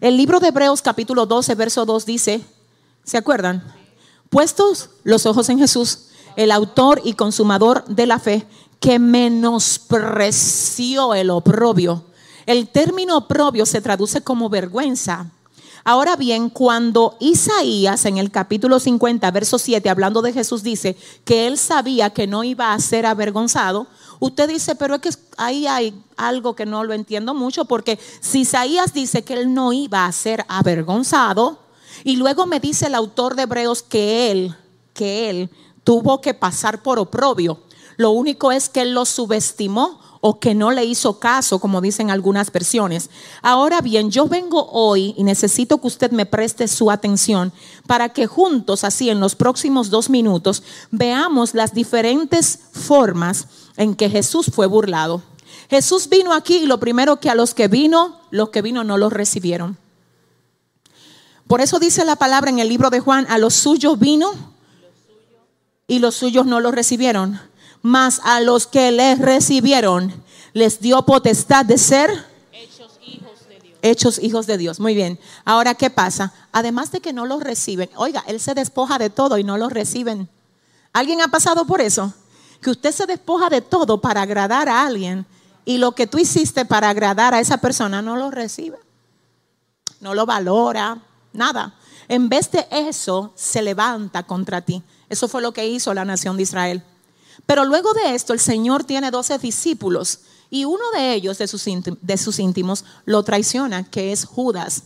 El 0.00 0.16
libro 0.16 0.40
de 0.40 0.48
Hebreos 0.48 0.82
capítulo 0.82 1.26
12, 1.26 1.54
verso 1.54 1.86
2 1.86 2.06
dice, 2.06 2.40
¿se 3.04 3.16
acuerdan? 3.16 3.62
Puestos 4.28 4.90
los 5.04 5.26
ojos 5.26 5.48
en 5.50 5.58
Jesús, 5.58 6.06
el 6.34 6.50
autor 6.50 7.00
y 7.04 7.12
consumador 7.12 7.84
de 7.84 8.06
la 8.06 8.18
fe, 8.18 8.46
que 8.80 8.98
menospreció 8.98 11.14
el 11.14 11.30
oprobio. 11.30 12.04
El 12.46 12.68
término 12.68 13.18
oprobio 13.18 13.66
se 13.66 13.80
traduce 13.80 14.22
como 14.22 14.48
vergüenza. 14.48 15.30
Ahora 15.84 16.16
bien, 16.16 16.50
cuando 16.50 17.16
Isaías 17.20 18.04
en 18.04 18.18
el 18.18 18.30
capítulo 18.30 18.78
50, 18.78 19.30
verso 19.30 19.58
7, 19.58 19.88
hablando 19.88 20.20
de 20.20 20.32
Jesús, 20.32 20.62
dice 20.62 20.96
que 21.24 21.46
él 21.46 21.56
sabía 21.56 22.10
que 22.10 22.26
no 22.26 22.44
iba 22.44 22.72
a 22.72 22.78
ser 22.80 23.06
avergonzado, 23.06 23.86
usted 24.18 24.48
dice, 24.48 24.74
pero 24.74 24.96
es 24.96 25.00
que 25.00 25.10
ahí 25.38 25.66
hay 25.66 25.94
algo 26.16 26.54
que 26.54 26.66
no 26.66 26.84
lo 26.84 26.92
entiendo 26.92 27.34
mucho, 27.34 27.64
porque 27.64 27.98
si 28.20 28.40
Isaías 28.40 28.92
dice 28.92 29.24
que 29.24 29.34
él 29.34 29.54
no 29.54 29.72
iba 29.72 30.04
a 30.04 30.12
ser 30.12 30.44
avergonzado, 30.48 31.58
y 32.04 32.16
luego 32.16 32.46
me 32.46 32.60
dice 32.60 32.86
el 32.86 32.94
autor 32.94 33.34
de 33.34 33.42
Hebreos 33.42 33.82
que 33.82 34.30
él, 34.30 34.54
que 34.92 35.30
él 35.30 35.50
tuvo 35.82 36.20
que 36.20 36.34
pasar 36.34 36.82
por 36.82 36.98
oprobio, 36.98 37.62
lo 37.96 38.10
único 38.10 38.52
es 38.52 38.68
que 38.68 38.82
él 38.82 38.94
lo 38.94 39.04
subestimó 39.04 40.00
o 40.20 40.38
que 40.38 40.54
no 40.54 40.70
le 40.70 40.84
hizo 40.84 41.18
caso, 41.18 41.58
como 41.58 41.80
dicen 41.80 42.10
algunas 42.10 42.52
versiones. 42.52 43.08
Ahora 43.42 43.80
bien, 43.80 44.10
yo 44.10 44.26
vengo 44.26 44.68
hoy 44.70 45.14
y 45.16 45.24
necesito 45.24 45.78
que 45.78 45.86
usted 45.86 46.10
me 46.10 46.26
preste 46.26 46.68
su 46.68 46.90
atención 46.90 47.52
para 47.86 48.10
que 48.10 48.26
juntos, 48.26 48.84
así 48.84 49.08
en 49.08 49.20
los 49.20 49.34
próximos 49.34 49.88
dos 49.88 50.10
minutos, 50.10 50.62
veamos 50.90 51.54
las 51.54 51.72
diferentes 51.72 52.60
formas 52.72 53.46
en 53.76 53.94
que 53.94 54.10
Jesús 54.10 54.50
fue 54.52 54.66
burlado. 54.66 55.22
Jesús 55.70 56.08
vino 56.08 56.34
aquí 56.34 56.58
y 56.58 56.66
lo 56.66 56.80
primero 56.80 57.18
que 57.18 57.30
a 57.30 57.34
los 57.34 57.54
que 57.54 57.68
vino, 57.68 58.20
los 58.30 58.50
que 58.50 58.60
vino 58.60 58.84
no 58.84 58.98
los 58.98 59.12
recibieron. 59.12 59.78
Por 61.46 61.60
eso 61.60 61.78
dice 61.78 62.04
la 62.04 62.16
palabra 62.16 62.50
en 62.50 62.58
el 62.58 62.68
libro 62.68 62.90
de 62.90 63.00
Juan, 63.00 63.26
a 63.28 63.38
los 63.38 63.54
suyos 63.54 63.98
vino 63.98 64.32
y 65.86 65.98
los 65.98 66.14
suyos 66.14 66.46
no 66.46 66.60
los 66.60 66.74
recibieron 66.74 67.40
mas 67.82 68.20
a 68.24 68.40
los 68.40 68.66
que 68.66 68.90
les 68.92 69.18
recibieron 69.18 70.12
les 70.52 70.80
dio 70.80 71.02
potestad 71.02 71.64
de 71.64 71.78
ser 71.78 72.10
hechos 72.52 72.98
hijos 73.02 73.48
de 73.48 73.60
Dios. 73.60 73.78
Hechos 73.82 74.18
hijos 74.18 74.46
de 74.46 74.58
Dios. 74.58 74.80
Muy 74.80 74.94
bien. 74.94 75.18
Ahora, 75.44 75.74
¿qué 75.74 75.90
pasa? 75.90 76.32
Además 76.52 76.90
de 76.92 77.00
que 77.00 77.12
no 77.12 77.26
los 77.26 77.42
reciben, 77.42 77.88
oiga, 77.96 78.24
Él 78.26 78.40
se 78.40 78.54
despoja 78.54 78.98
de 78.98 79.10
todo 79.10 79.38
y 79.38 79.44
no 79.44 79.56
los 79.56 79.72
reciben. 79.72 80.28
¿Alguien 80.92 81.20
ha 81.20 81.28
pasado 81.28 81.64
por 81.64 81.80
eso? 81.80 82.12
Que 82.60 82.70
usted 82.70 82.92
se 82.92 83.06
despoja 83.06 83.48
de 83.48 83.60
todo 83.60 84.00
para 84.00 84.22
agradar 84.22 84.68
a 84.68 84.84
alguien 84.86 85.24
y 85.64 85.78
lo 85.78 85.92
que 85.92 86.06
tú 86.06 86.18
hiciste 86.18 86.64
para 86.64 86.90
agradar 86.90 87.32
a 87.32 87.40
esa 87.40 87.58
persona 87.58 88.02
no 88.02 88.16
lo 88.16 88.30
recibe. 88.30 88.78
No 90.00 90.14
lo 90.14 90.26
valora, 90.26 90.98
nada. 91.32 91.74
En 92.08 92.28
vez 92.28 92.50
de 92.50 92.66
eso, 92.70 93.32
se 93.36 93.62
levanta 93.62 94.24
contra 94.24 94.62
ti. 94.62 94.82
Eso 95.08 95.28
fue 95.28 95.42
lo 95.42 95.52
que 95.52 95.68
hizo 95.68 95.94
la 95.94 96.04
nación 96.04 96.36
de 96.36 96.42
Israel. 96.42 96.82
Pero 97.46 97.64
luego 97.64 97.92
de 97.94 98.14
esto, 98.14 98.32
el 98.32 98.40
Señor 98.40 98.84
tiene 98.84 99.10
doce 99.10 99.38
discípulos 99.38 100.20
y 100.50 100.64
uno 100.64 100.90
de 100.94 101.14
ellos, 101.14 101.38
de 101.38 101.46
sus, 101.46 101.64
de 101.64 102.16
sus 102.18 102.38
íntimos, 102.38 102.84
lo 103.04 103.22
traiciona, 103.22 103.84
que 103.84 104.12
es 104.12 104.24
Judas. 104.24 104.84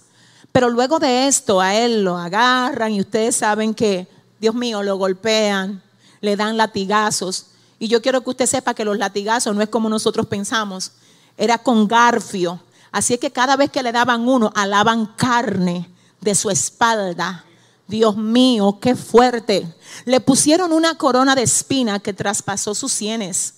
Pero 0.53 0.69
luego 0.69 0.99
de 0.99 1.27
esto, 1.27 1.61
a 1.61 1.75
él 1.75 2.05
lo 2.05 2.17
agarran 2.17 2.93
y 2.93 3.01
ustedes 3.01 3.37
saben 3.37 3.75
que, 3.75 4.07
Dios 4.41 4.55
mío, 4.55 4.83
lo 4.83 4.97
golpean, 4.97 5.83
le 6.21 6.37
dan 6.37 6.57
latigazos. 6.57 7.47
Y 7.79 7.89
yo 7.89 8.03
quiero 8.03 8.23
que 8.23 8.31
usted 8.31 8.47
sepa 8.47 8.75
que 8.75 8.85
los 8.85 8.99
latigazos 8.99 9.57
no 9.57 9.63
es 9.63 9.69
como 9.69 9.89
nosotros 9.89 10.27
pensamos, 10.27 10.93
era 11.37 11.59
con 11.59 11.89
garfio. 11.89 12.61
Así 12.93 13.15
es 13.15 13.21
que 13.21 13.33
cada 13.33 13.57
vez 13.57 13.71
que 13.71 13.83
le 13.83 13.91
daban 13.91 14.29
uno, 14.29 14.53
alaban 14.55 15.07
carne 15.17 15.91
de 16.21 16.35
su 16.35 16.51
espalda. 16.51 17.45
Dios 17.87 18.17
mío, 18.17 18.79
qué 18.81 18.95
fuerte. 18.95 19.67
Le 20.05 20.21
pusieron 20.21 20.73
una 20.73 20.97
corona 20.97 21.35
de 21.35 21.43
espina 21.43 21.99
que 21.99 22.13
traspasó 22.13 22.75
sus 22.75 22.93
sienes. 22.93 23.55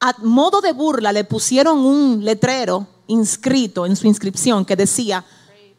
A 0.00 0.14
modo 0.18 0.60
de 0.60 0.72
burla 0.72 1.12
le 1.12 1.24
pusieron 1.24 1.78
un 1.78 2.24
letrero 2.24 2.86
inscrito 3.06 3.86
en 3.86 3.94
su 3.94 4.06
inscripción 4.06 4.64
que 4.64 4.74
decía, 4.74 5.24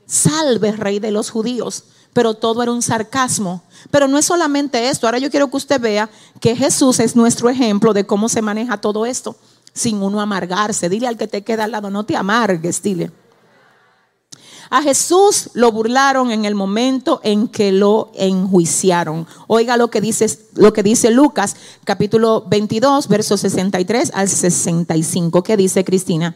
salve 0.06 0.72
rey 0.72 1.00
de 1.00 1.12
los 1.12 1.30
judíos. 1.30 1.84
Pero 2.14 2.36
todo 2.36 2.62
era 2.62 2.72
un 2.72 2.82
sarcasmo. 2.82 3.64
Pero 3.89 4.08
no 4.08 4.18
es 4.18 4.26
solamente 4.26 4.89
esto. 4.89 5.08
Ahora 5.08 5.18
yo 5.18 5.32
quiero 5.32 5.50
que 5.50 5.58
usted 5.58 5.82
vea 5.82 6.10
que 6.39 6.56
Jesús 6.56 7.00
es 7.00 7.16
nuestro 7.16 7.50
ejemplo 7.50 7.91
de 7.91 8.06
cómo 8.06 8.30
se 8.30 8.41
maneja 8.41 8.80
todo 8.80 9.06
esto 9.06 9.36
sin 9.74 10.02
uno 10.02 10.22
amargarse. 10.22 10.89
Dile 10.89 11.08
al 11.08 11.18
que 11.18 11.28
te 11.28 11.44
queda 11.44 11.66
al 11.66 11.72
lado, 11.72 11.89
no 11.89 12.06
te 12.06 12.16
amargues, 12.16 12.82
dile. 12.82 13.12
A 14.74 14.82
Jesús 14.82 15.51
lo 15.53 15.71
burlaron 15.71 16.32
en 16.32 16.45
el 16.45 16.55
momento 16.55 17.21
en 17.24 17.47
que 17.47 17.71
lo 17.71 18.09
enjuiciaron. 18.15 19.28
Oiga 19.45 19.78
lo 19.78 19.91
que 19.91 20.01
dice, 20.01 20.26
lo 20.55 20.74
que 20.74 20.82
dice 20.82 21.11
Lucas, 21.11 21.55
capítulo 21.84 22.43
22, 22.47 23.07
versos 23.07 23.41
63 23.41 24.13
al 24.15 24.28
65. 24.28 25.43
¿Qué 25.43 25.57
dice 25.57 25.84
Cristina? 25.84 26.36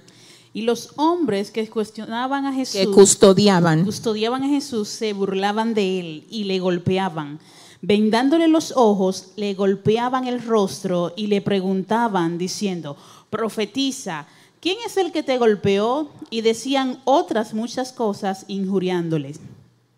Y 0.54 0.62
los 0.62 0.92
hombres 0.98 1.50
que 1.50 1.68
cuestionaban 1.68 2.46
a 2.46 2.54
Jesús, 2.54 2.80
que 2.80 2.86
custodiaban, 2.86 3.84
custodiaban 3.84 4.44
a 4.44 4.50
Jesús, 4.50 4.88
se 4.88 5.14
burlaban 5.14 5.74
de 5.74 6.00
él 6.00 6.28
y 6.30 6.44
le 6.44 6.60
golpeaban. 6.60 7.40
Vendándole 7.82 8.48
los 8.48 8.72
ojos, 8.76 9.30
le 9.36 9.56
golpeaban 9.56 10.28
el 10.28 10.44
rostro 10.44 11.12
y 11.18 11.26
le 11.26 11.42
preguntaban 11.42 12.38
diciendo, 12.38 12.98
profetiza, 13.32 14.28
¿quién 14.62 14.78
es 14.86 14.98
el 14.98 15.12
que 15.12 15.24
te 15.24 15.38
golpeó? 15.38 16.10
Y 16.30 16.42
decían 16.42 17.02
otras 17.06 17.54
muchas 17.54 17.92
cosas 17.92 18.46
injuriándoles. 18.48 19.40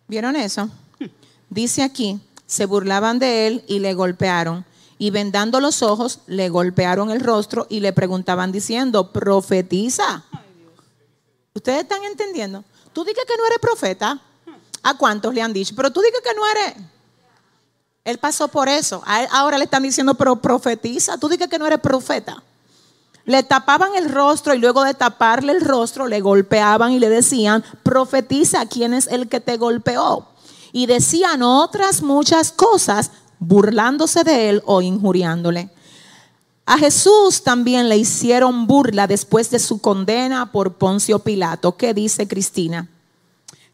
¿Vieron 0.08 0.36
eso? 0.36 0.70
Dice 1.50 1.84
aquí, 1.84 2.20
se 2.46 2.66
burlaban 2.66 3.20
de 3.20 3.48
él 3.48 3.64
y 3.68 3.80
le 3.80 3.94
golpearon. 3.94 4.66
Y 4.98 5.12
vendando 5.12 5.60
los 5.62 5.82
ojos, 5.82 6.20
le 6.28 6.50
golpearon 6.50 7.10
el 7.10 7.22
rostro 7.22 7.68
y 7.70 7.80
le 7.80 7.94
preguntaban 7.94 8.52
diciendo, 8.52 9.12
profetiza. 9.12 10.24
¿Ustedes 11.54 11.84
están 11.84 12.04
entendiendo? 12.04 12.64
Tú 12.92 13.04
dices 13.04 13.24
que 13.26 13.38
no 13.38 13.46
eres 13.46 13.60
profeta. 13.60 14.22
¿A 14.84 14.98
cuántos 14.98 15.34
le 15.34 15.42
han 15.42 15.54
dicho? 15.54 15.74
Pero 15.76 15.92
tú 15.92 16.02
dices 16.02 16.22
que 16.22 16.36
no 16.36 16.46
eres. 16.48 16.86
Él 18.04 18.18
pasó 18.18 18.48
por 18.48 18.68
eso. 18.68 19.04
ahora 19.32 19.58
le 19.58 19.66
están 19.66 19.84
diciendo, 19.84 20.16
pero 20.16 20.36
profetiza. 20.36 21.18
Tú 21.18 21.30
dices 21.30 21.48
que 21.48 21.60
no 21.60 21.68
eres 21.68 21.80
profeta. 21.80 22.44
Le 23.30 23.44
tapaban 23.44 23.92
el 23.96 24.10
rostro 24.10 24.56
y 24.56 24.58
luego 24.58 24.84
de 24.84 24.96
taparle 24.96 25.52
el 25.52 25.62
rostro 25.62 26.08
le 26.08 26.20
golpeaban 26.20 26.94
y 26.94 26.98
le 26.98 27.10
decían, 27.10 27.64
profetiza 27.84 28.66
quién 28.66 28.92
es 28.92 29.06
el 29.06 29.30
que 29.30 29.40
te 29.40 29.58
golpeó. 29.58 30.26
Y 30.72 30.88
decían 30.88 31.44
otras 31.44 32.02
muchas 32.02 32.52
cosas 32.52 33.12
burlándose 33.38 34.24
de 34.24 34.50
él 34.50 34.64
o 34.66 34.82
injuriándole. 34.82 35.70
A 36.66 36.80
Jesús 36.80 37.44
también 37.44 37.88
le 37.88 37.98
hicieron 37.98 38.66
burla 38.66 39.06
después 39.06 39.52
de 39.52 39.60
su 39.60 39.80
condena 39.80 40.52
por 40.52 40.74
Poncio 40.80 41.20
Pilato. 41.20 41.78
¿Qué 41.78 41.94
dice 41.94 42.28
Cristina? 42.28 42.90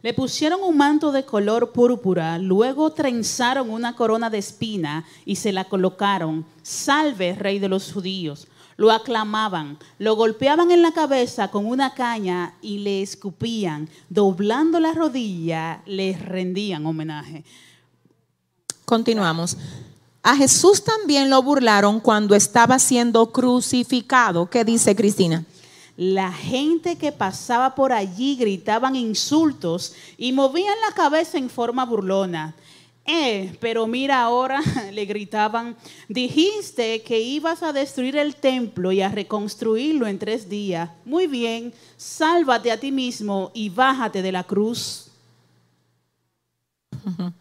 Le 0.01 0.14
pusieron 0.14 0.64
un 0.64 0.76
manto 0.76 1.14
de 1.14 1.24
color 1.24 1.72
púrpura, 1.72 2.38
luego 2.39 2.91
trenzaron 2.91 3.70
una 3.70 3.95
corona 3.95 4.30
de 4.30 4.39
espina 4.39 5.06
y 5.24 5.38
se 5.38 5.53
la 5.53 5.64
colocaron. 5.64 6.45
Salve, 6.62 7.36
rey 7.36 7.60
de 7.60 7.70
los 7.70 7.93
judíos 7.93 8.49
lo 8.78 8.91
aclamaban, 8.91 9.78
lo 9.99 10.15
golpeaban 10.15 10.71
en 10.71 10.82
la 10.82 10.91
cabeza 10.91 11.49
con 11.49 11.65
una 11.65 11.93
caña 11.93 12.55
y 12.61 12.80
le 12.80 13.01
escupían, 13.01 13.89
doblando 14.09 14.80
la 14.80 14.93
rodilla, 14.93 15.82
les 15.86 16.21
rendían 16.21 16.86
homenaje. 16.86 17.43
Continuamos. 18.84 19.57
A 20.21 20.36
Jesús 20.36 20.84
también 20.84 21.30
lo 21.30 21.41
burlaron 21.41 21.99
cuando 21.99 22.36
estaba 22.36 22.80
siendo 22.80 23.32
crucificado. 23.32 24.49
¿Qué 24.49 24.65
dice 24.65 24.95
Cristina? 24.95 25.45
La 25.97 26.32
gente 26.32 26.97
que 26.97 27.11
pasaba 27.11 27.73
por 27.73 27.93
allí 27.93 28.36
gritaban 28.36 28.95
insultos 28.95 29.93
y 30.17 30.34
movían 30.34 30.76
la 30.88 30.93
cabeza 30.93 31.38
en 31.38 31.49
forma 31.49 31.86
burlona. 31.86 32.55
Eh, 33.08 33.56
pero 33.60 33.86
mira 33.86 34.24
ahora, 34.24 34.62
le 34.91 35.06
gritaban, 35.06 35.78
dijiste 36.10 37.03
que 37.03 37.20
ibas 37.20 37.62
a 37.62 37.72
destruir 37.72 38.18
el 38.18 38.36
templo 38.36 38.91
y 38.91 39.01
a 39.01 39.10
reconstruirlo 39.10 40.08
en 40.08 40.18
tres 40.18 40.49
días. 40.49 40.89
Muy 41.06 41.28
bien, 41.28 41.72
sálvate 41.97 42.72
a 42.72 42.80
ti 42.80 42.91
mismo 42.91 43.51
y 43.53 43.70
bájate 43.70 44.24
de 44.24 44.32
la 44.32 44.43
cruz. 44.43 45.08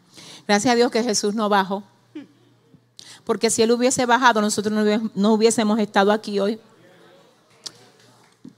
Gracias 0.47 0.73
a 0.73 0.77
Dios 0.77 0.91
que 0.91 1.03
Jesús 1.03 1.35
no 1.35 1.49
bajó. 1.49 1.83
Porque 3.25 3.49
si 3.49 3.63
Él 3.63 3.73
hubiese 3.73 4.05
bajado, 4.05 4.43
nosotros 4.43 5.01
no 5.15 5.33
hubiésemos 5.33 5.79
estado 5.79 6.13
aquí 6.13 6.39
hoy. 6.41 6.61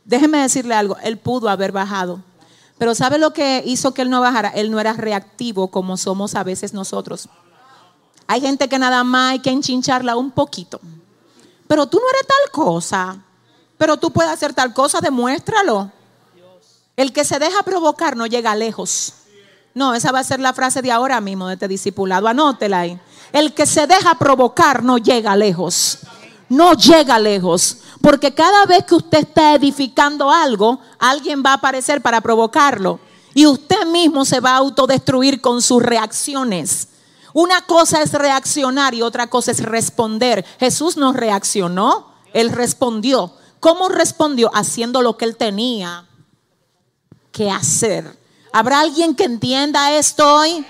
Déjeme 0.04 0.38
decirle 0.38 0.74
algo, 0.74 0.96
Él 1.04 1.18
pudo 1.18 1.48
haber 1.48 1.70
bajado 1.70 2.20
pero 2.78 2.94
¿sabe 2.94 3.18
lo 3.18 3.32
que 3.32 3.62
hizo 3.64 3.94
que 3.94 4.02
él 4.02 4.10
no 4.10 4.20
bajara? 4.20 4.50
Él 4.50 4.70
no 4.70 4.78
era 4.78 4.92
reactivo 4.92 5.68
como 5.68 5.96
somos 5.96 6.34
a 6.34 6.44
veces 6.44 6.74
nosotros. 6.74 7.28
Hay 8.26 8.40
gente 8.40 8.68
que 8.68 8.78
nada 8.78 9.02
más 9.04 9.32
hay 9.32 9.38
que 9.38 9.50
enchincharla 9.50 10.16
un 10.16 10.30
poquito. 10.30 10.80
Pero 11.66 11.86
tú 11.86 11.98
no 11.98 12.08
eres 12.10 12.26
tal 12.26 12.50
cosa. 12.50 13.16
Pero 13.78 13.96
tú 13.96 14.10
puedes 14.12 14.30
hacer 14.30 14.52
tal 14.52 14.74
cosa, 14.74 15.00
demuéstralo. 15.00 15.90
El 16.96 17.12
que 17.12 17.24
se 17.24 17.38
deja 17.38 17.62
provocar 17.62 18.16
no 18.16 18.26
llega 18.26 18.54
lejos. 18.54 19.12
No, 19.74 19.94
esa 19.94 20.12
va 20.12 20.20
a 20.20 20.24
ser 20.24 20.40
la 20.40 20.54
frase 20.54 20.80
de 20.80 20.90
ahora 20.90 21.20
mismo 21.20 21.48
de 21.48 21.54
este 21.54 21.68
discipulado. 21.68 22.28
Anótela 22.28 22.80
ahí. 22.80 22.98
El 23.32 23.52
que 23.52 23.66
se 23.66 23.86
deja 23.86 24.14
provocar 24.18 24.82
no 24.82 24.96
llega 24.96 25.36
lejos. 25.36 25.98
No 26.48 26.74
llega 26.74 27.18
lejos. 27.18 27.78
Porque 28.00 28.32
cada 28.34 28.66
vez 28.66 28.84
que 28.84 28.94
usted 28.94 29.18
está 29.18 29.54
edificando 29.54 30.30
algo, 30.30 30.78
alguien 30.98 31.42
va 31.44 31.50
a 31.50 31.54
aparecer 31.54 32.00
para 32.02 32.20
provocarlo. 32.20 33.00
Y 33.34 33.46
usted 33.46 33.84
mismo 33.86 34.24
se 34.24 34.40
va 34.40 34.52
a 34.52 34.58
autodestruir 34.58 35.40
con 35.40 35.60
sus 35.60 35.82
reacciones. 35.82 36.88
Una 37.32 37.60
cosa 37.62 38.00
es 38.02 38.12
reaccionar 38.12 38.94
y 38.94 39.02
otra 39.02 39.26
cosa 39.26 39.50
es 39.50 39.62
responder. 39.62 40.44
Jesús 40.58 40.96
no 40.96 41.12
reaccionó, 41.12 42.14
él 42.32 42.50
respondió. 42.50 43.32
¿Cómo 43.60 43.88
respondió? 43.88 44.50
Haciendo 44.54 45.02
lo 45.02 45.16
que 45.18 45.26
él 45.26 45.36
tenía 45.36 46.06
que 47.32 47.50
hacer. 47.50 48.16
¿Habrá 48.52 48.80
alguien 48.80 49.14
que 49.14 49.24
entienda 49.24 49.92
esto 49.92 50.36
hoy? 50.36 50.64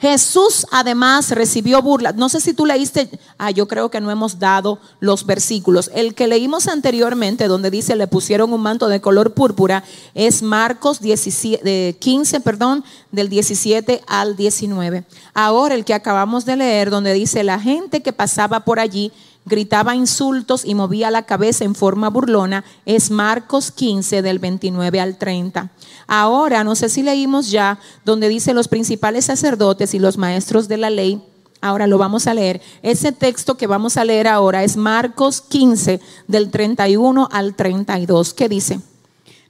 Jesús 0.00 0.66
además 0.70 1.30
recibió 1.30 1.82
burla. 1.82 2.12
No 2.12 2.28
sé 2.28 2.40
si 2.40 2.52
tú 2.52 2.66
leíste, 2.66 3.10
ah, 3.36 3.50
yo 3.50 3.66
creo 3.66 3.90
que 3.90 4.00
no 4.00 4.10
hemos 4.10 4.38
dado 4.38 4.78
los 5.00 5.26
versículos. 5.26 5.90
El 5.94 6.14
que 6.14 6.28
leímos 6.28 6.68
anteriormente, 6.68 7.48
donde 7.48 7.70
dice 7.70 7.96
le 7.96 8.06
pusieron 8.06 8.52
un 8.52 8.60
manto 8.60 8.88
de 8.88 9.00
color 9.00 9.34
púrpura, 9.34 9.82
es 10.14 10.42
Marcos 10.42 11.00
17, 11.00 11.96
15, 11.98 12.40
perdón, 12.40 12.84
del 13.10 13.28
17 13.28 14.02
al 14.06 14.36
19. 14.36 15.04
Ahora 15.34 15.74
el 15.74 15.84
que 15.84 15.94
acabamos 15.94 16.44
de 16.44 16.56
leer, 16.56 16.90
donde 16.90 17.12
dice 17.12 17.42
la 17.42 17.58
gente 17.58 18.00
que 18.00 18.12
pasaba 18.12 18.60
por 18.60 18.78
allí 18.78 19.12
gritaba 19.48 19.94
insultos 19.94 20.64
y 20.64 20.74
movía 20.74 21.10
la 21.10 21.22
cabeza 21.22 21.64
en 21.64 21.74
forma 21.74 22.10
burlona, 22.10 22.64
es 22.86 23.10
Marcos 23.10 23.72
15 23.72 24.22
del 24.22 24.38
29 24.38 25.00
al 25.00 25.18
30. 25.18 25.70
Ahora, 26.06 26.64
no 26.64 26.74
sé 26.74 26.88
si 26.88 27.02
leímos 27.02 27.50
ya, 27.50 27.78
donde 28.04 28.28
dice 28.28 28.54
los 28.54 28.68
principales 28.68 29.24
sacerdotes 29.24 29.94
y 29.94 29.98
los 29.98 30.16
maestros 30.18 30.68
de 30.68 30.76
la 30.76 30.90
ley, 30.90 31.22
ahora 31.60 31.86
lo 31.86 31.98
vamos 31.98 32.26
a 32.26 32.34
leer. 32.34 32.60
Ese 32.82 33.12
texto 33.12 33.56
que 33.56 33.66
vamos 33.66 33.96
a 33.96 34.04
leer 34.04 34.28
ahora 34.28 34.64
es 34.64 34.76
Marcos 34.76 35.40
15 35.40 36.00
del 36.26 36.50
31 36.50 37.28
al 37.30 37.54
32. 37.56 38.34
¿Qué 38.34 38.48
dice? 38.48 38.80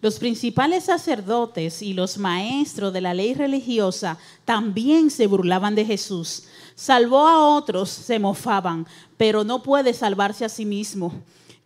Los 0.01 0.21
principales 0.21 0.85
sacerdotes 0.85 1.83
y 1.83 1.93
los 1.93 2.19
maestros 2.19 2.93
de 2.93 3.01
la 3.01 3.15
ley 3.15 3.35
religiosa 3.35 4.17
también 4.45 5.11
se 5.11 5.27
burlaban 5.27 5.75
de 5.75 5.85
Jesús. 5.85 6.45
Salvó 6.79 7.27
a 7.27 7.57
otros, 7.57 7.91
se 7.91 8.21
mofaban, 8.21 8.87
pero 9.17 9.43
no 9.43 9.65
puede 9.65 9.93
salvarse 9.93 10.45
a 10.45 10.49
sí 10.49 10.65
mismo. 10.65 11.13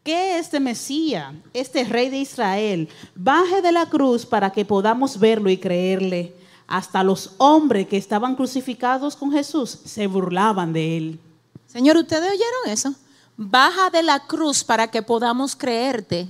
Que 0.02 0.38
este 0.38 0.58
Mesías, 0.58 1.34
este 1.52 1.84
rey 1.84 2.08
de 2.08 2.16
Israel, 2.16 2.88
baje 3.14 3.60
de 3.60 3.72
la 3.72 3.84
cruz 3.84 4.24
para 4.24 4.50
que 4.50 4.64
podamos 4.64 5.18
verlo 5.18 5.50
y 5.50 5.58
creerle. 5.58 6.34
Hasta 6.66 7.04
los 7.04 7.32
hombres 7.36 7.86
que 7.88 7.98
estaban 7.98 8.34
crucificados 8.34 9.14
con 9.14 9.30
Jesús 9.30 9.80
se 9.84 10.06
burlaban 10.06 10.72
de 10.72 10.96
él. 10.96 11.20
Señor, 11.66 11.98
¿ustedes 11.98 12.30
oyeron 12.30 12.70
eso? 12.70 12.94
Baja 13.36 13.90
de 13.90 14.02
la 14.02 14.26
cruz 14.26 14.64
para 14.64 14.90
que 14.90 15.02
podamos 15.02 15.54
creerte. 15.54 16.26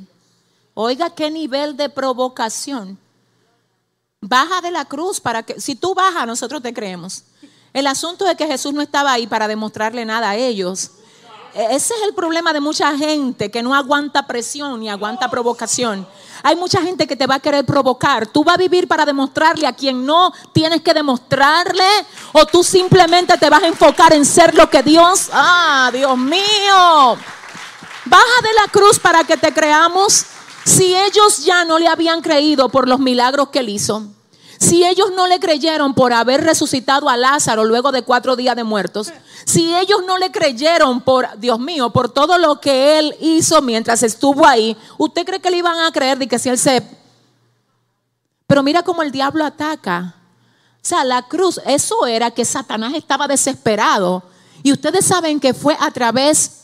Oiga 0.74 1.14
qué 1.14 1.30
nivel 1.30 1.76
de 1.76 1.88
provocación. 1.88 2.98
Baja 4.20 4.60
de 4.60 4.72
la 4.72 4.84
cruz 4.86 5.20
para 5.20 5.44
que, 5.44 5.60
si 5.60 5.76
tú 5.76 5.94
bajas, 5.94 6.26
nosotros 6.26 6.60
te 6.60 6.74
creemos. 6.74 7.22
El 7.72 7.86
asunto 7.86 8.28
es 8.28 8.36
que 8.36 8.46
Jesús 8.46 8.74
no 8.74 8.82
estaba 8.82 9.12
ahí 9.12 9.26
para 9.26 9.48
demostrarle 9.48 10.04
nada 10.04 10.30
a 10.30 10.36
ellos. 10.36 10.90
E-, 11.54 11.74
ese 11.74 11.94
es 11.94 12.02
el 12.06 12.14
problema 12.14 12.52
de 12.52 12.60
mucha 12.60 12.96
gente 12.96 13.50
que 13.50 13.62
no 13.62 13.74
aguanta 13.74 14.26
presión 14.26 14.80
ni 14.80 14.90
aguanta 14.90 15.30
provocación. 15.30 16.06
Hay 16.42 16.56
mucha 16.56 16.82
gente 16.82 17.06
que 17.06 17.16
te 17.16 17.26
va 17.26 17.36
a 17.36 17.40
querer 17.40 17.64
provocar. 17.64 18.26
Tú 18.26 18.44
vas 18.44 18.56
a 18.56 18.58
vivir 18.58 18.88
para 18.88 19.06
demostrarle 19.06 19.66
a 19.66 19.72
quien 19.72 20.04
no 20.04 20.32
tienes 20.52 20.82
que 20.82 20.92
demostrarle 20.92 21.86
o 22.32 22.44
tú 22.46 22.62
simplemente 22.62 23.38
te 23.38 23.48
vas 23.48 23.62
a 23.62 23.68
enfocar 23.68 24.12
en 24.12 24.24
ser 24.24 24.54
lo 24.54 24.68
que 24.68 24.82
Dios, 24.82 25.30
ah, 25.32 25.90
Dios 25.92 26.18
mío. 26.18 27.16
Baja 28.04 28.42
de 28.42 28.52
la 28.60 28.70
cruz 28.70 28.98
para 28.98 29.24
que 29.24 29.36
te 29.36 29.52
creamos. 29.54 30.26
Si 30.64 30.94
ellos 30.94 31.44
ya 31.44 31.64
no 31.64 31.78
le 31.78 31.88
habían 31.88 32.20
creído 32.20 32.68
por 32.68 32.88
los 32.88 32.98
milagros 32.98 33.48
que 33.48 33.60
él 33.60 33.68
hizo, 33.68 34.06
si 34.62 34.84
ellos 34.84 35.10
no 35.16 35.26
le 35.26 35.40
creyeron 35.40 35.92
por 35.92 36.12
haber 36.12 36.44
resucitado 36.44 37.08
a 37.08 37.16
Lázaro 37.16 37.64
luego 37.64 37.90
de 37.90 38.02
cuatro 38.02 38.36
días 38.36 38.54
de 38.54 38.62
muertos, 38.62 39.12
si 39.44 39.74
ellos 39.74 40.04
no 40.06 40.18
le 40.18 40.30
creyeron 40.30 41.00
por, 41.00 41.26
Dios 41.40 41.58
mío, 41.58 41.90
por 41.90 42.08
todo 42.08 42.38
lo 42.38 42.60
que 42.60 42.96
él 43.00 43.16
hizo 43.20 43.60
mientras 43.60 44.04
estuvo 44.04 44.46
ahí, 44.46 44.76
¿usted 44.98 45.26
cree 45.26 45.40
que 45.40 45.50
le 45.50 45.56
iban 45.56 45.80
a 45.80 45.90
creer 45.90 46.16
de 46.16 46.28
que 46.28 46.38
si 46.38 46.48
él 46.48 46.58
se... 46.58 46.80
Pero 48.46 48.62
mira 48.62 48.84
cómo 48.84 49.02
el 49.02 49.10
diablo 49.10 49.44
ataca. 49.44 50.14
O 50.76 50.80
sea, 50.80 51.02
la 51.02 51.22
cruz, 51.22 51.60
eso 51.66 52.06
era 52.06 52.30
que 52.30 52.44
Satanás 52.44 52.94
estaba 52.94 53.26
desesperado. 53.26 54.22
Y 54.62 54.70
ustedes 54.70 55.04
saben 55.04 55.40
que 55.40 55.54
fue 55.54 55.76
a 55.80 55.90
través 55.90 56.61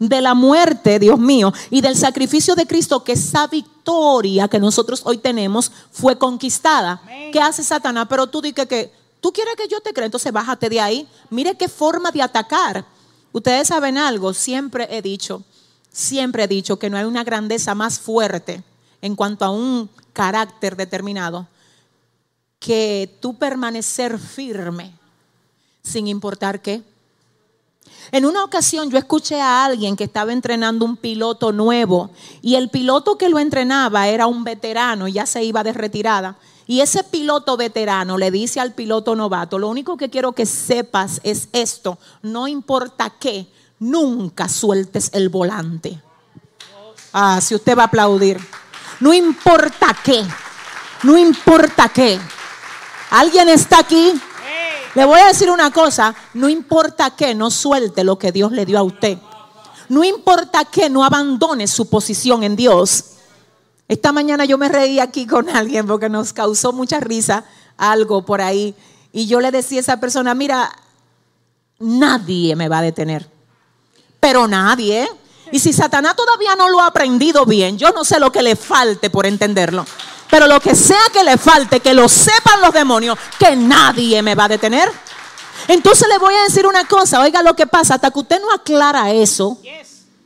de 0.00 0.20
la 0.22 0.32
muerte, 0.34 0.98
Dios 0.98 1.18
mío, 1.18 1.52
y 1.68 1.82
del 1.82 1.94
sacrificio 1.94 2.56
de 2.56 2.66
Cristo, 2.66 3.04
que 3.04 3.12
esa 3.12 3.46
victoria 3.46 4.48
que 4.48 4.58
nosotros 4.58 5.02
hoy 5.04 5.18
tenemos 5.18 5.70
fue 5.92 6.16
conquistada. 6.16 7.02
¿Qué 7.30 7.38
hace 7.38 7.62
Satanás? 7.62 8.06
Pero 8.08 8.26
tú 8.26 8.40
dices 8.40 8.66
que, 8.66 8.90
tú 9.20 9.30
quieres 9.30 9.54
que 9.56 9.68
yo 9.68 9.80
te 9.80 9.92
crea, 9.92 10.06
entonces 10.06 10.32
bájate 10.32 10.70
de 10.70 10.80
ahí. 10.80 11.06
Mire 11.28 11.54
qué 11.54 11.68
forma 11.68 12.10
de 12.10 12.22
atacar. 12.22 12.86
Ustedes 13.30 13.68
saben 13.68 13.98
algo, 13.98 14.32
siempre 14.32 14.88
he 14.90 15.02
dicho, 15.02 15.44
siempre 15.92 16.44
he 16.44 16.48
dicho 16.48 16.78
que 16.78 16.88
no 16.88 16.96
hay 16.96 17.04
una 17.04 17.22
grandeza 17.22 17.74
más 17.74 17.98
fuerte 18.00 18.64
en 19.02 19.14
cuanto 19.14 19.44
a 19.44 19.50
un 19.50 19.90
carácter 20.14 20.76
determinado 20.76 21.46
que 22.58 23.18
tú 23.20 23.36
permanecer 23.36 24.18
firme 24.18 24.94
sin 25.82 26.08
importar 26.08 26.62
qué. 26.62 26.82
En 28.12 28.24
una 28.26 28.44
ocasión 28.44 28.90
yo 28.90 28.98
escuché 28.98 29.40
a 29.40 29.64
alguien 29.64 29.96
que 29.96 30.04
estaba 30.04 30.32
entrenando 30.32 30.84
un 30.84 30.96
piloto 30.96 31.52
nuevo 31.52 32.10
y 32.42 32.56
el 32.56 32.68
piloto 32.68 33.16
que 33.16 33.28
lo 33.28 33.38
entrenaba 33.38 34.08
era 34.08 34.26
un 34.26 34.44
veterano, 34.44 35.08
ya 35.08 35.26
se 35.26 35.44
iba 35.44 35.62
de 35.62 35.72
retirada. 35.72 36.36
Y 36.66 36.80
ese 36.80 37.02
piloto 37.02 37.56
veterano 37.56 38.16
le 38.16 38.30
dice 38.30 38.60
al 38.60 38.74
piloto 38.74 39.16
novato, 39.16 39.58
lo 39.58 39.68
único 39.68 39.96
que 39.96 40.10
quiero 40.10 40.32
que 40.32 40.46
sepas 40.46 41.20
es 41.24 41.48
esto, 41.52 41.98
no 42.22 42.46
importa 42.46 43.14
qué, 43.18 43.48
nunca 43.80 44.48
sueltes 44.48 45.10
el 45.12 45.28
volante. 45.28 46.00
Ah, 47.12 47.40
si 47.40 47.54
usted 47.54 47.76
va 47.76 47.82
a 47.82 47.86
aplaudir. 47.86 48.38
No 49.00 49.14
importa 49.14 49.96
qué, 50.04 50.24
no 51.02 51.16
importa 51.16 51.88
qué. 51.88 52.20
¿Alguien 53.10 53.48
está 53.48 53.80
aquí? 53.80 54.12
Le 54.94 55.04
voy 55.04 55.20
a 55.20 55.26
decir 55.26 55.50
una 55.50 55.70
cosa, 55.70 56.14
no 56.34 56.48
importa 56.48 57.10
que 57.10 57.34
no 57.34 57.50
suelte 57.50 58.02
lo 58.02 58.18
que 58.18 58.32
Dios 58.32 58.50
le 58.50 58.66
dio 58.66 58.78
a 58.78 58.82
usted. 58.82 59.18
No 59.88 60.04
importa 60.04 60.64
que 60.64 60.90
no 60.90 61.04
abandone 61.04 61.66
su 61.66 61.88
posición 61.88 62.42
en 62.42 62.56
Dios. 62.56 63.04
Esta 63.88 64.12
mañana 64.12 64.44
yo 64.44 64.58
me 64.58 64.68
reí 64.68 65.00
aquí 65.00 65.26
con 65.26 65.48
alguien 65.48 65.86
porque 65.86 66.08
nos 66.08 66.32
causó 66.32 66.72
mucha 66.72 67.00
risa 67.00 67.44
algo 67.76 68.24
por 68.24 68.40
ahí. 68.40 68.74
Y 69.12 69.26
yo 69.26 69.40
le 69.40 69.50
decía 69.50 69.78
a 69.78 69.80
esa 69.80 70.00
persona, 70.00 70.34
mira, 70.34 70.70
nadie 71.78 72.54
me 72.56 72.68
va 72.68 72.78
a 72.78 72.82
detener. 72.82 73.28
Pero 74.20 74.46
nadie. 74.46 75.08
Y 75.52 75.58
si 75.58 75.72
Satanás 75.72 76.14
todavía 76.14 76.54
no 76.56 76.68
lo 76.68 76.80
ha 76.80 76.86
aprendido 76.86 77.44
bien, 77.46 77.78
yo 77.78 77.90
no 77.90 78.04
sé 78.04 78.20
lo 78.20 78.30
que 78.30 78.42
le 78.42 78.54
falte 78.54 79.10
por 79.10 79.26
entenderlo. 79.26 79.84
Pero 80.30 80.46
lo 80.46 80.60
que 80.60 80.74
sea 80.74 81.00
que 81.12 81.24
le 81.24 81.36
falte, 81.36 81.80
que 81.80 81.92
lo 81.92 82.08
sepan 82.08 82.60
los 82.60 82.72
demonios, 82.72 83.18
que 83.38 83.56
nadie 83.56 84.22
me 84.22 84.34
va 84.34 84.44
a 84.44 84.48
detener. 84.48 84.90
Entonces 85.68 86.08
le 86.08 86.18
voy 86.18 86.34
a 86.34 86.44
decir 86.44 86.66
una 86.66 86.86
cosa, 86.86 87.20
oiga 87.20 87.42
lo 87.42 87.54
que 87.54 87.66
pasa, 87.66 87.94
hasta 87.94 88.10
que 88.10 88.18
usted 88.18 88.40
no 88.40 88.52
aclara 88.52 89.10
eso. 89.12 89.58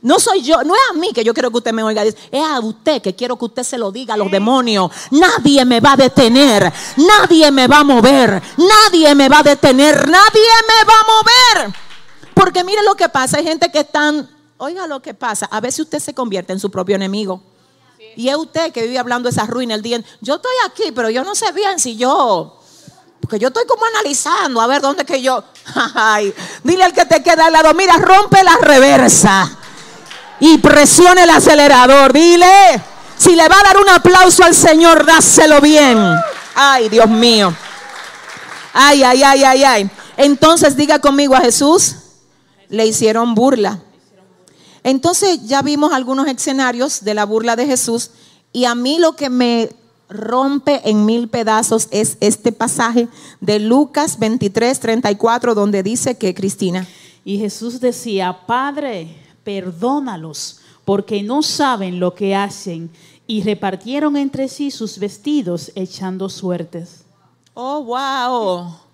No 0.01 0.19
soy 0.19 0.43
yo, 0.43 0.63
no 0.63 0.75
es 0.75 0.81
a 0.91 0.93
mí 0.93 1.11
que 1.13 1.23
yo 1.23 1.33
quiero 1.33 1.49
que 1.49 1.57
usted 1.57 1.73
me 1.73 1.81
oiga, 1.81 2.03
es 2.03 2.15
a 2.31 2.59
usted 2.59 3.01
que 3.01 3.15
quiero 3.15 3.37
que 3.37 3.45
usted 3.45 3.63
se 3.63 3.77
lo 3.79 3.91
diga 3.91 4.13
a 4.13 4.17
los 4.17 4.29
demonios. 4.29 4.91
Nadie 5.09 5.65
me 5.65 5.79
va 5.79 5.93
a 5.93 5.97
detener, 5.97 6.71
nadie 6.95 7.49
me 7.49 7.67
va 7.67 7.79
a 7.79 7.83
mover, 7.83 8.41
nadie 8.57 9.15
me 9.15 9.27
va 9.27 9.39
a 9.39 9.43
detener, 9.43 10.07
nadie 10.07 10.49
me 10.67 10.85
va 10.87 10.93
a 10.93 11.63
mover. 11.63 11.75
Porque 12.35 12.63
mire 12.63 12.83
lo 12.83 12.93
que 12.93 13.09
pasa, 13.09 13.37
hay 13.37 13.45
gente 13.45 13.71
que 13.71 13.79
están, 13.79 14.29
oiga 14.57 14.85
lo 14.85 15.01
que 15.01 15.15
pasa, 15.15 15.47
a 15.47 15.59
veces 15.59 15.79
usted 15.79 15.99
se 15.99 16.13
convierte 16.13 16.53
en 16.53 16.59
su 16.59 16.69
propio 16.69 16.95
enemigo. 16.95 17.41
Y 18.15 18.29
es 18.29 18.35
usted 18.35 18.71
que 18.71 18.83
vive 18.83 18.97
hablando 18.97 19.29
esa 19.29 19.45
ruina 19.45 19.75
el 19.75 19.81
día. 19.81 20.01
Yo 20.21 20.35
estoy 20.35 20.51
aquí, 20.65 20.91
pero 20.93 21.09
yo 21.09 21.23
no 21.23 21.35
sé 21.35 21.51
bien 21.51 21.79
si 21.79 21.97
yo. 21.97 22.59
Porque 23.19 23.39
yo 23.39 23.47
estoy 23.47 23.65
como 23.65 23.85
analizando 23.85 24.61
a 24.61 24.67
ver 24.67 24.81
dónde 24.81 25.03
que 25.03 25.21
yo. 25.21 25.43
Ay, 25.95 26.33
dile 26.63 26.83
al 26.83 26.93
que 26.93 27.05
te 27.05 27.23
queda 27.23 27.47
al 27.47 27.53
lado, 27.53 27.73
mira, 27.73 27.97
rompe 27.97 28.43
la 28.43 28.55
reversa 28.57 29.49
y 30.39 30.57
presione 30.59 31.23
el 31.23 31.29
acelerador. 31.29 32.13
Dile, 32.13 32.81
si 33.17 33.35
le 33.35 33.47
va 33.47 33.59
a 33.59 33.63
dar 33.63 33.77
un 33.77 33.89
aplauso 33.89 34.43
al 34.43 34.53
Señor, 34.53 35.05
dáselo 35.05 35.59
bien. 35.61 35.97
Ay, 36.53 36.89
Dios 36.89 37.09
mío. 37.09 37.53
Ay, 38.73 39.03
ay, 39.03 39.23
ay, 39.23 39.43
ay, 39.43 39.63
ay. 39.63 39.91
Entonces 40.17 40.75
diga 40.75 40.99
conmigo 40.99 41.35
a 41.35 41.41
Jesús, 41.41 41.95
le 42.69 42.85
hicieron 42.85 43.35
burla. 43.35 43.79
Entonces 44.85 45.47
ya 45.47 45.63
vimos 45.63 45.93
algunos 45.93 46.27
escenarios 46.27 47.03
de 47.03 47.15
la 47.15 47.25
burla 47.25 47.55
de 47.55 47.65
Jesús 47.65 48.11
y 48.53 48.65
a 48.65 48.75
mí 48.75 48.99
lo 48.99 49.15
que 49.15 49.31
me 49.31 49.71
rompe 50.09 50.87
en 50.87 51.05
mil 51.05 51.27
pedazos 51.27 51.87
es 51.89 52.17
este 52.19 52.51
pasaje 52.51 53.07
de 53.41 53.57
Lucas 53.57 54.19
23, 54.19 54.79
34, 54.79 55.55
donde 55.55 55.81
dice 55.81 56.19
que 56.19 56.35
Cristina. 56.35 56.87
Y 57.23 57.39
Jesús 57.39 57.81
decía, 57.81 58.45
Padre, 58.45 59.17
perdónalos, 59.43 60.59
porque 60.85 61.23
no 61.23 61.41
saben 61.41 61.99
lo 61.99 62.13
que 62.13 62.35
hacen. 62.35 62.91
Y 63.25 63.41
repartieron 63.41 64.15
entre 64.15 64.47
sí 64.47 64.69
sus 64.69 64.99
vestidos 64.99 65.71
echando 65.73 66.29
suertes. 66.29 67.05
Oh, 67.55 67.83
wow. 67.83 68.84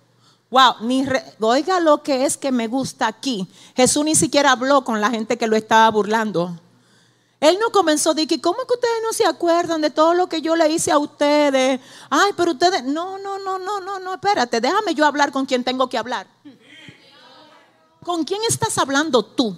Wow, 0.52 0.74
ni 0.80 1.06
oiga 1.40 1.80
lo 1.80 2.02
que 2.02 2.26
es 2.26 2.36
que 2.36 2.52
me 2.52 2.68
gusta 2.68 3.06
aquí. 3.06 3.48
Jesús 3.74 4.04
ni 4.04 4.14
siquiera 4.14 4.52
habló 4.52 4.84
con 4.84 5.00
la 5.00 5.08
gente 5.08 5.38
que 5.38 5.46
lo 5.46 5.56
estaba 5.56 5.90
burlando. 5.90 6.54
Él 7.40 7.56
no 7.58 7.70
comenzó 7.72 8.10
a 8.10 8.14
decir, 8.14 8.38
¿cómo 8.42 8.58
que 8.66 8.74
ustedes 8.74 9.02
no 9.02 9.14
se 9.14 9.24
acuerdan 9.24 9.80
de 9.80 9.88
todo 9.88 10.12
lo 10.12 10.28
que 10.28 10.42
yo 10.42 10.54
le 10.54 10.68
hice 10.70 10.92
a 10.92 10.98
ustedes? 10.98 11.80
Ay, 12.10 12.32
pero 12.36 12.52
ustedes, 12.52 12.84
no, 12.84 13.16
no, 13.16 13.38
no, 13.38 13.58
no, 13.58 13.80
no, 13.80 13.98
no, 13.98 14.12
espérate, 14.12 14.60
déjame 14.60 14.94
yo 14.94 15.06
hablar 15.06 15.32
con 15.32 15.46
quien 15.46 15.64
tengo 15.64 15.88
que 15.88 15.96
hablar. 15.96 16.26
¿Con 18.04 18.22
quién 18.22 18.42
estás 18.46 18.76
hablando 18.76 19.24
tú? 19.24 19.56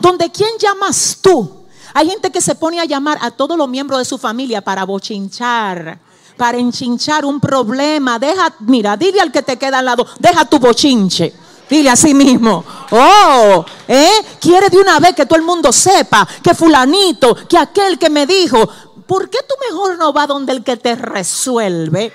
¿Donde 0.00 0.30
quién 0.30 0.50
llamas 0.58 1.18
tú? 1.22 1.64
Hay 1.94 2.10
gente 2.10 2.30
que 2.30 2.42
se 2.42 2.54
pone 2.54 2.78
a 2.78 2.84
llamar 2.84 3.16
a 3.22 3.30
todos 3.30 3.56
los 3.56 3.70
miembros 3.70 3.98
de 4.00 4.04
su 4.04 4.18
familia 4.18 4.60
para 4.60 4.84
bochinchar, 4.84 5.98
para 6.36 6.58
enchinchar 6.58 7.24
un 7.24 7.40
problema. 7.40 8.18
Deja, 8.18 8.54
mira, 8.60 8.96
dile 8.96 9.20
al 9.20 9.32
que 9.32 9.42
te 9.42 9.58
queda 9.58 9.78
al 9.78 9.84
lado, 9.84 10.06
deja 10.18 10.44
tu 10.44 10.58
bochinche. 10.58 11.32
Dile 11.68 11.88
a 11.88 11.96
sí 11.96 12.12
mismo, 12.12 12.62
oh, 12.90 13.64
¿eh? 13.88 14.10
Quiere 14.38 14.68
de 14.68 14.76
una 14.76 15.00
vez 15.00 15.14
que 15.14 15.24
todo 15.24 15.38
el 15.38 15.44
mundo 15.44 15.72
sepa 15.72 16.28
que 16.42 16.54
fulanito, 16.54 17.34
que 17.48 17.56
aquel 17.56 17.98
que 17.98 18.10
me 18.10 18.26
dijo, 18.26 18.68
¿por 19.06 19.30
qué 19.30 19.38
tú 19.48 19.54
mejor 19.70 19.96
no 19.96 20.12
vas 20.12 20.28
donde 20.28 20.52
el 20.52 20.62
que 20.62 20.76
te 20.76 20.94
resuelve? 20.96 22.12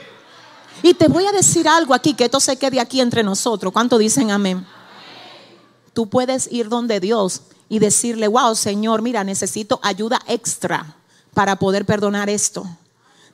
Y 0.83 0.93
te 0.93 1.07
voy 1.07 1.25
a 1.25 1.31
decir 1.31 1.67
algo 1.67 1.95
aquí, 1.95 2.13
que 2.13 2.25
esto 2.25 2.39
se 2.39 2.57
quede 2.57 2.79
aquí 2.79 3.01
entre 3.01 3.23
nosotros. 3.23 3.73
¿Cuánto 3.73 3.97
dicen 3.97 4.29
amén? 4.29 4.65
Tú 5.93 6.07
puedes 6.07 6.51
ir 6.51 6.69
donde 6.69 6.99
Dios 6.99 7.41
y 7.67 7.79
decirle, 7.79 8.27
wow, 8.27 8.55
Señor, 8.55 9.01
mira, 9.01 9.23
necesito 9.23 9.79
ayuda 9.81 10.21
extra 10.27 10.95
para 11.33 11.55
poder 11.57 11.85
perdonar 11.85 12.29
esto. 12.29 12.67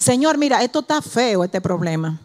Señor, 0.04 0.38
mira, 0.38 0.62
esto 0.62 0.80
está 0.80 1.02
feo, 1.02 1.46
este 1.46 1.62
problema. 1.62 2.20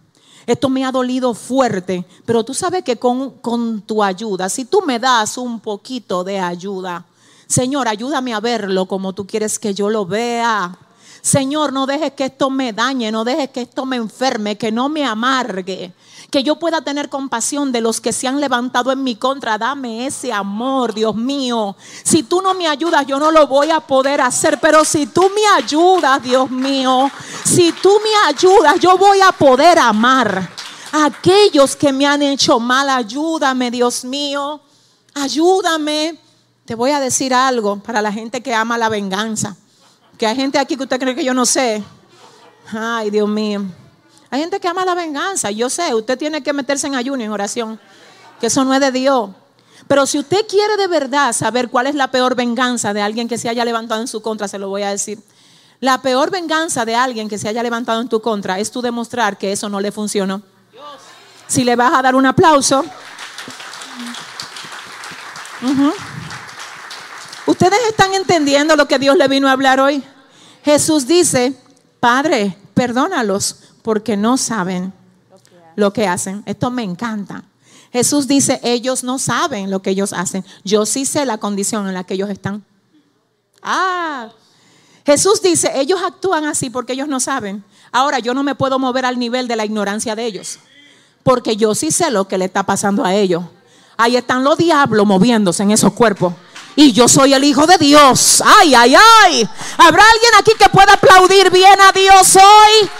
Esto 0.46 0.68
me 0.68 0.84
ha 0.84 0.90
dolido 0.90 1.32
fuerte, 1.32 2.04
pero 2.26 2.44
tú 2.44 2.52
sabes 2.52 2.82
que 2.82 2.96
con, 2.96 3.38
con 3.38 3.82
tu 3.82 4.02
ayuda, 4.02 4.48
si 4.48 4.64
tú 4.64 4.82
me 4.84 4.98
das 4.98 5.38
un 5.38 5.60
poquito 5.60 6.24
de 6.24 6.40
ayuda, 6.40 7.06
Señor, 7.46 7.86
ayúdame 7.86 8.34
a 8.34 8.40
verlo 8.40 8.86
como 8.86 9.12
tú 9.12 9.28
quieres 9.28 9.60
que 9.60 9.74
yo 9.74 9.90
lo 9.90 10.04
vea. 10.04 10.76
Señor, 11.22 11.72
no 11.72 11.86
dejes 11.86 12.14
que 12.14 12.24
esto 12.24 12.50
me 12.50 12.72
dañe, 12.72 13.12
no 13.12 13.22
dejes 13.22 13.50
que 13.50 13.60
esto 13.60 13.86
me 13.86 13.94
enferme, 13.94 14.58
que 14.58 14.72
no 14.72 14.88
me 14.88 15.04
amargue 15.04 15.92
que 16.30 16.42
yo 16.42 16.56
pueda 16.56 16.82
tener 16.82 17.08
compasión 17.08 17.72
de 17.72 17.80
los 17.80 18.00
que 18.00 18.12
se 18.12 18.28
han 18.28 18.40
levantado 18.40 18.92
en 18.92 19.02
mi 19.02 19.16
contra. 19.16 19.56
Dame 19.56 20.06
ese 20.06 20.32
amor, 20.32 20.92
Dios 20.92 21.14
mío. 21.14 21.74
Si 22.02 22.22
tú 22.22 22.42
no 22.42 22.52
me 22.52 22.68
ayudas, 22.68 23.06
yo 23.06 23.18
no 23.18 23.30
lo 23.30 23.46
voy 23.46 23.70
a 23.70 23.80
poder 23.80 24.20
hacer, 24.20 24.58
pero 24.60 24.84
si 24.84 25.06
tú 25.06 25.30
me 25.34 25.62
ayudas, 25.62 26.22
Dios 26.22 26.50
mío, 26.50 27.10
si 27.44 27.72
tú 27.72 27.98
me 28.02 28.28
ayudas, 28.28 28.78
yo 28.78 28.98
voy 28.98 29.20
a 29.20 29.32
poder 29.32 29.78
amar 29.78 30.50
a 30.92 31.06
aquellos 31.06 31.74
que 31.74 31.92
me 31.92 32.06
han 32.06 32.22
hecho 32.22 32.60
mal. 32.60 32.90
Ayúdame, 32.90 33.70
Dios 33.70 34.04
mío. 34.04 34.60
Ayúdame. 35.14 36.18
Te 36.66 36.74
voy 36.74 36.90
a 36.90 37.00
decir 37.00 37.32
algo 37.32 37.78
para 37.78 38.02
la 38.02 38.12
gente 38.12 38.42
que 38.42 38.54
ama 38.54 38.76
la 38.76 38.90
venganza. 38.90 39.56
Que 40.18 40.26
hay 40.26 40.36
gente 40.36 40.58
aquí 40.58 40.76
que 40.76 40.82
usted 40.82 41.00
cree 41.00 41.14
que 41.14 41.24
yo 41.24 41.32
no 41.32 41.46
sé. 41.46 41.82
Ay, 42.70 43.08
Dios 43.08 43.26
mío. 43.26 43.64
Hay 44.30 44.40
gente 44.40 44.60
que 44.60 44.68
ama 44.68 44.84
la 44.84 44.94
venganza. 44.94 45.50
Yo 45.50 45.70
sé, 45.70 45.94
usted 45.94 46.18
tiene 46.18 46.42
que 46.42 46.52
meterse 46.52 46.86
en 46.86 46.94
ayuno, 46.94 47.22
en 47.22 47.30
oración. 47.30 47.80
Que 48.40 48.48
eso 48.48 48.64
no 48.64 48.74
es 48.74 48.80
de 48.80 48.92
Dios. 48.92 49.30
Pero 49.86 50.06
si 50.06 50.18
usted 50.18 50.46
quiere 50.46 50.76
de 50.76 50.86
verdad 50.86 51.32
saber 51.32 51.70
cuál 51.70 51.86
es 51.86 51.94
la 51.94 52.10
peor 52.10 52.34
venganza 52.34 52.92
de 52.92 53.00
alguien 53.00 53.26
que 53.26 53.38
se 53.38 53.48
haya 53.48 53.64
levantado 53.64 54.00
en 54.00 54.08
su 54.08 54.20
contra, 54.20 54.46
se 54.46 54.58
lo 54.58 54.68
voy 54.68 54.82
a 54.82 54.90
decir. 54.90 55.18
La 55.80 56.02
peor 56.02 56.30
venganza 56.30 56.84
de 56.84 56.94
alguien 56.94 57.28
que 57.28 57.38
se 57.38 57.48
haya 57.48 57.62
levantado 57.62 58.00
en 58.00 58.08
tu 58.08 58.20
contra 58.20 58.58
es 58.58 58.70
tú 58.70 58.82
demostrar 58.82 59.38
que 59.38 59.52
eso 59.52 59.68
no 59.68 59.80
le 59.80 59.92
funcionó. 59.92 60.42
Si 61.46 61.64
le 61.64 61.76
vas 61.76 61.94
a 61.94 62.02
dar 62.02 62.14
un 62.14 62.26
aplauso. 62.26 62.84
Ustedes 67.46 67.78
están 67.88 68.12
entendiendo 68.12 68.76
lo 68.76 68.86
que 68.86 68.98
Dios 68.98 69.16
le 69.16 69.26
vino 69.28 69.48
a 69.48 69.52
hablar 69.52 69.80
hoy. 69.80 70.02
Jesús 70.64 71.06
dice, 71.06 71.54
Padre, 71.98 72.58
perdónalos 72.74 73.67
porque 73.88 74.18
no 74.18 74.36
saben 74.36 74.92
lo 75.74 75.94
que 75.94 76.06
hacen. 76.06 76.42
Esto 76.44 76.70
me 76.70 76.82
encanta. 76.82 77.44
Jesús 77.90 78.28
dice, 78.28 78.60
ellos 78.62 79.02
no 79.02 79.18
saben 79.18 79.70
lo 79.70 79.80
que 79.80 79.88
ellos 79.88 80.12
hacen. 80.12 80.44
Yo 80.62 80.84
sí 80.84 81.06
sé 81.06 81.24
la 81.24 81.38
condición 81.38 81.88
en 81.88 81.94
la 81.94 82.04
que 82.04 82.12
ellos 82.12 82.28
están. 82.28 82.62
Ah, 83.62 84.28
Jesús 85.06 85.40
dice, 85.40 85.72
ellos 85.74 86.00
actúan 86.06 86.44
así 86.44 86.68
porque 86.68 86.92
ellos 86.92 87.08
no 87.08 87.18
saben. 87.18 87.64
Ahora 87.90 88.18
yo 88.18 88.34
no 88.34 88.42
me 88.42 88.54
puedo 88.54 88.78
mover 88.78 89.06
al 89.06 89.18
nivel 89.18 89.48
de 89.48 89.56
la 89.56 89.64
ignorancia 89.64 90.14
de 90.14 90.26
ellos, 90.26 90.58
porque 91.22 91.56
yo 91.56 91.74
sí 91.74 91.90
sé 91.90 92.10
lo 92.10 92.28
que 92.28 92.36
le 92.36 92.44
está 92.44 92.64
pasando 92.64 93.06
a 93.06 93.14
ellos. 93.14 93.42
Ahí 93.96 94.18
están 94.18 94.44
los 94.44 94.58
diablos 94.58 95.06
moviéndose 95.06 95.62
en 95.62 95.70
esos 95.70 95.94
cuerpos. 95.94 96.34
Y 96.76 96.92
yo 96.92 97.08
soy 97.08 97.32
el 97.32 97.42
Hijo 97.42 97.66
de 97.66 97.78
Dios. 97.78 98.42
Ay, 98.44 98.74
ay, 98.74 98.94
ay. 99.24 99.48
¿Habrá 99.78 100.04
alguien 100.10 100.32
aquí 100.38 100.52
que 100.58 100.68
pueda 100.68 100.92
aplaudir 100.92 101.50
bien 101.50 101.80
a 101.80 101.90
Dios 101.90 102.36
hoy? 102.36 102.90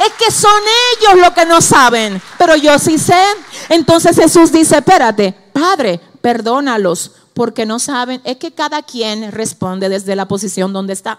Es 0.00 0.14
que 0.14 0.32
son 0.32 0.62
ellos 0.96 1.20
los 1.20 1.30
que 1.34 1.44
no 1.44 1.60
saben, 1.60 2.22
pero 2.38 2.56
yo 2.56 2.78
sí 2.78 2.96
sé. 2.96 3.22
Entonces 3.68 4.16
Jesús 4.16 4.50
dice, 4.50 4.78
espérate, 4.78 5.36
Padre, 5.52 6.00
perdónalos 6.22 7.12
porque 7.34 7.66
no 7.66 7.78
saben. 7.78 8.22
Es 8.24 8.38
que 8.38 8.50
cada 8.50 8.82
quien 8.82 9.30
responde 9.30 9.90
desde 9.90 10.16
la 10.16 10.26
posición 10.26 10.72
donde 10.72 10.94
está. 10.94 11.18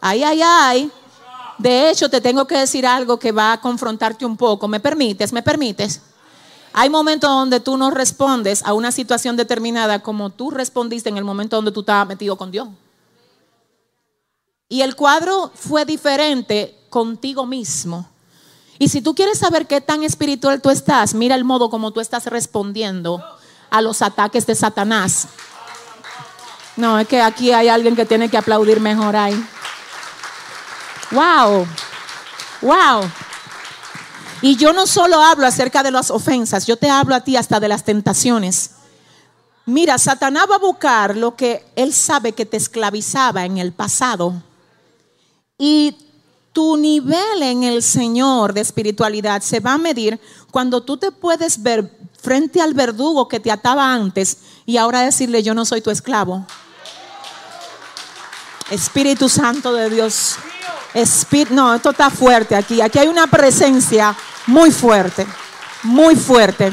Ay, 0.00 0.22
ay, 0.22 0.40
ay. 0.40 0.92
De 1.58 1.90
hecho, 1.90 2.08
te 2.08 2.20
tengo 2.20 2.46
que 2.46 2.56
decir 2.56 2.86
algo 2.86 3.18
que 3.18 3.32
va 3.32 3.54
a 3.54 3.60
confrontarte 3.60 4.24
un 4.24 4.36
poco. 4.36 4.68
¿Me 4.68 4.78
permites? 4.78 5.32
¿Me 5.32 5.42
permites? 5.42 6.00
Hay 6.72 6.88
momentos 6.90 7.28
donde 7.28 7.58
tú 7.58 7.76
no 7.76 7.90
respondes 7.90 8.62
a 8.62 8.72
una 8.72 8.92
situación 8.92 9.36
determinada 9.36 10.00
como 10.00 10.30
tú 10.30 10.52
respondiste 10.52 11.08
en 11.08 11.16
el 11.16 11.24
momento 11.24 11.56
donde 11.56 11.72
tú 11.72 11.80
estabas 11.80 12.06
metido 12.06 12.36
con 12.36 12.52
Dios. 12.52 12.68
Y 14.68 14.82
el 14.82 14.94
cuadro 14.94 15.50
fue 15.56 15.84
diferente 15.84 16.77
contigo 16.88 17.46
mismo. 17.46 18.08
Y 18.78 18.88
si 18.88 19.02
tú 19.02 19.14
quieres 19.14 19.38
saber 19.38 19.66
qué 19.66 19.80
tan 19.80 20.04
espiritual 20.04 20.62
tú 20.62 20.70
estás, 20.70 21.14
mira 21.14 21.34
el 21.34 21.44
modo 21.44 21.68
como 21.68 21.90
tú 21.92 22.00
estás 22.00 22.26
respondiendo 22.26 23.22
a 23.70 23.82
los 23.82 24.02
ataques 24.02 24.46
de 24.46 24.54
Satanás. 24.54 25.28
No, 26.76 26.98
es 26.98 27.08
que 27.08 27.20
aquí 27.20 27.52
hay 27.52 27.68
alguien 27.68 27.96
que 27.96 28.06
tiene 28.06 28.28
que 28.28 28.38
aplaudir 28.38 28.78
mejor 28.78 29.16
ahí. 29.16 29.34
Wow, 31.10 31.66
wow. 32.62 33.10
Y 34.40 34.54
yo 34.56 34.72
no 34.72 34.86
solo 34.86 35.20
hablo 35.20 35.46
acerca 35.46 35.82
de 35.82 35.90
las 35.90 36.10
ofensas, 36.10 36.66
yo 36.66 36.76
te 36.76 36.88
hablo 36.88 37.16
a 37.16 37.20
ti 37.22 37.36
hasta 37.36 37.58
de 37.58 37.68
las 37.68 37.84
tentaciones. 37.84 38.70
Mira, 39.66 39.98
Satanás 39.98 40.46
va 40.48 40.54
a 40.54 40.60
buscar 40.60 41.16
lo 41.16 41.34
que 41.34 41.66
él 41.74 41.92
sabe 41.92 42.32
que 42.32 42.46
te 42.46 42.56
esclavizaba 42.56 43.44
en 43.44 43.58
el 43.58 43.72
pasado. 43.72 44.32
Y 45.58 45.96
tu 46.58 46.76
nivel 46.76 47.40
en 47.40 47.62
el 47.62 47.84
Señor 47.84 48.52
de 48.52 48.62
espiritualidad 48.62 49.42
se 49.42 49.60
va 49.60 49.74
a 49.74 49.78
medir 49.78 50.18
cuando 50.50 50.82
tú 50.82 50.96
te 50.96 51.12
puedes 51.12 51.62
ver 51.62 51.96
frente 52.20 52.60
al 52.60 52.74
verdugo 52.74 53.28
que 53.28 53.38
te 53.38 53.52
ataba 53.52 53.94
antes 53.94 54.38
y 54.66 54.76
ahora 54.76 55.02
decirle, 55.02 55.44
yo 55.44 55.54
no 55.54 55.64
soy 55.64 55.82
tu 55.82 55.92
esclavo. 55.92 56.44
Espíritu 58.72 59.28
Santo 59.28 59.72
de 59.72 59.88
Dios. 59.88 60.34
no, 61.50 61.74
esto 61.76 61.90
está 61.90 62.10
fuerte 62.10 62.56
aquí. 62.56 62.80
Aquí 62.80 62.98
hay 62.98 63.06
una 63.06 63.28
presencia 63.28 64.16
muy 64.48 64.72
fuerte, 64.72 65.28
muy 65.84 66.16
fuerte. 66.16 66.72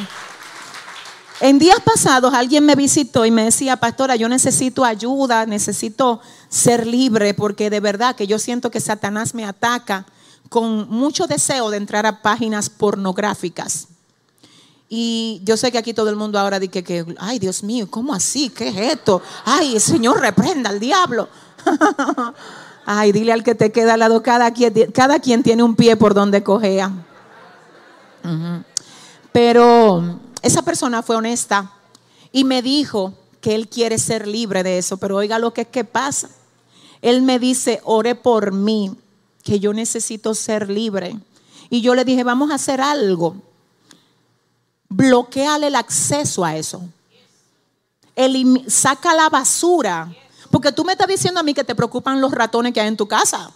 En 1.45 1.59
días 1.59 1.79
pasados 1.79 2.33
alguien 2.33 2.65
me 2.65 2.73
visitó 2.73 3.23
y 3.23 3.29
me 3.29 3.43
decía, 3.43 3.75
pastora, 3.77 4.15
yo 4.15 4.27
necesito 4.27 4.83
ayuda, 4.83 5.45
necesito 5.45 6.19
ser 6.49 6.87
libre, 6.87 7.35
porque 7.35 7.69
de 7.69 7.79
verdad 7.79 8.15
que 8.15 8.25
yo 8.25 8.39
siento 8.39 8.71
que 8.71 8.79
Satanás 8.79 9.35
me 9.35 9.45
ataca 9.45 10.07
con 10.49 10.89
mucho 10.89 11.27
deseo 11.27 11.69
de 11.69 11.77
entrar 11.77 12.07
a 12.07 12.23
páginas 12.23 12.71
pornográficas. 12.71 13.89
Y 14.89 15.39
yo 15.43 15.55
sé 15.55 15.71
que 15.71 15.77
aquí 15.77 15.93
todo 15.93 16.09
el 16.09 16.15
mundo 16.15 16.39
ahora 16.39 16.59
dice 16.59 16.83
que, 16.83 17.05
ay 17.19 17.37
Dios 17.37 17.61
mío, 17.61 17.85
¿cómo 17.91 18.15
así? 18.15 18.49
¿Qué 18.49 18.69
es 18.69 18.93
esto? 18.93 19.21
Ay, 19.45 19.79
Señor 19.79 20.21
reprenda 20.21 20.71
al 20.71 20.79
diablo. 20.79 21.29
ay, 22.87 23.11
dile 23.11 23.33
al 23.33 23.43
que 23.43 23.53
te 23.53 23.71
queda 23.71 23.93
al 23.93 23.99
lado, 23.99 24.23
cada 24.23 24.49
quien, 24.49 24.73
cada 24.91 25.19
quien 25.19 25.43
tiene 25.43 25.61
un 25.61 25.75
pie 25.75 25.95
por 25.95 26.15
donde 26.15 26.41
cojea. 26.41 26.91
Pero 29.31 30.24
esa 30.45 30.61
persona 30.61 31.01
fue 31.01 31.15
honesta 31.15 31.71
y 32.31 32.43
me 32.43 32.61
dijo 32.61 33.13
que 33.41 33.55
él 33.55 33.67
quiere 33.67 33.97
ser 33.97 34.27
libre 34.27 34.61
de 34.61 34.77
eso, 34.77 34.97
pero 34.97 35.15
oiga 35.15 35.39
lo 35.39 35.51
que 35.53 35.61
es 35.61 35.67
que 35.67 35.83
pasa. 35.83 36.29
Él 37.01 37.23
me 37.23 37.39
dice, 37.39 37.81
ore 37.83 38.13
por 38.13 38.51
mí, 38.51 38.95
que 39.43 39.59
yo 39.59 39.73
necesito 39.73 40.35
ser 40.35 40.69
libre. 40.69 41.17
Y 41.71 41.81
yo 41.81 41.95
le 41.95 42.05
dije, 42.05 42.23
vamos 42.23 42.51
a 42.51 42.55
hacer 42.55 42.79
algo. 42.79 43.37
Bloqueale 44.87 45.65
el 45.65 45.75
acceso 45.75 46.45
a 46.45 46.55
eso. 46.55 46.83
saca 48.67 49.15
la 49.15 49.29
basura. 49.29 50.13
Porque 50.51 50.71
tú 50.71 50.85
me 50.85 50.91
estás 50.91 51.07
diciendo 51.07 51.39
a 51.39 51.43
mí 51.43 51.55
que 51.55 51.63
te 51.63 51.73
preocupan 51.73 52.21
los 52.21 52.31
ratones 52.31 52.71
que 52.71 52.81
hay 52.81 52.87
en 52.87 52.97
tu 52.97 53.07
casa, 53.07 53.49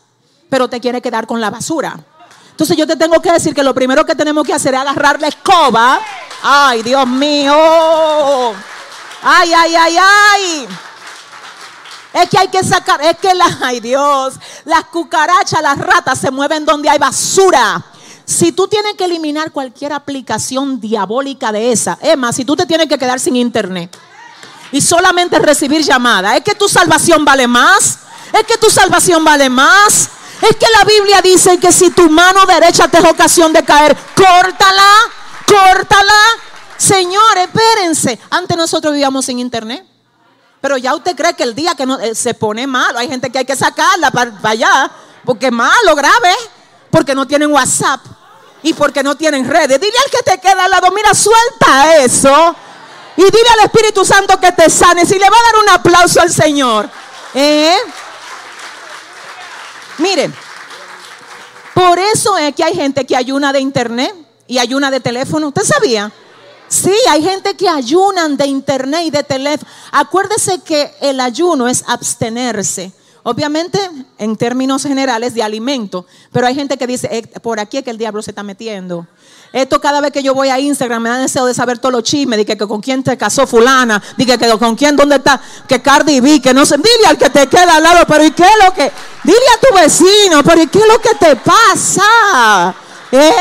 pero 0.50 0.68
te 0.68 0.80
quiere 0.80 1.04
quedar 1.04 1.28
con 1.28 1.40
la 1.40 1.52
basura. 1.52 2.04
Entonces 2.50 2.76
yo 2.76 2.88
te 2.88 2.96
tengo 2.96 3.22
que 3.22 3.32
decir 3.32 3.54
que 3.54 3.62
lo 3.62 3.76
primero 3.76 4.04
que 4.08 4.16
tenemos 4.16 4.44
que 4.44 4.54
hacer 4.54 4.74
es 4.74 4.80
agarrar 4.80 5.22
la 5.22 5.28
escoba 5.28 6.02
Ay, 6.42 6.84
Dios 6.84 7.08
mío. 7.08 7.54
Ay, 9.22 9.54
ay, 9.54 9.76
ay, 9.76 9.98
ay. 9.98 10.68
Es 12.14 12.30
que 12.30 12.38
hay 12.40 12.48
que 12.48 12.64
sacar, 12.64 13.02
es 13.04 13.18
que 13.18 13.34
la, 13.36 13.46
ay 13.62 13.80
Dios, 13.80 14.34
las 14.66 14.86
cucarachas, 14.86 15.62
las 15.62 15.78
ratas 15.78 16.20
se 16.20 16.32
mueven 16.32 16.66
donde 16.66 16.90
hay 16.90 16.98
basura. 16.98 17.84
Si 18.26 18.52
tú 18.52 18.68
tienes 18.68 18.96
que 18.96 19.06
eliminar 19.06 19.52
cualquier 19.52 19.94
aplicación 19.94 20.80
diabólica 20.80 21.52
de 21.52 21.72
esa, 21.72 21.98
es 22.02 22.18
más, 22.18 22.36
si 22.36 22.46
tú 22.46 22.56
te 22.56 22.66
tienes 22.66 22.88
que 22.88 22.98
quedar 22.98 23.20
sin 23.20 23.36
internet 23.36 23.96
y 24.72 24.82
solamente 24.82 25.40
recibir 25.40 25.82
llamadas, 25.84 26.38
es 26.38 26.44
que 26.44 26.56
tu 26.56 26.68
salvación 26.68 27.26
vale 27.26 27.48
más, 27.48 28.00
es 28.34 28.44
que 28.44 28.58
tu 28.58 28.70
salvación 28.70 29.24
vale 29.24 29.50
más. 29.50 30.10
Es 30.42 30.56
que 30.56 30.68
la 30.78 30.86
Biblia 30.86 31.22
dice 31.22 31.60
que 31.60 31.72
si 31.72 31.90
tu 31.90 32.10
mano 32.10 32.46
derecha 32.46 32.88
te 32.88 33.00
es 33.00 33.04
ocasión 33.04 33.52
de 33.52 33.64
caer, 33.64 33.98
córtala, 34.16 34.94
córtala. 35.50 36.14
Señores, 36.78 37.48
espérense. 37.48 38.20
Antes 38.30 38.56
nosotros 38.56 38.94
vivíamos 38.94 39.26
sin 39.26 39.40
internet. 39.40 39.86
Pero 40.62 40.78
ya 40.78 40.94
usted 40.94 41.16
cree 41.16 41.34
que 41.34 41.44
el 41.44 41.56
día 41.56 41.74
que 41.76 41.84
eh, 42.02 42.16
se 42.16 42.34
pone 42.34 42.68
malo, 42.68 43.00
hay 43.00 43.08
gente 43.08 43.30
que 43.30 43.40
hay 43.40 43.46
que 43.46 43.56
sacarla 43.56 44.12
para, 44.12 44.34
allá, 44.44 44.92
porque 45.24 45.52
malo, 45.52 45.96
grave, 45.96 46.34
porque 46.90 47.16
no 47.16 47.26
tienen 47.26 47.52
WhatsApp 47.52 48.02
y 48.62 48.74
porque 48.74 49.02
no 49.02 49.16
tienen 49.16 49.48
redes. 49.48 49.80
Dile 49.80 49.98
al 50.04 50.12
que 50.12 50.32
te 50.32 50.38
queda 50.40 50.66
al 50.66 50.72
lado, 50.72 50.92
mira, 50.92 51.14
suelta 51.14 51.98
eso. 51.98 52.56
Y 53.16 53.24
dile 53.24 53.50
al 53.58 53.66
Espíritu 53.66 54.04
Santo 54.04 54.40
que 54.40 54.52
te 54.52 54.70
sane. 54.70 55.06
Si 55.06 55.18
le 55.18 55.30
va 55.30 55.38
a 55.38 55.52
dar 55.52 55.62
un 55.64 55.70
aplauso 55.70 56.22
al 56.22 56.32
Señor. 56.32 56.90
¿Eh? 57.34 57.78
Miren, 59.98 60.34
por 61.74 62.00
eso 62.00 62.38
es 62.38 62.54
que 62.54 62.64
hay 62.64 62.76
gente 62.76 63.06
que 63.06 63.16
ayuna 63.16 63.54
de 63.54 63.60
internet 63.60 64.14
y 64.50 64.58
ayuna 64.58 64.92
de 64.92 65.00
teléfono. 65.00 65.48
¿Usted 65.48 65.64
sabía? 65.64 66.12
Sí, 66.68 66.94
hay 67.10 67.24
gente 67.24 67.56
que 67.56 67.70
ayunan 67.70 68.36
de 68.36 68.48
internet 68.48 69.02
y 69.06 69.12
de 69.12 69.24
teléfono. 69.24 69.72
Acuérdese 69.92 70.60
que 70.62 70.92
el 71.02 71.22
ayuno 71.22 71.68
es 71.68 71.84
abstenerse. 71.88 72.92
Obviamente, 73.24 73.80
en 74.18 74.36
términos 74.36 74.84
generales, 74.84 75.36
de 75.36 75.44
alimento. 75.44 76.06
Pero 76.32 76.48
hay 76.48 76.56
gente 76.56 76.78
que 76.78 76.88
dice, 76.88 77.08
eh, 77.12 77.40
por 77.42 77.60
aquí 77.60 77.78
es 77.78 77.84
que 77.84 77.92
el 77.92 77.98
diablo 77.98 78.24
se 78.24 78.32
está 78.32 78.42
metiendo. 78.42 79.06
Esto 79.54 79.80
cada 79.80 80.02
vez 80.02 80.12
que 80.12 80.24
yo 80.24 80.34
voy 80.34 80.50
a 80.50 80.60
Instagram 80.60 81.04
me 81.04 81.10
da 81.10 81.18
deseo 81.20 81.46
de 81.46 81.54
saber 81.54 81.78
todos 81.78 81.94
los 81.94 82.04
chismes, 82.04 82.38
de 82.38 82.46
que, 82.46 82.58
con 82.58 82.82
quién 82.82 83.04
te 83.04 83.18
casó 83.18 83.46
fulana, 83.46 84.02
de 84.18 84.26
que, 84.26 84.58
con 84.58 84.76
quién, 84.76 84.96
dónde 84.96 85.18
está, 85.18 85.40
que 85.68 85.82
Cardi 85.82 86.20
B, 86.22 86.42
que 86.42 86.54
no 86.56 86.66
sé, 86.66 86.78
dile 86.78 87.08
al 87.08 87.18
que 87.18 87.30
te 87.30 87.46
queda 87.48 87.76
al 87.76 87.84
lado, 87.84 88.06
pero 88.08 88.24
¿y 88.24 88.32
qué 88.32 88.44
es 88.44 88.66
lo 88.66 88.74
que? 88.74 88.92
Dile 89.24 89.38
a 89.56 89.60
tu 89.60 89.76
vecino, 89.76 90.44
pero 90.44 90.64
¿y 90.64 90.68
qué 90.68 90.80
es 90.80 90.88
lo 90.88 91.00
que 91.00 91.16
te 91.16 91.36
pasa? 91.36 92.74
¿Eh? 93.12 93.34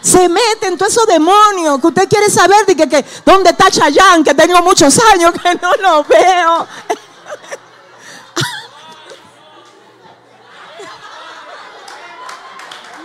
Se 0.00 0.28
meten 0.28 0.78
todos 0.78 0.92
esos 0.92 1.06
demonios 1.06 1.80
que 1.80 1.86
usted 1.88 2.08
quiere 2.08 2.30
saber 2.30 2.64
de 2.66 2.76
que, 2.76 3.04
dónde 3.24 3.50
está 3.50 3.70
Chayán, 3.70 4.24
que 4.24 4.34
tengo 4.34 4.62
muchos 4.62 4.98
años 5.12 5.32
que 5.32 5.54
no 5.56 5.72
lo 5.74 6.04
veo. 6.04 6.66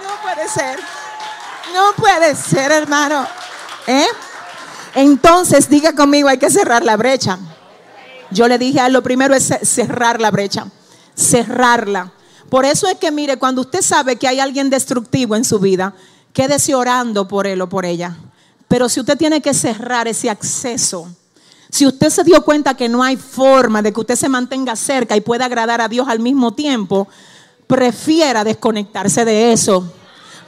No 0.02 0.22
puede 0.22 0.50
ser. 0.50 0.80
No 1.74 1.94
puede 1.96 2.36
ser, 2.36 2.72
hermano. 2.72 3.28
¿Eh? 3.86 4.08
Entonces, 4.96 5.70
diga 5.70 5.94
conmigo, 5.94 6.30
hay 6.30 6.38
que 6.38 6.50
cerrar 6.50 6.84
la 6.84 6.98
brecha. 6.98 7.38
Yo 8.32 8.48
le 8.48 8.58
dije 8.58 8.80
a 8.80 8.90
lo 8.90 9.04
primero 9.04 9.36
es 9.36 9.54
cerrar 9.64 10.20
la 10.20 10.32
brecha. 10.32 10.68
Cerrarla. 11.16 12.12
Por 12.50 12.66
eso 12.66 12.88
es 12.88 12.96
que, 12.96 13.12
mire, 13.12 13.38
cuando 13.38 13.62
usted 13.62 13.82
sabe 13.82 14.16
que 14.16 14.28
hay 14.28 14.40
alguien 14.40 14.70
destructivo 14.70 15.36
en 15.36 15.44
su 15.44 15.60
vida, 15.60 15.94
quédese 16.36 16.76
orando 16.76 17.28
por 17.28 17.48
él 17.48 17.62
o 17.62 17.70
por 17.70 17.86
ella. 17.86 18.16
Pero 18.68 18.90
si 18.90 19.00
usted 19.00 19.18
tiene 19.18 19.42
que 19.42 19.54
cerrar 19.54 20.08
ese 20.08 20.30
acceso, 20.30 21.08
si 21.72 21.88
usted 21.88 22.10
se 22.10 22.26
dio 22.26 22.44
cuenta 22.44 22.76
que 22.76 22.90
no 22.90 23.02
hay 23.02 23.16
forma 23.16 23.82
de 23.82 23.94
que 23.94 24.02
usted 24.02 24.16
se 24.16 24.28
mantenga 24.28 24.76
cerca 24.76 25.16
y 25.16 25.22
pueda 25.22 25.46
agradar 25.46 25.80
a 25.80 25.88
Dios 25.88 26.08
al 26.10 26.20
mismo 26.20 26.54
tiempo, 26.54 27.08
prefiera 27.68 28.44
desconectarse 28.44 29.24
de 29.24 29.54
eso. 29.54 29.90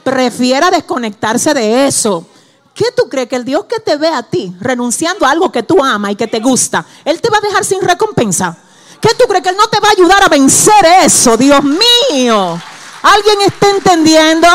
Prefiera 0.04 0.70
desconectarse 0.70 1.54
de 1.54 1.86
eso. 1.86 2.26
¿Qué 2.74 2.86
tú 2.94 3.08
crees 3.08 3.28
que 3.28 3.36
el 3.36 3.46
Dios 3.46 3.64
que 3.64 3.80
te 3.80 3.96
ve 3.96 4.08
a 4.08 4.22
ti 4.22 4.54
renunciando 4.60 5.24
a 5.24 5.30
algo 5.30 5.50
que 5.50 5.62
tú 5.62 5.82
amas 5.82 6.12
y 6.12 6.16
que 6.16 6.26
te 6.26 6.40
gusta, 6.40 6.84
Él 7.04 7.20
te 7.20 7.30
va 7.30 7.38
a 7.38 7.46
dejar 7.46 7.64
sin 7.64 7.80
recompensa? 7.80 8.56
¿Qué 9.00 9.08
tú 9.18 9.24
crees 9.26 9.42
que 9.42 9.50
Él 9.50 9.56
no 9.56 9.68
te 9.68 9.80
va 9.80 9.88
a 9.88 9.92
ayudar 9.92 10.22
a 10.22 10.28
vencer 10.28 10.84
eso? 11.02 11.36
Dios 11.38 11.62
mío. 11.64 12.60
¿Alguien 13.02 13.40
está 13.46 13.70
entendiendo? 13.70 14.48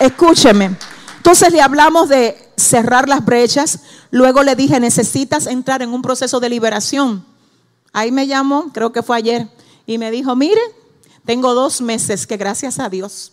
Escúcheme. 0.00 0.76
Entonces 1.18 1.52
le 1.52 1.60
hablamos 1.60 2.08
de 2.08 2.50
cerrar 2.56 3.08
las 3.08 3.24
brechas. 3.24 3.80
Luego 4.10 4.42
le 4.42 4.56
dije, 4.56 4.80
necesitas 4.80 5.46
entrar 5.46 5.82
en 5.82 5.92
un 5.92 6.02
proceso 6.02 6.40
de 6.40 6.48
liberación. 6.48 7.24
Ahí 7.92 8.10
me 8.10 8.26
llamó, 8.26 8.72
creo 8.72 8.92
que 8.92 9.02
fue 9.02 9.18
ayer, 9.18 9.48
y 9.86 9.98
me 9.98 10.10
dijo, 10.10 10.34
mire, 10.34 10.60
tengo 11.26 11.54
dos 11.54 11.80
meses 11.80 12.26
que 12.26 12.36
gracias 12.36 12.78
a 12.78 12.88
Dios 12.88 13.32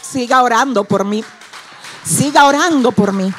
siga 0.00 0.42
orando 0.42 0.84
por 0.84 1.04
mí. 1.04 1.24
Siga 2.04 2.46
orando 2.46 2.92
por 2.92 3.12
mí. 3.12 3.32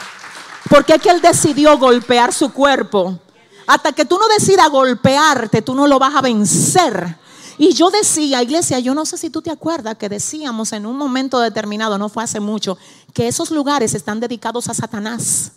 Porque 0.70 0.95
es 0.95 1.01
que 1.01 1.09
Él 1.09 1.22
decidió 1.22 1.78
golpear 1.78 2.34
su 2.34 2.51
cuerpo. 2.51 3.20
Hasta 3.68 3.93
que 3.93 4.05
tú 4.05 4.18
no 4.18 4.28
decidas 4.28 4.70
golpearte, 4.70 5.62
tú 5.62 5.74
no 5.76 5.88
lo 5.88 5.97
vas 5.99 6.16
a 6.16 6.22
vencer. 6.22 7.18
Y 7.58 7.74
yo 7.74 7.89
decía, 7.89 8.41
iglesia, 8.41 8.80
yo 8.80 8.93
no 8.95 9.06
sé 9.06 9.18
si 9.18 9.30
tú 9.30 9.41
te 9.41 9.52
acuerdas 9.52 9.97
que 9.97 10.10
decíamos 10.10 10.74
en 10.74 10.86
un 10.86 10.97
momento 10.97 11.39
determinado, 11.39 11.97
no 11.97 12.10
fue 12.10 12.24
hace 12.24 12.39
mucho, 12.39 12.78
que 13.14 13.28
esos 13.28 13.52
lugares 13.52 13.93
están 13.93 14.20
dedicados 14.20 14.68
a 14.70 14.74
Satanás. 14.74 15.52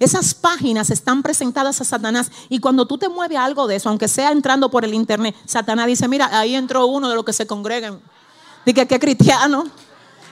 Esas 0.00 0.34
páginas 0.34 0.90
están 0.90 1.22
presentadas 1.22 1.80
a 1.80 1.84
Satanás 1.84 2.30
y 2.48 2.58
cuando 2.58 2.86
tú 2.86 2.98
te 2.98 3.08
mueves 3.08 3.38
algo 3.38 3.66
de 3.68 3.76
eso, 3.76 3.88
aunque 3.88 4.08
sea 4.08 4.32
entrando 4.32 4.68
por 4.70 4.84
el 4.84 4.92
internet, 4.92 5.36
Satanás 5.46 5.86
dice, 5.86 6.08
mira, 6.08 6.36
ahí 6.36 6.56
entró 6.56 6.86
uno 6.86 7.08
de 7.08 7.14
los 7.14 7.24
que 7.24 7.32
se 7.32 7.46
congregan. 7.46 8.00
Dice 8.64 8.86
que 8.86 8.98
cristiano. 8.98 9.64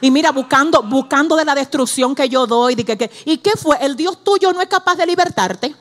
Y 0.01 0.11
mira, 0.11 0.33
buscando, 0.33 0.83
buscando 0.83 1.37
de 1.37 1.45
la 1.45 1.55
destrucción 1.55 2.15
que 2.15 2.29
yo 2.29 2.47
doy. 2.47 2.75
De 2.75 2.85
que, 2.85 3.11
¿Y 3.25 3.39
qué 3.39 3.53
fue? 3.53 3.77
El 3.81 3.95
Dios 3.95 4.25
tuyo 4.25 4.53
no 4.53 4.61
es 4.61 4.69
capaz 4.69 4.97
de 4.97 5.07
libertarte. 5.07 5.77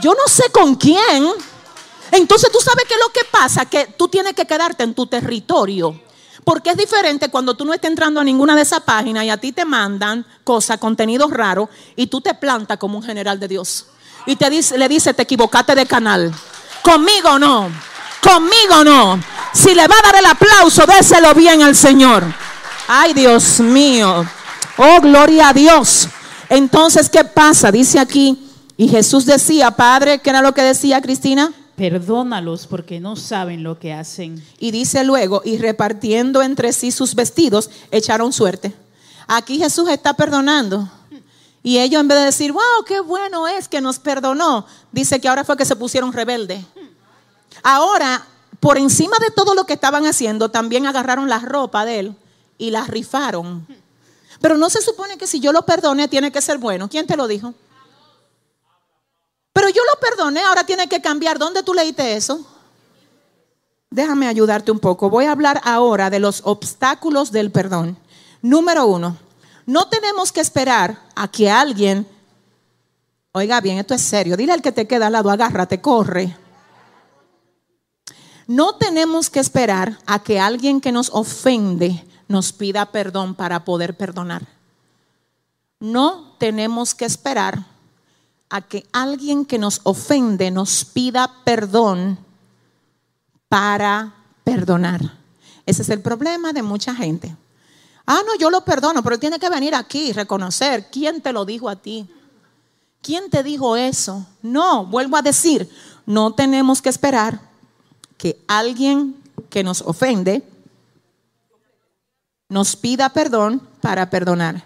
Yo 0.00 0.14
no 0.14 0.26
sé 0.26 0.44
con 0.50 0.74
quién. 0.74 1.28
Entonces 2.10 2.50
tú 2.52 2.58
sabes 2.60 2.84
qué 2.86 2.94
es 2.94 3.00
lo 3.00 3.12
que 3.12 3.24
pasa, 3.30 3.66
que 3.66 3.86
tú 3.86 4.08
tienes 4.08 4.34
que 4.34 4.46
quedarte 4.46 4.84
en 4.84 4.94
tu 4.94 5.06
territorio. 5.06 6.00
Porque 6.44 6.70
es 6.70 6.76
diferente 6.76 7.30
cuando 7.30 7.56
tú 7.56 7.64
no 7.64 7.72
estás 7.72 7.90
entrando 7.90 8.20
a 8.20 8.24
ninguna 8.24 8.54
de 8.54 8.62
esas 8.62 8.80
páginas 8.80 9.24
y 9.24 9.30
a 9.30 9.38
ti 9.38 9.52
te 9.52 9.64
mandan 9.64 10.26
cosas, 10.44 10.78
contenidos 10.78 11.30
raros, 11.30 11.68
y 11.96 12.06
tú 12.06 12.20
te 12.20 12.34
plantas 12.34 12.76
como 12.78 12.98
un 12.98 13.04
general 13.04 13.40
de 13.40 13.48
Dios. 13.48 13.86
Y 14.26 14.36
te 14.36 14.50
dice, 14.50 14.76
le 14.76 14.88
dice, 14.88 15.14
te 15.14 15.22
equivocaste 15.22 15.74
de 15.74 15.86
canal. 15.86 16.32
Conmigo 16.82 17.38
no. 17.38 17.70
Conmigo 18.22 18.84
no. 18.84 19.20
Si 19.54 19.74
le 19.74 19.86
va 19.86 19.94
a 19.98 20.02
dar 20.02 20.16
el 20.16 20.26
aplauso, 20.26 20.84
déselo 20.86 21.34
bien 21.34 21.62
al 21.62 21.74
Señor. 21.74 22.24
Ay, 22.88 23.14
Dios 23.14 23.60
mío. 23.60 24.26
Oh, 24.76 25.00
gloria 25.00 25.48
a 25.48 25.52
Dios. 25.52 26.08
Entonces, 26.48 27.08
¿qué 27.08 27.24
pasa? 27.24 27.70
Dice 27.70 27.98
aquí, 27.98 28.50
y 28.76 28.88
Jesús 28.88 29.24
decía, 29.24 29.70
Padre, 29.70 30.18
¿qué 30.18 30.30
era 30.30 30.42
lo 30.42 30.52
que 30.52 30.62
decía 30.62 31.00
Cristina? 31.00 31.52
Perdónalos 31.76 32.66
porque 32.66 33.00
no 33.00 33.16
saben 33.16 33.62
lo 33.62 33.78
que 33.78 33.92
hacen. 33.92 34.44
Y 34.58 34.70
dice 34.70 35.02
luego, 35.04 35.42
y 35.44 35.58
repartiendo 35.58 36.42
entre 36.42 36.72
sí 36.72 36.92
sus 36.92 37.14
vestidos, 37.14 37.70
echaron 37.90 38.32
suerte. 38.32 38.74
Aquí 39.26 39.58
Jesús 39.58 39.88
está 39.88 40.14
perdonando. 40.14 40.88
Y 41.62 41.78
ellos 41.78 42.00
en 42.00 42.08
vez 42.08 42.18
de 42.18 42.24
decir, 42.26 42.52
wow, 42.52 42.84
qué 42.86 43.00
bueno 43.00 43.48
es 43.48 43.68
que 43.68 43.80
nos 43.80 43.98
perdonó, 43.98 44.66
dice 44.92 45.18
que 45.18 45.28
ahora 45.28 45.44
fue 45.44 45.56
que 45.56 45.64
se 45.64 45.74
pusieron 45.74 46.12
rebeldes. 46.12 46.62
Ahora, 47.62 48.22
por 48.60 48.76
encima 48.76 49.16
de 49.18 49.30
todo 49.30 49.54
lo 49.54 49.64
que 49.64 49.72
estaban 49.72 50.04
haciendo, 50.04 50.50
también 50.50 50.86
agarraron 50.86 51.28
la 51.28 51.38
ropa 51.38 51.86
de 51.86 52.00
él 52.00 52.16
y 52.58 52.70
la 52.70 52.84
rifaron. 52.84 53.66
Pero 54.40 54.58
no 54.58 54.68
se 54.68 54.82
supone 54.82 55.16
que 55.16 55.26
si 55.26 55.40
yo 55.40 55.52
lo 55.52 55.62
perdone 55.62 56.06
tiene 56.06 56.30
que 56.30 56.42
ser 56.42 56.58
bueno. 56.58 56.88
¿Quién 56.90 57.06
te 57.06 57.16
lo 57.16 57.26
dijo? 57.26 57.54
Pero 59.54 59.68
yo 59.68 59.82
lo 59.84 60.00
perdoné, 60.00 60.40
ahora 60.42 60.66
tiene 60.66 60.88
que 60.88 61.00
cambiar. 61.00 61.38
¿Dónde 61.38 61.62
tú 61.62 61.72
leíste 61.72 62.16
eso? 62.16 62.44
Déjame 63.88 64.26
ayudarte 64.26 64.72
un 64.72 64.80
poco. 64.80 65.08
Voy 65.08 65.26
a 65.26 65.30
hablar 65.30 65.60
ahora 65.62 66.10
de 66.10 66.18
los 66.18 66.42
obstáculos 66.44 67.30
del 67.30 67.52
perdón. 67.52 67.96
Número 68.42 68.84
uno, 68.84 69.16
no 69.64 69.88
tenemos 69.88 70.32
que 70.32 70.40
esperar 70.40 71.00
a 71.14 71.28
que 71.28 71.48
alguien, 71.48 72.04
oiga 73.30 73.60
bien, 73.60 73.78
esto 73.78 73.94
es 73.94 74.02
serio, 74.02 74.36
dile 74.36 74.52
al 74.52 74.60
que 74.60 74.72
te 74.72 74.88
queda 74.88 75.06
al 75.06 75.12
lado, 75.12 75.30
agárrate, 75.30 75.80
corre. 75.80 76.36
No 78.48 78.74
tenemos 78.74 79.30
que 79.30 79.38
esperar 79.38 80.00
a 80.04 80.20
que 80.24 80.40
alguien 80.40 80.80
que 80.80 80.90
nos 80.90 81.10
ofende 81.10 82.04
nos 82.26 82.52
pida 82.52 82.90
perdón 82.90 83.36
para 83.36 83.64
poder 83.64 83.96
perdonar. 83.96 84.48
No 85.78 86.34
tenemos 86.38 86.92
que 86.96 87.04
esperar 87.04 87.72
a 88.54 88.60
que 88.60 88.86
alguien 88.92 89.44
que 89.44 89.58
nos 89.58 89.80
ofende 89.82 90.52
nos 90.52 90.84
pida 90.84 91.28
perdón 91.42 92.16
para 93.48 94.14
perdonar. 94.44 95.00
Ese 95.66 95.82
es 95.82 95.88
el 95.88 96.00
problema 96.00 96.52
de 96.52 96.62
mucha 96.62 96.94
gente. 96.94 97.34
Ah, 98.06 98.20
no, 98.24 98.36
yo 98.38 98.50
lo 98.50 98.64
perdono, 98.64 99.02
pero 99.02 99.18
tiene 99.18 99.40
que 99.40 99.50
venir 99.50 99.74
aquí 99.74 100.10
y 100.10 100.12
reconocer 100.12 100.86
quién 100.92 101.20
te 101.20 101.32
lo 101.32 101.44
dijo 101.44 101.68
a 101.68 101.74
ti. 101.74 102.08
¿Quién 103.02 103.28
te 103.28 103.42
dijo 103.42 103.76
eso? 103.76 104.24
No, 104.40 104.86
vuelvo 104.86 105.16
a 105.16 105.22
decir, 105.22 105.68
no 106.06 106.32
tenemos 106.34 106.80
que 106.80 106.90
esperar 106.90 107.40
que 108.16 108.40
alguien 108.46 109.16
que 109.50 109.64
nos 109.64 109.82
ofende 109.82 110.44
nos 112.48 112.76
pida 112.76 113.08
perdón 113.08 113.60
para 113.80 114.08
perdonar. 114.10 114.64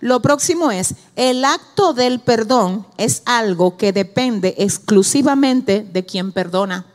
Lo 0.00 0.20
próximo 0.20 0.70
es, 0.70 0.94
el 1.14 1.44
acto 1.44 1.92
del 1.92 2.20
perdón 2.20 2.86
es 2.96 3.22
algo 3.26 3.76
que 3.76 3.92
depende 3.92 4.54
exclusivamente 4.58 5.86
de 5.90 6.04
quien 6.06 6.32
perdona. 6.32 6.86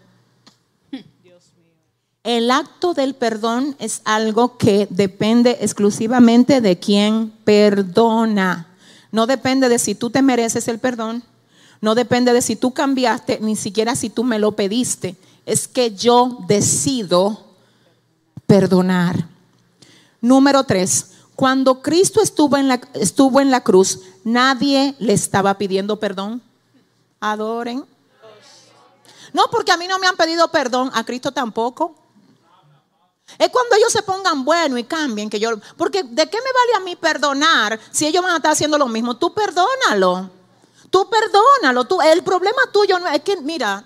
El 2.24 2.50
acto 2.50 2.96
del 2.96 3.14
perdón 3.14 3.76
es 3.78 4.02
algo 4.04 4.58
que 4.58 4.88
depende 4.90 5.60
exclusivamente 5.62 6.60
de 6.60 6.80
quien 6.80 7.32
perdona. 7.44 8.76
No 9.12 9.28
depende 9.28 9.70
de 9.70 9.78
si 9.78 9.94
tú 9.94 10.10
te 10.10 10.24
mereces 10.24 10.68
el 10.68 10.80
perdón, 10.80 11.24
no 11.82 11.94
depende 11.94 12.34
de 12.34 12.42
si 12.42 12.56
tú 12.56 12.74
cambiaste, 12.74 13.38
ni 13.42 13.56
siquiera 13.56 13.96
si 13.96 14.10
tú 14.10 14.24
me 14.24 14.40
lo 14.40 14.54
pediste. 14.54 15.16
Es 15.46 15.68
que 15.68 15.94
yo 15.94 16.40
decido 16.48 17.46
perdonar. 18.48 19.28
Número 20.20 20.64
tres, 20.64 21.12
cuando 21.36 21.82
Cristo 21.82 22.22
estuvo 22.22 22.58
en 22.58 22.68
la, 22.68 22.82
estuvo 22.94 23.42
en 23.42 23.52
la 23.52 23.62
cruz, 23.62 24.00
nadie 24.24 24.96
le 25.00 25.14
estaba 25.14 25.58
pidiendo 25.58 26.00
perdón. 26.00 26.42
Adoren. 27.20 27.86
No, 29.34 29.44
porque 29.52 29.72
a 29.72 29.78
mí 29.78 29.88
no 29.88 30.00
me 30.00 30.08
han 30.08 30.16
pedido 30.16 30.50
perdón, 30.50 30.92
a 30.94 31.04
Cristo 31.04 31.32
tampoco. 31.32 31.96
Es 33.38 33.50
cuando 33.50 33.76
ellos 33.76 33.92
se 33.92 34.02
pongan 34.04 34.46
buenos 34.46 34.80
y 34.80 34.84
cambien 34.84 35.30
que 35.30 35.40
yo, 35.40 35.50
porque 35.76 36.04
¿de 36.04 36.30
qué 36.30 36.38
me 36.38 36.54
vale 36.54 36.76
a 36.78 36.80
mí 36.80 36.96
perdonar 36.96 37.80
si 37.92 38.06
ellos 38.06 38.24
van 38.24 38.34
a 38.34 38.38
estar 38.38 38.52
haciendo 38.52 38.78
lo 38.78 38.88
mismo? 38.88 39.18
Tú 39.18 39.34
perdónalo. 39.34 40.30
Tú 40.90 41.10
perdónalo. 41.10 41.86
Tú, 41.86 42.00
el 42.02 42.24
problema 42.24 42.62
tuyo 42.72 42.98
no 43.00 43.08
es 43.10 43.22
que, 43.22 43.36
mira, 43.42 43.84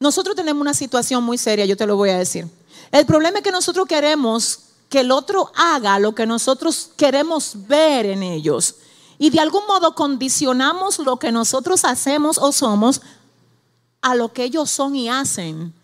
nosotros 0.00 0.34
tenemos 0.34 0.60
una 0.60 0.74
situación 0.74 1.22
muy 1.22 1.38
seria, 1.38 1.64
yo 1.66 1.76
te 1.76 1.86
lo 1.86 1.96
voy 1.96 2.10
a 2.10 2.18
decir. 2.18 2.48
El 2.90 3.06
problema 3.06 3.38
es 3.38 3.44
que 3.44 3.52
nosotros 3.52 3.86
queremos 3.86 4.73
que 4.94 5.00
el 5.00 5.10
otro 5.10 5.50
haga 5.56 5.98
lo 5.98 6.14
que 6.14 6.24
nosotros 6.24 6.90
queremos 6.96 7.66
ver 7.66 8.06
en 8.06 8.22
ellos. 8.22 8.76
Y 9.18 9.30
de 9.30 9.40
algún 9.40 9.66
modo 9.66 9.92
condicionamos 9.96 11.00
lo 11.00 11.16
que 11.16 11.32
nosotros 11.32 11.84
hacemos 11.84 12.38
o 12.38 12.52
somos 12.52 13.02
a 14.00 14.14
lo 14.14 14.32
que 14.32 14.44
ellos 14.44 14.70
son 14.70 14.94
y 14.94 15.08
hacen. 15.08 15.74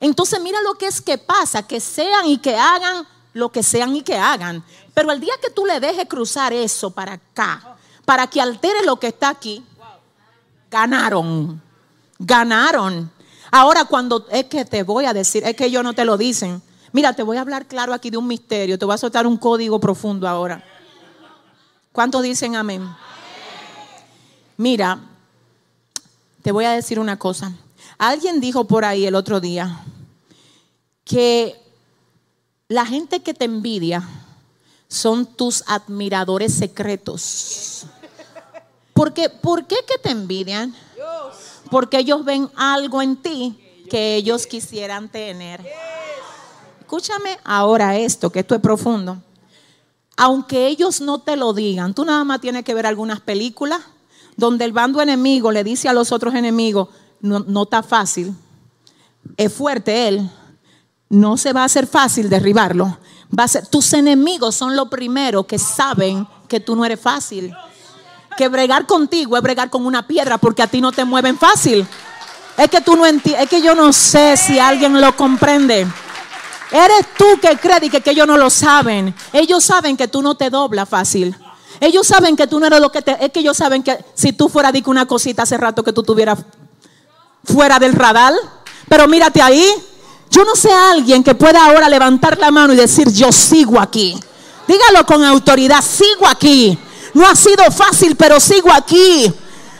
Entonces 0.00 0.40
mira 0.40 0.62
lo 0.62 0.72
que 0.76 0.86
es 0.86 1.02
que 1.02 1.18
pasa, 1.18 1.66
que 1.66 1.80
sean 1.80 2.28
y 2.28 2.38
que 2.38 2.56
hagan 2.56 3.06
lo 3.34 3.52
que 3.52 3.62
sean 3.62 3.94
y 3.94 4.00
que 4.00 4.16
hagan. 4.16 4.64
Pero 4.94 5.12
el 5.12 5.20
día 5.20 5.34
que 5.42 5.50
tú 5.50 5.66
le 5.66 5.78
dejes 5.78 6.08
cruzar 6.08 6.54
eso 6.54 6.90
para 6.90 7.12
acá, 7.12 7.76
para 8.06 8.26
que 8.26 8.40
altere 8.40 8.86
lo 8.86 8.98
que 8.98 9.08
está 9.08 9.28
aquí, 9.28 9.62
ganaron, 10.70 11.60
ganaron. 12.18 13.12
Ahora 13.50 13.84
cuando 13.84 14.26
es 14.30 14.46
que 14.46 14.64
te 14.64 14.82
voy 14.82 15.04
a 15.04 15.12
decir, 15.12 15.44
es 15.44 15.54
que 15.54 15.66
ellos 15.66 15.84
no 15.84 15.92
te 15.92 16.06
lo 16.06 16.16
dicen. 16.16 16.62
Mira, 16.96 17.12
te 17.12 17.22
voy 17.22 17.36
a 17.36 17.42
hablar 17.42 17.66
claro 17.66 17.92
aquí 17.92 18.08
de 18.08 18.16
un 18.16 18.26
misterio, 18.26 18.78
te 18.78 18.86
voy 18.86 18.94
a 18.94 18.96
soltar 18.96 19.26
un 19.26 19.36
código 19.36 19.78
profundo 19.78 20.26
ahora. 20.26 20.64
¿Cuántos 21.92 22.22
dicen 22.22 22.56
amén? 22.56 22.88
Mira, 24.56 24.98
te 26.40 26.52
voy 26.52 26.64
a 26.64 26.70
decir 26.70 26.98
una 26.98 27.18
cosa. 27.18 27.52
Alguien 27.98 28.40
dijo 28.40 28.66
por 28.66 28.86
ahí 28.86 29.04
el 29.04 29.14
otro 29.14 29.40
día 29.40 29.84
que 31.04 31.60
la 32.68 32.86
gente 32.86 33.20
que 33.20 33.34
te 33.34 33.44
envidia 33.44 34.02
son 34.88 35.26
tus 35.26 35.64
admiradores 35.66 36.54
secretos. 36.54 37.84
¿Por 38.94 39.12
qué 39.12 39.28
que 39.86 39.98
te 40.02 40.12
envidian? 40.12 40.74
Porque 41.70 41.98
ellos 41.98 42.24
ven 42.24 42.48
algo 42.56 43.02
en 43.02 43.16
ti 43.16 43.84
que 43.90 44.14
ellos 44.14 44.46
quisieran 44.46 45.10
tener. 45.10 45.60
Escúchame 46.86 47.36
ahora 47.42 47.96
esto, 47.96 48.30
que 48.30 48.38
esto 48.38 48.54
es 48.54 48.60
profundo. 48.60 49.20
Aunque 50.16 50.68
ellos 50.68 51.00
no 51.00 51.18
te 51.18 51.34
lo 51.34 51.52
digan, 51.52 51.94
tú 51.94 52.04
nada 52.04 52.22
más 52.22 52.40
tienes 52.40 52.62
que 52.62 52.74
ver 52.74 52.86
algunas 52.86 53.18
películas 53.18 53.80
donde 54.36 54.64
el 54.64 54.70
bando 54.70 55.02
enemigo 55.02 55.50
le 55.50 55.64
dice 55.64 55.88
a 55.88 55.92
los 55.92 56.12
otros 56.12 56.36
enemigos, 56.36 56.90
no, 57.20 57.64
está 57.64 57.82
fácil, 57.82 58.36
es 59.36 59.52
fuerte 59.52 60.06
él, 60.06 60.30
no 61.08 61.36
se 61.36 61.52
va 61.52 61.62
a 61.62 61.64
hacer 61.64 61.88
fácil 61.88 62.30
derribarlo. 62.30 62.96
Tus 63.68 63.92
enemigos 63.92 64.54
son 64.54 64.76
los 64.76 64.88
primeros 64.88 65.44
que 65.46 65.58
saben 65.58 66.24
que 66.46 66.60
tú 66.60 66.76
no 66.76 66.84
eres 66.84 67.00
fácil. 67.00 67.52
Que 68.36 68.46
bregar 68.46 68.86
contigo 68.86 69.36
es 69.36 69.42
bregar 69.42 69.70
con 69.70 69.84
una 69.84 70.06
piedra 70.06 70.38
porque 70.38 70.62
a 70.62 70.68
ti 70.68 70.80
no 70.80 70.92
te 70.92 71.04
mueven 71.04 71.36
fácil. 71.36 71.84
Es 72.56 72.70
que 72.70 72.80
tú 72.80 72.94
no 72.94 73.04
entiendes, 73.04 73.42
es 73.42 73.50
que 73.50 73.60
yo 73.60 73.74
no 73.74 73.92
sé 73.92 74.36
si 74.36 74.60
alguien 74.60 75.00
lo 75.00 75.16
comprende. 75.16 75.88
Eres 76.70 77.06
tú 77.16 77.38
que 77.40 77.56
crees 77.56 77.82
y 77.84 77.90
que, 77.90 78.10
ellos 78.10 78.26
no 78.26 78.36
lo 78.36 78.50
saben. 78.50 79.14
Ellos 79.32 79.64
saben 79.64 79.96
que 79.96 80.08
tú 80.08 80.22
no 80.22 80.36
te 80.36 80.50
doblas 80.50 80.88
fácil. 80.88 81.36
Ellos 81.80 82.06
saben 82.06 82.36
que 82.36 82.46
tú 82.46 82.58
no 82.58 82.66
eres 82.66 82.80
lo 82.80 82.90
que 82.90 83.02
te. 83.02 83.24
Es 83.24 83.30
que 83.30 83.40
ellos 83.40 83.56
saben 83.56 83.82
que 83.82 84.04
si 84.14 84.32
tú 84.32 84.48
fueras 84.48 84.72
dicho 84.72 84.90
una 84.90 85.06
cosita 85.06 85.42
hace 85.42 85.56
rato 85.56 85.84
que 85.84 85.92
tú 85.92 86.02
tuvieras 86.02 86.38
fuera 87.44 87.78
del 87.78 87.92
radar. 87.92 88.32
Pero 88.88 89.06
mírate 89.06 89.40
ahí. 89.42 89.70
Yo 90.30 90.44
no 90.44 90.56
sé 90.56 90.72
a 90.72 90.90
alguien 90.90 91.22
que 91.22 91.34
pueda 91.34 91.64
ahora 91.64 91.88
levantar 91.88 92.38
la 92.38 92.50
mano 92.50 92.72
y 92.72 92.76
decir, 92.76 93.12
yo 93.12 93.30
sigo 93.30 93.80
aquí. 93.80 94.18
Dígalo 94.66 95.06
con 95.06 95.24
autoridad, 95.24 95.82
sigo 95.82 96.26
aquí. 96.26 96.76
No 97.14 97.26
ha 97.26 97.36
sido 97.36 97.70
fácil, 97.70 98.16
pero 98.16 98.40
sigo 98.40 98.72
aquí. 98.72 99.32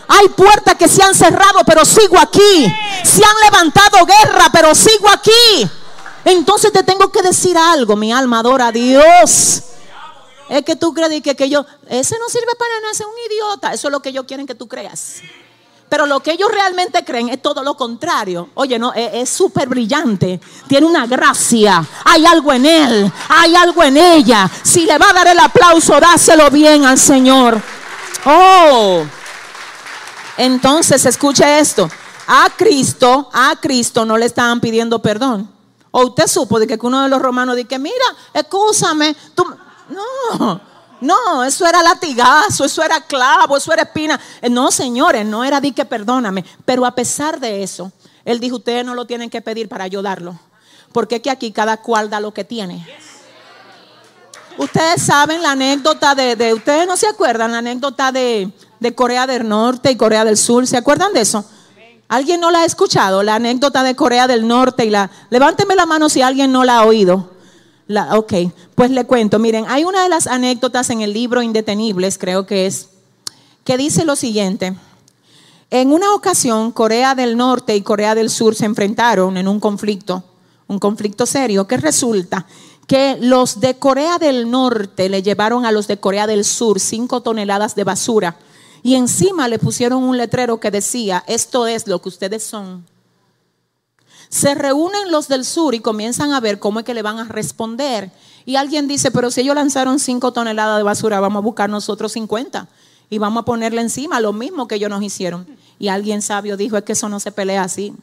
Hay 0.09 0.29
puertas 0.29 0.77
que 0.77 0.89
se 0.89 1.03
han 1.03 1.15
cerrado, 1.15 1.61
pero 1.67 1.85
sigo 1.85 2.19
aquí. 2.19 2.73
Se 3.05 3.25
han 3.25 3.51
levantado 3.51 4.07
guerra, 4.07 4.47
pero 4.53 4.75
sigo 4.75 5.09
aquí. 5.09 5.69
Entonces 6.27 6.73
te 6.73 6.83
tengo 6.83 7.13
que 7.13 7.23
decir 7.23 7.57
algo, 7.57 7.95
mi 7.95 8.13
alma 8.13 8.41
adora 8.41 8.67
a 8.67 8.73
Dios. 8.73 9.63
Es 10.49 10.63
que 10.65 10.75
tú 10.75 10.93
crees 10.93 11.23
que, 11.23 11.37
que 11.37 11.49
yo, 11.49 11.65
ese 11.89 12.19
no 12.19 12.29
sirve 12.29 12.53
para 12.59 12.81
nada, 12.81 12.93
es 12.93 13.01
un 13.01 13.33
idiota. 13.33 13.73
Eso 13.73 13.87
es 13.87 13.93
lo 13.93 14.01
que 14.01 14.09
ellos 14.09 14.25
quieren 14.27 14.45
que 14.45 14.57
tú 14.57 14.67
creas. 14.67 15.23
Pero 15.89 16.05
lo 16.05 16.19
que 16.19 16.33
ellos 16.33 16.51
realmente 16.51 17.05
creen 17.05 17.29
es 17.29 17.41
todo 17.41 17.63
lo 17.63 17.77
contrario. 17.77 18.49
Oye, 18.55 18.77
no, 18.77 18.93
es 18.93 19.31
súper 19.31 19.69
brillante. 19.69 20.41
Tiene 20.67 20.85
una 20.85 21.07
gracia. 21.07 21.87
Hay 22.05 22.27
algo 22.27 22.53
en 22.53 22.67
él. 22.67 23.13
Hay 23.29 23.55
algo 23.55 23.85
en 23.85 23.97
ella. 23.97 24.51
Si 24.65 24.85
le 24.85 24.99
va 24.99 25.11
a 25.11 25.13
dar 25.13 25.29
el 25.29 25.39
aplauso, 25.39 26.01
dáselo 26.01 26.51
bien 26.51 26.85
al 26.85 26.99
Señor. 26.99 27.63
Oh. 28.25 29.05
Entonces, 30.37 31.07
escuche 31.07 31.61
esto. 31.61 31.89
A 32.27 32.51
Cristo, 32.57 33.31
a 33.33 33.55
Cristo 33.61 34.05
no 34.05 34.19
le 34.19 34.27
estaban 34.27 34.61
pidiendo 34.61 35.01
perdón. 35.01 35.56
O 35.99 36.05
usted 36.05 36.27
supo 36.27 36.59
de 36.59 36.67
que 36.67 36.79
uno 36.83 37.05
de 37.05 37.09
los 37.09 37.23
romanos 37.23 37.57
dice, 37.57 37.79
mira, 37.79 38.05
escúchame, 38.35 39.17
tú... 39.35 39.47
No, 39.89 40.61
no, 41.01 41.43
eso 41.43 41.67
era 41.67 41.83
latigazo, 41.83 42.67
eso 42.67 42.83
era 42.83 43.01
clavo, 43.01 43.57
eso 43.57 43.73
era 43.73 43.85
espina. 43.85 44.21
Eh, 44.43 44.51
no, 44.51 44.71
señores, 44.71 45.25
no 45.25 45.43
era 45.43 45.59
di 45.59 45.73
que 45.73 45.87
perdóname. 45.87 46.45
Pero 46.67 46.85
a 46.85 46.95
pesar 46.95 47.41
de 47.41 47.63
eso, 47.63 47.91
él 48.27 48.41
dijo, 48.41 48.57
ustedes 48.57 48.85
no 48.85 48.95
lo 48.95 49.07
tienen 49.07 49.31
que 49.31 49.41
pedir 49.41 49.71
para 49.71 49.85
ayudarlo. 49.85 50.39
Porque 50.93 51.17
es 51.17 51.23
que 51.23 51.31
aquí 51.31 51.51
cada 51.51 51.79
cual 51.79 52.11
da 52.11 52.21
lo 52.21 52.35
que 52.35 52.45
tiene. 52.45 52.87
Ustedes 54.59 55.01
saben 55.01 55.41
la 55.41 55.53
anécdota 55.53 56.15
de, 56.15 56.53
ustedes 56.53 56.87
no 56.87 56.99
se 56.99 57.07
acuerdan 57.07 57.53
la 57.53 57.59
anécdota 57.59 58.13
de, 58.13 58.53
de 58.81 58.95
Corea 58.95 59.27
del 59.27 59.49
Norte 59.49 59.93
y 59.93 59.97
Corea 59.97 60.27
del 60.27 60.37
Sur. 60.37 60.67
¿Se 60.67 60.77
acuerdan 60.77 61.15
de 61.15 61.23
eso? 61.23 61.43
¿Alguien 62.09 62.41
no 62.41 62.51
la 62.51 62.61
ha 62.61 62.65
escuchado? 62.65 63.23
La 63.23 63.35
anécdota 63.35 63.83
de 63.83 63.97
Corea 63.97 64.27
del 64.27 64.47
Norte 64.47 64.85
y 64.85 64.91
la... 64.91 65.11
Levánteme 65.31 65.75
la 65.75 65.87
mano 65.87 66.09
si 66.09 66.23
alguien 66.23 66.53
no 66.53 66.65
la 66.65 66.79
ha 66.79 66.85
oído. 66.85 67.31
La, 67.89 68.17
ok, 68.17 68.33
pues 68.75 68.91
le 68.91 69.05
cuento. 69.07 69.39
Miren, 69.39 69.65
hay 69.69 69.85
una 69.85 70.03
de 70.03 70.09
las 70.09 70.27
anécdotas 70.27 70.91
en 70.91 71.01
el 71.01 71.13
libro 71.13 71.43
Indetenibles, 71.43 72.19
creo 72.19 72.47
que 72.47 72.67
es, 72.67 72.91
que 73.65 73.77
dice 73.77 74.05
lo 74.05 74.15
siguiente. 74.15 74.77
En 75.71 75.93
una 75.93 76.15
ocasión, 76.15 76.71
Corea 76.71 77.17
del 77.17 77.37
Norte 77.37 77.75
y 77.75 77.83
Corea 77.83 78.15
del 78.15 78.31
Sur 78.31 78.55
se 78.55 78.67
enfrentaron 78.67 79.37
en 79.37 79.49
un 79.49 79.59
conflicto, 79.59 80.23
un 80.69 80.79
conflicto 80.79 81.27
serio, 81.27 81.67
que 81.67 81.77
resulta 81.77 82.47
que 82.87 83.19
los 83.21 83.59
de 83.59 83.77
Corea 83.77 84.19
del 84.19 84.49
Norte 84.49 85.09
le 85.09 85.23
llevaron 85.23 85.67
a 85.67 85.73
los 85.73 85.89
de 85.89 85.99
Corea 85.99 86.29
del 86.29 86.45
Sur 86.45 86.79
cinco 86.79 87.21
toneladas 87.21 87.75
de 87.75 87.83
basura 87.83 88.37
y 88.83 88.95
encima 88.95 89.49
le 89.49 89.59
pusieron 89.59 90.03
un 90.03 90.17
letrero 90.17 90.61
que 90.61 90.71
decía, 90.71 91.25
esto 91.27 91.67
es 91.67 91.87
lo 91.87 92.01
que 92.01 92.09
ustedes 92.09 92.45
son. 92.45 92.85
Se 94.29 94.55
reúnen 94.55 95.11
los 95.11 95.29
del 95.29 95.45
sur 95.45 95.75
y 95.75 95.81
comienzan 95.81 96.33
a 96.33 96.41
ver 96.41 96.59
cómo 96.59 96.81
es 96.81 96.85
que 96.85 96.95
le 96.95 97.03
van 97.03 97.19
a 97.19 97.25
responder. 97.25 98.11
Y 98.45 98.57
alguien 98.57 98.89
dice, 98.89 99.11
pero 99.11 99.31
si 99.31 99.43
ellos 99.43 99.55
lanzaron 99.55 99.99
5 99.99 100.33
toneladas 100.33 100.79
de 100.79 100.83
basura, 100.83 101.21
vamos 101.21 101.41
a 101.41 101.45
buscar 101.45 101.71
nosotros 101.71 102.13
50 102.13 102.69
y 103.09 103.19
vamos 103.19 103.43
a 103.43 103.45
ponerle 103.45 103.81
encima 103.81 104.21
lo 104.21 104.33
mismo 104.33 104.67
que 104.67 104.77
ellos 104.77 104.91
nos 104.91 105.03
hicieron. 105.03 105.47
Y 105.79 105.89
alguien 105.89 106.23
sabio 106.23 106.57
dijo, 106.57 106.77
es 106.77 106.85
que 106.85 106.93
eso 106.93 107.09
no 107.09 107.21
se 107.21 107.33
pelea 107.33 107.63
así. 107.63 107.95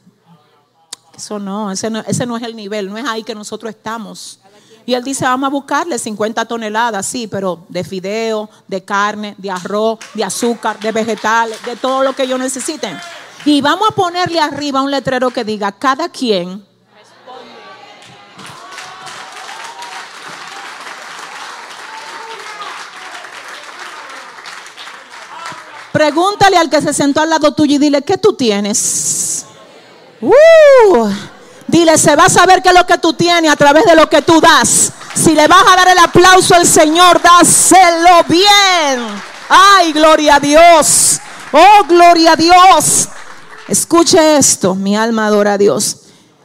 Eso 1.15 1.39
no, 1.39 1.71
ese 1.71 1.89
no, 1.89 1.99
ese 1.99 2.26
no 2.26 2.38
es 2.38 2.43
el 2.43 2.55
nivel, 2.55 2.89
no 2.89 2.97
es 2.97 3.05
ahí 3.05 3.24
que 3.24 3.36
nosotros 3.36 3.69
estamos. 3.69 4.39
Y 4.86 4.93
él 4.93 5.03
dice, 5.03 5.25
vamos 5.25 5.47
a 5.47 5.51
buscarle 5.51 5.97
50 5.97 6.45
toneladas, 6.45 7.05
sí, 7.05 7.27
pero 7.27 7.65
de 7.69 7.84
fideo, 7.84 8.49
de 8.67 8.84
carne, 8.84 9.36
de 9.38 9.51
arroz, 9.51 9.99
de 10.13 10.23
azúcar, 10.23 10.79
de 10.79 10.91
vegetales, 10.91 11.63
de 11.65 11.75
todo 11.75 12.03
lo 12.03 12.13
que 12.13 12.23
ellos 12.23 12.39
necesiten. 12.39 12.97
Y 13.45 13.61
vamos 13.61 13.89
a 13.89 13.95
ponerle 13.95 14.39
arriba 14.39 14.81
un 14.81 14.91
letrero 14.91 15.29
que 15.29 15.43
diga, 15.43 15.71
cada 15.71 16.09
quien 16.09 16.63
Pregúntale 25.93 26.57
al 26.57 26.71
que 26.71 26.81
se 26.81 26.91
sentó 26.91 27.21
al 27.21 27.29
lado 27.29 27.51
tuyo 27.53 27.75
y 27.75 27.77
dile, 27.77 28.01
¿qué 28.01 28.17
tú 28.17 28.34
tienes? 28.34 29.45
Uh, 30.19 31.07
dile, 31.74 31.97
se 31.97 32.15
va 32.15 32.26
a 32.26 32.30
saber 32.30 32.61
qué 32.61 32.69
es 32.69 32.76
lo 32.76 32.86
que 32.86 32.99
tú 32.99 33.13
tienes 33.13 33.51
a 33.51 33.55
través 33.55 33.84
de 33.86 33.95
lo 33.95 34.07
que 34.07 34.21
tú 34.21 34.39
das. 34.39 34.91
Si 35.15 35.34
le 35.34 35.47
vas 35.47 35.63
a 35.67 35.76
dar 35.76 35.88
el 35.88 35.97
aplauso 35.97 36.53
al 36.53 36.67
Señor, 36.67 37.19
dáselo 37.19 38.24
bien. 38.30 39.07
Ay, 39.49 39.91
gloria 39.91 40.36
a 40.36 40.39
Dios. 40.39 41.19
Oh, 41.51 41.84
gloria 41.88 42.34
a 42.34 42.36
Dios. 42.36 43.09
Escuche 43.67 44.38
esto, 44.38 44.76
mi 44.76 44.95
alma 44.95 45.28
adora 45.28 45.53
a 45.53 45.57
Dios. 45.57 46.01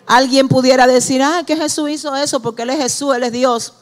Alguien 0.07 0.49
pudiera 0.49 0.87
decir, 0.87 1.22
ah, 1.22 1.43
que 1.47 1.57
Jesús 1.57 1.91
hizo 1.91 2.16
eso 2.16 2.41
porque 2.41 2.62
Él 2.62 2.70
es 2.70 2.79
Jesús, 2.79 3.14
Él 3.14 3.24
es 3.24 3.33
Dios. 3.33 3.74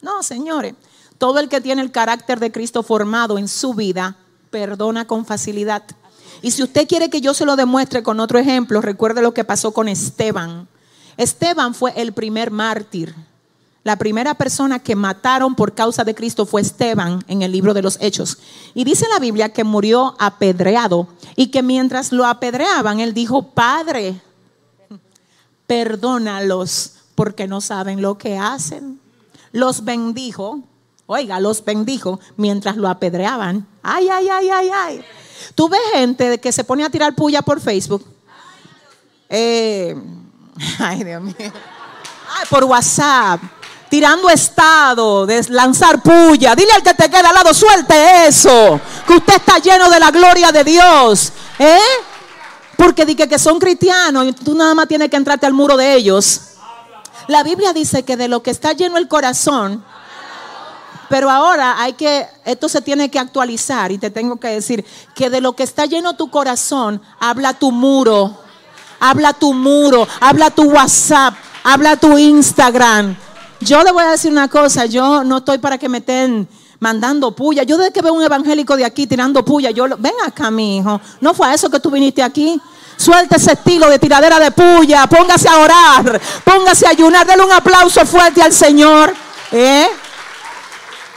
No, 0.00 0.22
señores. 0.22 0.74
Todo 1.18 1.40
el 1.40 1.50
que 1.50 1.60
tiene 1.60 1.82
el 1.82 1.92
carácter 1.92 2.40
de 2.40 2.50
Cristo 2.50 2.82
formado 2.82 3.36
en 3.36 3.48
su 3.48 3.74
vida 3.74 4.16
perdona 4.50 5.06
con 5.06 5.26
facilidad. 5.26 5.82
Y 6.40 6.52
si 6.52 6.62
usted 6.62 6.88
quiere 6.88 7.10
que 7.10 7.20
yo 7.20 7.34
se 7.34 7.44
lo 7.44 7.56
demuestre 7.56 8.02
con 8.02 8.20
otro 8.20 8.38
ejemplo, 8.38 8.80
recuerde 8.80 9.20
lo 9.20 9.34
que 9.34 9.44
pasó 9.44 9.72
con 9.72 9.88
Esteban. 9.88 10.68
Esteban 11.16 11.74
fue 11.74 11.92
el 11.96 12.12
primer 12.12 12.50
mártir. 12.50 13.14
La 13.84 13.96
primera 13.96 14.34
persona 14.34 14.80
que 14.80 14.96
mataron 14.96 15.54
por 15.54 15.74
causa 15.74 16.02
de 16.02 16.14
Cristo 16.14 16.44
fue 16.44 16.60
Esteban 16.60 17.24
en 17.28 17.42
el 17.42 17.52
libro 17.52 17.72
de 17.72 17.82
los 17.82 17.98
Hechos. 18.00 18.38
Y 18.74 18.84
dice 18.84 19.06
la 19.08 19.20
Biblia 19.20 19.52
que 19.52 19.62
murió 19.62 20.16
apedreado 20.18 21.06
y 21.36 21.48
que 21.48 21.62
mientras 21.62 22.10
lo 22.10 22.26
apedreaban, 22.26 22.98
él 22.98 23.14
dijo, 23.14 23.42
Padre, 23.42 24.20
perdónalos 25.66 26.94
porque 27.14 27.46
no 27.46 27.60
saben 27.60 28.02
lo 28.02 28.18
que 28.18 28.36
hacen. 28.36 29.00
Los 29.52 29.84
bendijo 29.84 30.62
Oiga, 31.06 31.38
los 31.38 31.64
bendijo 31.64 32.18
mientras 32.36 32.76
lo 32.76 32.88
apedreaban. 32.88 33.66
Ay, 33.82 34.08
ay, 34.08 34.28
ay, 34.28 34.48
ay, 34.50 34.70
ay. 34.74 35.04
Tú 35.54 35.68
ves 35.68 35.80
gente 35.94 36.38
que 36.38 36.50
se 36.50 36.64
pone 36.64 36.84
a 36.84 36.90
tirar 36.90 37.14
puya 37.14 37.42
por 37.42 37.60
Facebook. 37.60 38.04
Eh, 39.28 39.94
ay, 40.78 41.04
Dios 41.04 41.22
mío. 41.22 41.52
Por 42.50 42.64
WhatsApp. 42.64 43.40
Tirando 43.88 44.28
estado, 44.28 45.26
de 45.26 45.44
lanzar 45.50 46.02
puya. 46.02 46.54
Dile 46.54 46.72
al 46.72 46.82
que 46.82 46.94
te 46.94 47.08
queda 47.08 47.28
al 47.28 47.34
lado, 47.34 47.54
suelte 47.54 48.26
eso. 48.26 48.80
Que 49.06 49.14
usted 49.14 49.36
está 49.36 49.58
lleno 49.58 49.88
de 49.88 50.00
la 50.00 50.10
gloria 50.10 50.50
de 50.50 50.64
Dios. 50.64 51.32
¿Eh? 51.58 51.78
Porque 52.76 53.06
dije 53.06 53.28
que 53.28 53.38
son 53.38 53.58
cristianos 53.58 54.26
y 54.26 54.32
tú 54.32 54.54
nada 54.54 54.74
más 54.74 54.88
tienes 54.88 55.08
que 55.08 55.16
entrarte 55.16 55.46
al 55.46 55.52
muro 55.52 55.76
de 55.76 55.94
ellos. 55.94 56.40
La 57.28 57.42
Biblia 57.42 57.72
dice 57.72 58.04
que 58.04 58.16
de 58.16 58.28
lo 58.28 58.42
que 58.42 58.50
está 58.50 58.72
lleno 58.72 58.98
el 58.98 59.08
corazón, 59.08 59.84
pero 61.08 61.30
ahora 61.30 61.80
hay 61.80 61.94
que, 61.94 62.26
esto 62.44 62.68
se 62.68 62.80
tiene 62.80 63.10
que 63.10 63.18
actualizar 63.18 63.92
y 63.92 63.98
te 63.98 64.10
tengo 64.10 64.36
que 64.36 64.48
decir 64.48 64.84
que 65.14 65.30
de 65.30 65.40
lo 65.40 65.54
que 65.54 65.62
está 65.62 65.86
lleno 65.86 66.16
tu 66.16 66.30
corazón, 66.30 67.00
habla 67.18 67.54
tu 67.54 67.72
muro, 67.72 68.36
habla 69.00 69.32
tu 69.32 69.52
muro, 69.52 70.06
habla 70.20 70.50
tu 70.50 70.64
WhatsApp, 70.64 71.34
habla 71.64 71.96
tu 71.96 72.16
Instagram. 72.18 73.16
Yo 73.60 73.82
le 73.82 73.92
voy 73.92 74.04
a 74.04 74.10
decir 74.10 74.30
una 74.30 74.48
cosa, 74.48 74.86
yo 74.86 75.24
no 75.24 75.38
estoy 75.38 75.58
para 75.58 75.78
que 75.78 75.88
me 75.88 75.98
estén 75.98 76.48
mandando 76.80 77.34
puya. 77.34 77.62
Yo 77.62 77.76
desde 77.76 77.92
que 77.92 78.02
veo 78.02 78.12
un 78.12 78.22
evangélico 78.22 78.76
de 78.76 78.84
aquí 78.84 79.06
tirando 79.06 79.44
puya, 79.44 79.70
yo, 79.70 79.86
ven 79.98 80.14
acá 80.24 80.50
mi 80.50 80.78
hijo, 80.78 81.00
no 81.20 81.34
fue 81.34 81.48
a 81.48 81.54
eso 81.54 81.70
que 81.70 81.80
tú 81.80 81.90
viniste 81.90 82.22
aquí. 82.22 82.60
Suelta 82.96 83.36
ese 83.36 83.52
estilo 83.52 83.90
de 83.90 83.98
tiradera 83.98 84.38
de 84.38 84.50
puya, 84.50 85.06
póngase 85.06 85.48
a 85.48 85.58
orar, 85.58 86.20
póngase 86.44 86.86
a 86.86 86.90
ayunar, 86.90 87.26
denle 87.26 87.44
un 87.44 87.52
aplauso 87.52 88.06
fuerte 88.06 88.40
al 88.40 88.52
Señor. 88.52 89.14
¿Eh? 89.52 89.86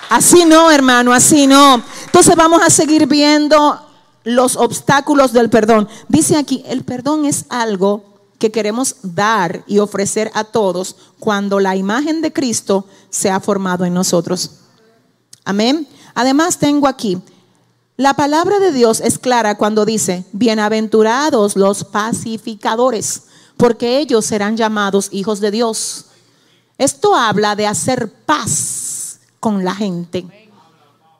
Así 0.10 0.44
no, 0.44 0.70
hermano, 0.72 1.14
así 1.14 1.48
no. 1.48 1.82
Entonces 2.06 2.36
vamos 2.36 2.62
a 2.62 2.70
seguir 2.70 3.08
viendo 3.08 3.89
los 4.36 4.56
obstáculos 4.56 5.34
del 5.34 5.50
perdón. 5.50 5.88
Dice 6.08 6.38
aquí, 6.38 6.64
el 6.68 6.84
perdón 6.84 7.26
es 7.26 7.46
algo 7.50 8.04
que 8.38 8.52
queremos 8.52 8.96
dar 9.02 9.64
y 9.68 9.80
ofrecer 9.80 10.32
a 10.34 10.44
todos 10.44 10.96
cuando 11.20 11.60
la 11.60 11.76
imagen 11.76 12.22
de 12.22 12.32
Cristo 12.32 12.86
se 13.10 13.30
ha 13.30 13.40
formado 13.40 13.86
en 13.86 13.94
nosotros. 13.94 14.52
Amén. 15.44 15.88
Además 16.14 16.58
tengo 16.58 16.88
aquí, 16.88 17.22
la 17.98 18.14
palabra 18.14 18.60
de 18.60 18.72
Dios 18.72 19.02
es 19.02 19.20
clara 19.20 19.58
cuando 19.58 19.84
dice, 19.84 20.24
bienaventurados 20.32 21.58
los 21.58 21.84
pacificadores, 21.84 23.24
porque 23.58 24.00
ellos 24.00 24.26
serán 24.26 24.56
llamados 24.56 25.10
hijos 25.12 25.42
de 25.42 25.52
Dios. 25.52 26.06
Esto 26.78 27.14
habla 27.14 27.58
de 27.58 27.68
hacer 27.68 28.10
paz 28.26 29.20
con 29.42 29.66
la 29.66 29.76
gente. 29.76 30.49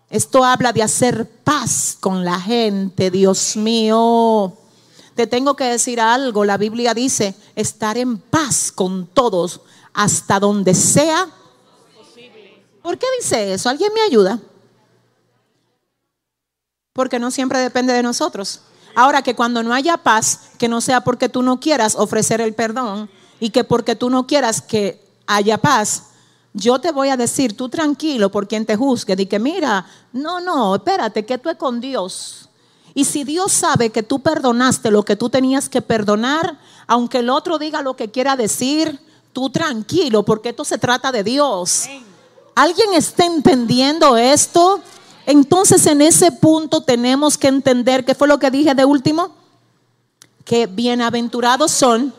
Esto 0.10 0.44
habla 0.44 0.74
de 0.74 0.82
hacer 0.82 1.30
paz 1.44 1.96
con 2.00 2.26
la 2.26 2.40
gente, 2.40 3.12
Dios 3.12 3.56
mío. 3.56 4.58
Te 5.14 5.28
tengo 5.28 5.56
que 5.56 5.66
decir 5.66 6.02
algo, 6.02 6.46
la 6.46 6.58
Biblia 6.58 6.94
dice 6.94 7.36
estar 7.56 7.98
en 7.98 8.18
paz 8.18 8.72
con 8.72 9.06
todos 9.06 9.62
hasta 9.94 10.40
donde 10.40 10.74
sea 10.74 11.28
posible. 11.98 12.64
¿Por 12.82 12.98
qué 12.98 13.06
dice 13.20 13.54
eso? 13.54 13.70
¿Alguien 13.70 13.94
me 13.94 14.02
ayuda? 14.02 14.40
Porque 16.94 17.20
no 17.20 17.30
siempre 17.30 17.60
depende 17.60 17.94
de 17.94 18.02
nosotros. 18.02 18.62
Ahora 18.96 19.22
que 19.22 19.36
cuando 19.36 19.62
no 19.62 19.74
haya 19.74 19.98
paz, 19.98 20.52
que 20.58 20.68
no 20.68 20.82
sea 20.82 21.02
porque 21.02 21.30
tú 21.30 21.44
no 21.44 21.60
quieras 21.60 21.96
ofrecer 21.96 22.42
el 22.42 22.56
perdón 22.56 23.10
y 23.40 23.52
que 23.52 23.64
porque 23.64 23.96
tú 23.96 24.10
no 24.10 24.26
quieras 24.26 24.62
que 24.62 25.06
haya 25.28 25.58
paz, 25.60 26.09
yo 26.54 26.80
te 26.80 26.92
voy 26.92 27.10
a 27.10 27.18
decir, 27.18 27.56
tú 27.56 27.70
tranquilo 27.70 28.32
por 28.32 28.48
quien 28.48 28.66
te 28.66 28.76
juzgue, 28.76 29.16
di 29.16 29.26
que 29.26 29.40
mira, 29.40 29.86
no, 30.14 30.40
no, 30.40 30.76
espérate, 30.76 31.26
que 31.26 31.38
tú 31.38 31.50
es 31.50 31.58
con 31.58 31.80
Dios. 31.80 32.50
Y 32.96 33.06
si 33.06 33.24
Dios 33.24 33.52
sabe 33.52 33.92
que 33.92 34.04
tú 34.04 34.20
perdonaste 34.20 34.90
lo 34.90 35.04
que 35.04 35.16
tú 35.16 35.30
tenías 35.30 35.70
que 35.70 35.82
perdonar, 35.82 36.60
aunque 36.88 37.20
el 37.20 37.30
otro 37.30 37.60
diga 37.60 37.82
lo 37.82 37.96
que 37.96 38.10
quiera 38.10 38.36
decir, 38.36 39.00
tú 39.32 39.50
tranquilo, 39.50 40.26
porque 40.26 40.50
esto 40.50 40.66
se 40.66 40.78
trata 40.78 41.12
de 41.12 41.24
Dios. 41.24 41.86
¿Alguien 42.56 42.94
está 42.94 43.26
entendiendo 43.26 44.18
esto? 44.18 44.82
Entonces 45.28 45.86
en 45.86 46.02
ese 46.02 46.32
punto 46.32 46.82
tenemos 46.82 47.38
que 47.38 47.48
entender, 47.48 48.04
¿qué 48.04 48.16
fue 48.16 48.28
lo 48.28 48.40
que 48.40 48.50
dije 48.50 48.74
de 48.74 48.86
último? 48.86 49.36
Que 50.44 50.66
bienaventurados 50.66 51.72
son, 51.72 52.12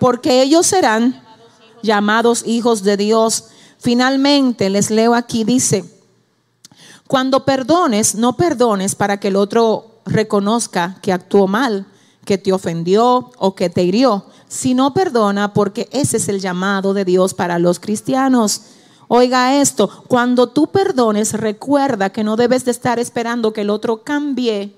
porque 0.00 0.42
ellos 0.42 0.66
serán 0.66 1.21
llamados 1.82 2.44
hijos 2.46 2.82
de 2.82 2.96
Dios. 2.96 3.44
Finalmente, 3.78 4.70
les 4.70 4.90
leo 4.90 5.14
aquí, 5.14 5.44
dice, 5.44 5.84
cuando 7.08 7.44
perdones, 7.44 8.14
no 8.14 8.36
perdones 8.36 8.94
para 8.94 9.20
que 9.20 9.28
el 9.28 9.36
otro 9.36 10.00
reconozca 10.06 10.96
que 11.02 11.12
actuó 11.12 11.46
mal, 11.46 11.86
que 12.24 12.38
te 12.38 12.52
ofendió 12.52 13.30
o 13.38 13.54
que 13.54 13.68
te 13.68 13.82
hirió, 13.82 14.26
sino 14.48 14.94
perdona 14.94 15.52
porque 15.52 15.88
ese 15.92 16.16
es 16.18 16.28
el 16.28 16.40
llamado 16.40 16.94
de 16.94 17.04
Dios 17.04 17.34
para 17.34 17.58
los 17.58 17.80
cristianos. 17.80 18.62
Oiga 19.08 19.60
esto, 19.60 19.90
cuando 20.08 20.48
tú 20.48 20.68
perdones, 20.68 21.34
recuerda 21.34 22.10
que 22.10 22.24
no 22.24 22.36
debes 22.36 22.64
de 22.64 22.70
estar 22.70 22.98
esperando 22.98 23.52
que 23.52 23.62
el 23.62 23.70
otro 23.70 24.04
cambie 24.04 24.74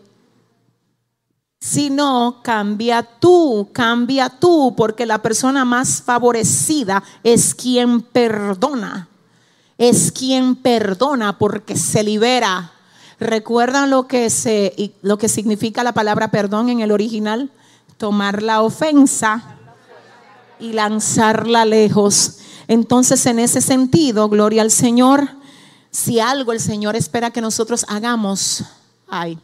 sino 1.64 2.40
cambia 2.42 3.02
tú, 3.02 3.70
cambia 3.72 4.28
tú, 4.28 4.74
porque 4.76 5.06
la 5.06 5.22
persona 5.22 5.64
más 5.64 6.02
favorecida 6.02 7.02
es 7.22 7.54
quien 7.54 8.02
perdona, 8.02 9.08
es 9.78 10.12
quien 10.12 10.56
perdona 10.56 11.38
porque 11.38 11.78
se 11.78 12.02
libera. 12.02 12.70
¿Recuerdan 13.18 13.88
lo 13.88 14.06
que, 14.06 14.28
se, 14.28 14.92
lo 15.00 15.16
que 15.16 15.30
significa 15.30 15.82
la 15.82 15.94
palabra 15.94 16.30
perdón 16.30 16.68
en 16.68 16.80
el 16.80 16.92
original? 16.92 17.50
Tomar 17.96 18.42
la 18.42 18.60
ofensa 18.60 19.56
y 20.60 20.74
lanzarla 20.74 21.64
lejos. 21.64 22.40
Entonces, 22.68 23.24
en 23.24 23.38
ese 23.38 23.62
sentido, 23.62 24.28
gloria 24.28 24.60
al 24.60 24.70
Señor, 24.70 25.30
si 25.90 26.20
algo 26.20 26.52
el 26.52 26.60
Señor 26.60 26.94
espera 26.94 27.30
que 27.30 27.40
nosotros 27.40 27.86
hagamos, 27.88 28.64
ay, 29.08 29.38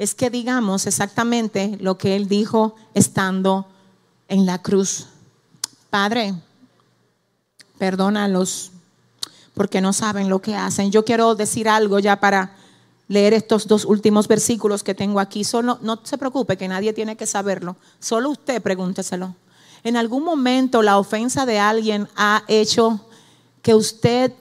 es 0.00 0.14
que 0.14 0.30
digamos 0.30 0.86
exactamente 0.86 1.76
lo 1.78 1.98
que 1.98 2.16
Él 2.16 2.26
dijo 2.26 2.74
estando 2.94 3.66
en 4.28 4.46
la 4.46 4.62
cruz. 4.62 5.08
Padre, 5.90 6.32
perdónalos 7.76 8.70
porque 9.52 9.82
no 9.82 9.92
saben 9.92 10.30
lo 10.30 10.40
que 10.40 10.56
hacen. 10.56 10.90
Yo 10.90 11.04
quiero 11.04 11.34
decir 11.34 11.68
algo 11.68 11.98
ya 11.98 12.18
para 12.18 12.56
leer 13.08 13.34
estos 13.34 13.68
dos 13.68 13.84
últimos 13.84 14.26
versículos 14.26 14.82
que 14.82 14.94
tengo 14.94 15.20
aquí. 15.20 15.44
Solo, 15.44 15.78
no 15.82 16.00
se 16.02 16.16
preocupe 16.16 16.56
que 16.56 16.66
nadie 16.66 16.94
tiene 16.94 17.14
que 17.14 17.26
saberlo. 17.26 17.76
Solo 17.98 18.30
usted 18.30 18.62
pregúnteselo. 18.62 19.34
En 19.84 19.98
algún 19.98 20.24
momento 20.24 20.80
la 20.80 20.96
ofensa 20.96 21.44
de 21.44 21.58
alguien 21.58 22.08
ha 22.16 22.42
hecho 22.48 23.04
que 23.60 23.74
usted 23.74 24.32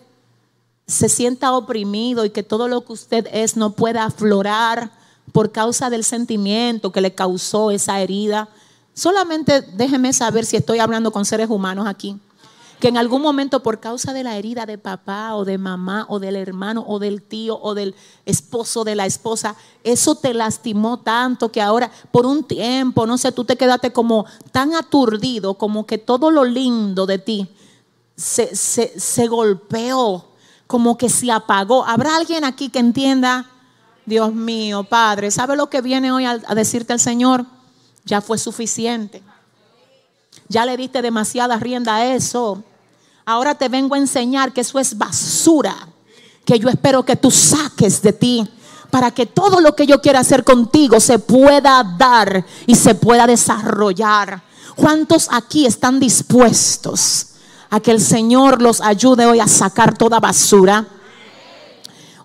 se 0.87 1.09
sienta 1.09 1.51
oprimido 1.51 2.23
y 2.23 2.29
que 2.29 2.43
todo 2.43 2.69
lo 2.69 2.85
que 2.85 2.93
usted 2.93 3.27
es 3.33 3.57
no 3.57 3.73
pueda 3.73 4.05
aflorar 4.05 4.97
por 5.31 5.51
causa 5.51 5.89
del 5.89 6.03
sentimiento 6.03 6.91
que 6.91 7.01
le 7.01 7.13
causó 7.13 7.71
esa 7.71 7.99
herida. 7.99 8.49
Solamente 8.93 9.61
déjeme 9.61 10.13
saber 10.13 10.45
si 10.45 10.57
estoy 10.57 10.79
hablando 10.79 11.11
con 11.11 11.25
seres 11.25 11.49
humanos 11.49 11.87
aquí. 11.87 12.19
Que 12.79 12.87
en 12.87 12.97
algún 12.97 13.21
momento 13.21 13.61
por 13.61 13.81
causa 13.81 14.13
de 14.13 14.23
la 14.23 14.37
herida 14.37 14.65
de 14.65 14.77
papá 14.77 15.35
o 15.35 15.43
de 15.43 15.57
mamá 15.57 16.05
o 16.07 16.19
del 16.19 16.37
hermano 16.37 16.85
o 16.87 16.97
del 16.97 17.21
tío 17.21 17.59
o 17.61 17.75
del 17.75 17.93
esposo 18.25 18.85
de 18.85 18.95
la 18.95 19.05
esposa, 19.05 19.55
eso 19.83 20.15
te 20.15 20.33
lastimó 20.33 20.99
tanto 20.99 21.51
que 21.51 21.61
ahora 21.61 21.91
por 22.11 22.25
un 22.25 22.45
tiempo, 22.45 23.05
no 23.05 23.17
sé, 23.17 23.33
tú 23.33 23.43
te 23.43 23.57
quedaste 23.57 23.91
como 23.91 24.25
tan 24.53 24.75
aturdido, 24.75 25.55
como 25.55 25.85
que 25.85 25.97
todo 25.97 26.31
lo 26.31 26.45
lindo 26.45 27.05
de 27.05 27.19
ti 27.19 27.49
se, 28.15 28.55
se 28.55 29.27
golpeó, 29.27 30.29
como 30.65 30.97
que 30.97 31.09
se 31.09 31.31
apagó. 31.31 31.85
¿Habrá 31.85 32.15
alguien 32.15 32.45
aquí 32.45 32.69
que 32.69 32.79
entienda? 32.79 33.45
Dios 34.09 34.33
mío, 34.33 34.83
Padre, 34.83 35.29
¿sabe 35.29 35.55
lo 35.55 35.69
que 35.69 35.81
viene 35.81 36.11
hoy 36.11 36.25
a, 36.25 36.37
decirte 36.55 36.93
el 36.93 36.99
Señor? 36.99 37.45
Ya 38.03 38.21
fue 38.21 38.39
suficiente. 38.39 39.21
Ya 40.47 40.65
le 40.65 40.75
diste 40.75 41.03
demasiada 41.03 41.57
rienda 41.57 41.97
a 41.97 42.15
eso. 42.15 42.63
Ahora 43.23 43.53
te 43.53 43.69
vengo 43.69 43.93
a 43.93 43.99
enseñar 43.99 44.51
que 44.51 44.61
eso 44.61 44.79
es 44.79 44.97
basura, 44.97 45.75
que 46.43 46.57
yo 46.57 46.69
espero 46.69 47.05
que 47.05 47.15
tú 47.15 47.29
saques 47.29 48.01
de 48.01 48.11
ti 48.11 48.49
para 48.89 49.11
que 49.11 49.27
todo 49.27 49.61
lo 49.61 49.75
que 49.75 49.85
yo 49.85 50.01
quiera 50.01 50.21
hacer 50.21 50.43
contigo 50.43 50.99
se 50.99 51.19
pueda 51.19 51.83
dar 51.83 52.43
y 52.65 52.73
se 52.73 52.95
pueda 52.95 53.27
desarrollar. 53.27 54.41
¿Cuántos 54.75 55.27
aquí 55.31 55.67
están 55.67 55.99
dispuestos 55.99 57.27
a 57.69 57.79
que 57.79 57.91
el 57.91 58.01
Señor 58.01 58.59
los 58.59 58.81
ayude 58.81 59.27
hoy 59.27 59.39
a 59.39 59.47
sacar 59.47 59.95
toda 59.95 60.19
basura? 60.19 60.87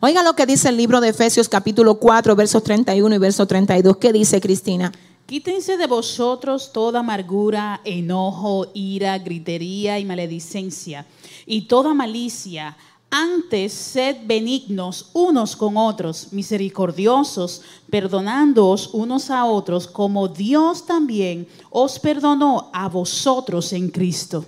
Oiga 0.06 0.22
lo 0.22 0.36
que 0.36 0.44
dice 0.44 0.68
el 0.68 0.76
libro 0.76 1.00
de 1.00 1.08
Efesios 1.08 1.48
capítulo 1.48 1.94
4, 1.94 2.36
versos 2.36 2.62
31 2.62 3.14
y 3.14 3.18
verso 3.18 3.46
32. 3.46 3.96
¿Qué 3.96 4.12
dice 4.12 4.38
Cristina? 4.38 4.92
Quítense 5.24 5.78
de 5.78 5.86
vosotros 5.86 6.72
toda 6.74 7.00
amargura, 7.00 7.80
enojo, 7.86 8.66
ira, 8.74 9.18
gritería 9.18 9.98
y 9.98 10.04
maledicencia 10.04 11.06
y 11.46 11.62
toda 11.62 11.94
malicia. 11.94 12.76
Antes 13.08 13.72
sed 13.72 14.16
benignos 14.26 15.08
unos 15.14 15.56
con 15.56 15.78
otros, 15.78 16.34
misericordiosos, 16.34 17.62
perdonándoos 17.88 18.90
unos 18.92 19.30
a 19.30 19.46
otros, 19.46 19.86
como 19.86 20.28
Dios 20.28 20.84
también 20.84 21.48
os 21.70 21.98
perdonó 21.98 22.68
a 22.74 22.90
vosotros 22.90 23.72
en 23.72 23.88
Cristo. 23.88 24.44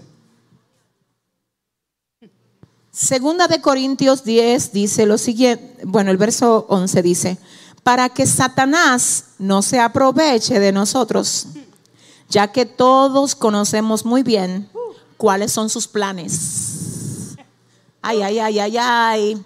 Segunda 2.97 3.47
de 3.47 3.61
Corintios 3.61 4.25
10 4.25 4.73
dice 4.73 5.05
lo 5.05 5.19
siguiente, 5.19 5.83
bueno, 5.85 6.11
el 6.11 6.17
verso 6.17 6.65
11 6.71 7.03
dice, 7.03 7.39
para 7.83 8.09
que 8.09 8.25
Satanás 8.25 9.35
no 9.39 9.61
se 9.61 9.79
aproveche 9.79 10.59
de 10.59 10.73
nosotros, 10.73 11.49
ya 12.31 12.51
que 12.51 12.65
todos 12.65 13.35
conocemos 13.35 14.07
muy 14.07 14.23
bien 14.23 14.71
cuáles 15.19 15.53
son 15.53 15.69
sus 15.69 15.87
planes. 15.87 17.37
Ay, 18.01 18.23
ay, 18.23 18.39
ay, 18.39 18.59
ay, 18.61 18.77
ay. 18.79 19.45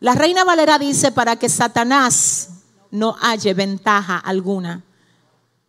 La 0.00 0.14
reina 0.14 0.44
Valera 0.44 0.78
dice 0.78 1.12
para 1.12 1.36
que 1.36 1.50
Satanás 1.50 2.48
no 2.90 3.14
halle 3.20 3.52
ventaja 3.52 4.16
alguna 4.16 4.82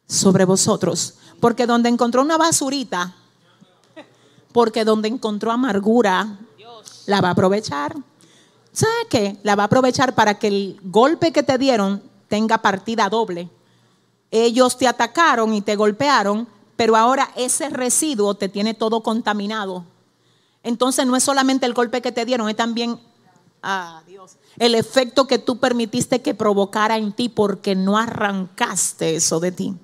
sobre 0.07 0.45
vosotros, 0.45 1.15
porque 1.41 1.67
donde 1.67 1.89
encontró 1.89 2.21
una 2.21 2.37
basurita, 2.37 3.13
porque 4.53 4.85
donde 4.85 5.09
encontró 5.09 5.51
amargura, 5.51 6.39
la 7.05 7.21
va 7.21 7.29
a 7.29 7.31
aprovechar. 7.31 7.95
¿Sabe 8.71 8.93
qué? 9.09 9.37
La 9.43 9.55
va 9.55 9.63
a 9.63 9.65
aprovechar 9.65 10.15
para 10.15 10.39
que 10.39 10.47
el 10.47 10.79
golpe 10.83 11.31
que 11.31 11.43
te 11.43 11.57
dieron 11.57 12.01
tenga 12.27 12.59
partida 12.59 13.09
doble. 13.09 13.49
Ellos 14.31 14.77
te 14.77 14.87
atacaron 14.87 15.53
y 15.53 15.61
te 15.61 15.75
golpearon, 15.75 16.47
pero 16.77 16.95
ahora 16.95 17.31
ese 17.35 17.69
residuo 17.69 18.35
te 18.35 18.47
tiene 18.47 18.73
todo 18.73 19.03
contaminado. 19.03 19.85
Entonces 20.63 21.05
no 21.05 21.15
es 21.15 21.23
solamente 21.23 21.65
el 21.65 21.73
golpe 21.73 22.01
que 22.01 22.11
te 22.11 22.23
dieron, 22.23 22.47
es 22.47 22.55
también 22.55 22.99
ah, 23.61 24.03
el 24.57 24.75
efecto 24.75 25.27
que 25.27 25.39
tú 25.39 25.59
permitiste 25.59 26.21
que 26.21 26.33
provocara 26.33 26.97
en 26.97 27.11
ti 27.11 27.29
porque 27.29 27.75
no 27.75 27.97
arrancaste 27.97 29.15
eso 29.15 29.39
de 29.39 29.51
ti. 29.51 29.75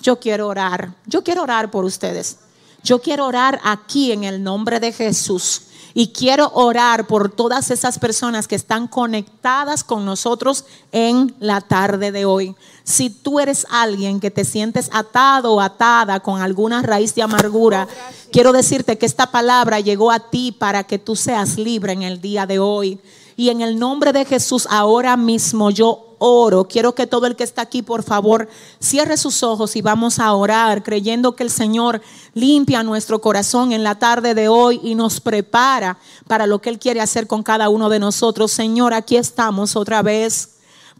Yo 0.00 0.20
quiero 0.20 0.46
orar, 0.46 0.94
yo 1.06 1.24
quiero 1.24 1.42
orar 1.42 1.70
por 1.70 1.84
ustedes. 1.84 2.38
Yo 2.86 3.00
quiero 3.00 3.26
orar 3.26 3.58
aquí 3.64 4.12
en 4.12 4.22
el 4.22 4.44
nombre 4.44 4.78
de 4.78 4.92
Jesús 4.92 5.62
y 5.92 6.12
quiero 6.12 6.52
orar 6.54 7.08
por 7.08 7.32
todas 7.32 7.72
esas 7.72 7.98
personas 7.98 8.46
que 8.46 8.54
están 8.54 8.86
conectadas 8.86 9.82
con 9.82 10.04
nosotros 10.04 10.64
en 10.92 11.34
la 11.40 11.60
tarde 11.62 12.12
de 12.12 12.26
hoy. 12.26 12.54
Si 12.84 13.10
tú 13.10 13.40
eres 13.40 13.66
alguien 13.70 14.20
que 14.20 14.30
te 14.30 14.44
sientes 14.44 14.88
atado 14.92 15.54
o 15.54 15.60
atada 15.60 16.20
con 16.20 16.40
alguna 16.40 16.80
raíz 16.82 17.12
de 17.16 17.22
amargura, 17.22 17.88
quiero 18.30 18.52
decirte 18.52 18.96
que 18.98 19.06
esta 19.06 19.32
palabra 19.32 19.80
llegó 19.80 20.12
a 20.12 20.20
ti 20.20 20.52
para 20.52 20.84
que 20.84 21.00
tú 21.00 21.16
seas 21.16 21.58
libre 21.58 21.92
en 21.92 22.02
el 22.02 22.20
día 22.20 22.46
de 22.46 22.60
hoy. 22.60 23.00
Y 23.36 23.50
en 23.50 23.60
el 23.60 23.78
nombre 23.78 24.12
de 24.12 24.24
Jesús, 24.24 24.66
ahora 24.70 25.16
mismo 25.16 25.70
yo 25.70 26.16
oro. 26.18 26.66
Quiero 26.66 26.94
que 26.94 27.06
todo 27.06 27.26
el 27.26 27.36
que 27.36 27.44
está 27.44 27.62
aquí, 27.62 27.82
por 27.82 28.02
favor, 28.02 28.48
cierre 28.80 29.16
sus 29.16 29.42
ojos 29.42 29.76
y 29.76 29.82
vamos 29.82 30.18
a 30.18 30.32
orar, 30.32 30.82
creyendo 30.82 31.36
que 31.36 31.42
el 31.42 31.50
Señor 31.50 32.00
limpia 32.34 32.82
nuestro 32.82 33.20
corazón 33.20 33.72
en 33.72 33.84
la 33.84 33.96
tarde 33.96 34.34
de 34.34 34.48
hoy 34.48 34.80
y 34.82 34.94
nos 34.94 35.20
prepara 35.20 35.98
para 36.26 36.46
lo 36.46 36.60
que 36.60 36.70
Él 36.70 36.78
quiere 36.78 37.00
hacer 37.00 37.26
con 37.26 37.42
cada 37.42 37.68
uno 37.68 37.88
de 37.88 37.98
nosotros. 37.98 38.52
Señor, 38.52 38.94
aquí 38.94 39.16
estamos 39.16 39.76
otra 39.76 40.02
vez. 40.02 40.52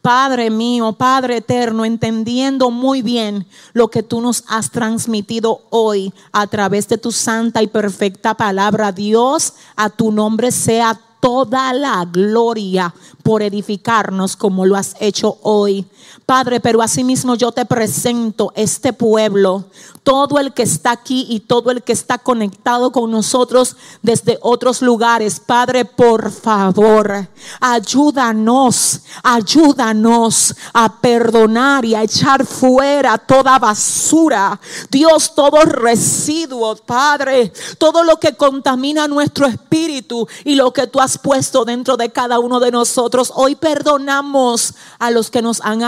Padre 0.02 0.50
mío, 0.50 0.92
Padre 0.92 1.38
eterno, 1.38 1.84
entendiendo 1.84 2.70
muy 2.70 3.02
bien 3.02 3.46
lo 3.72 3.88
que 3.88 4.04
tú 4.04 4.20
nos 4.20 4.44
has 4.46 4.70
transmitido 4.70 5.62
hoy 5.70 6.12
a 6.30 6.46
través 6.46 6.86
de 6.86 6.98
tu 6.98 7.10
santa 7.10 7.60
y 7.62 7.66
perfecta 7.66 8.34
palabra. 8.34 8.92
Dios, 8.92 9.54
a 9.74 9.90
tu 9.90 10.12
nombre 10.12 10.52
sea 10.52 11.00
toda 11.20 11.72
la 11.72 12.04
gloria 12.04 12.94
por 13.22 13.42
edificarnos 13.42 14.36
como 14.36 14.66
lo 14.66 14.76
has 14.76 14.94
hecho 15.00 15.38
hoy. 15.42 15.86
Padre, 16.26 16.58
pero 16.58 16.82
asimismo 16.82 17.36
yo 17.36 17.52
te 17.52 17.64
presento 17.64 18.52
este 18.56 18.92
pueblo, 18.92 19.66
todo 20.02 20.40
el 20.40 20.52
que 20.52 20.64
está 20.64 20.90
aquí 20.90 21.24
y 21.28 21.38
todo 21.38 21.70
el 21.70 21.84
que 21.84 21.92
está 21.92 22.18
conectado 22.18 22.90
con 22.90 23.12
nosotros 23.12 23.76
desde 24.02 24.36
otros 24.42 24.82
lugares. 24.82 25.38
Padre, 25.38 25.84
por 25.84 26.32
favor, 26.32 27.28
ayúdanos, 27.60 29.02
ayúdanos 29.22 30.56
a 30.72 31.00
perdonar 31.00 31.84
y 31.84 31.94
a 31.94 32.02
echar 32.02 32.44
fuera 32.44 33.18
toda 33.18 33.60
basura. 33.60 34.60
Dios, 34.90 35.32
todo 35.32 35.60
residuo, 35.60 36.74
Padre, 36.74 37.52
todo 37.78 38.02
lo 38.02 38.18
que 38.18 38.36
contamina 38.36 39.06
nuestro 39.06 39.46
espíritu 39.46 40.26
y 40.44 40.56
lo 40.56 40.72
que 40.72 40.88
tú 40.88 41.00
has 41.00 41.18
puesto 41.18 41.64
dentro 41.64 41.96
de 41.96 42.10
cada 42.10 42.40
uno 42.40 42.58
de 42.58 42.72
nosotros. 42.72 43.32
Hoy 43.34 43.54
perdonamos 43.54 44.74
a 44.98 45.12
los 45.12 45.30
que 45.30 45.40
nos 45.40 45.60
han 45.60 45.84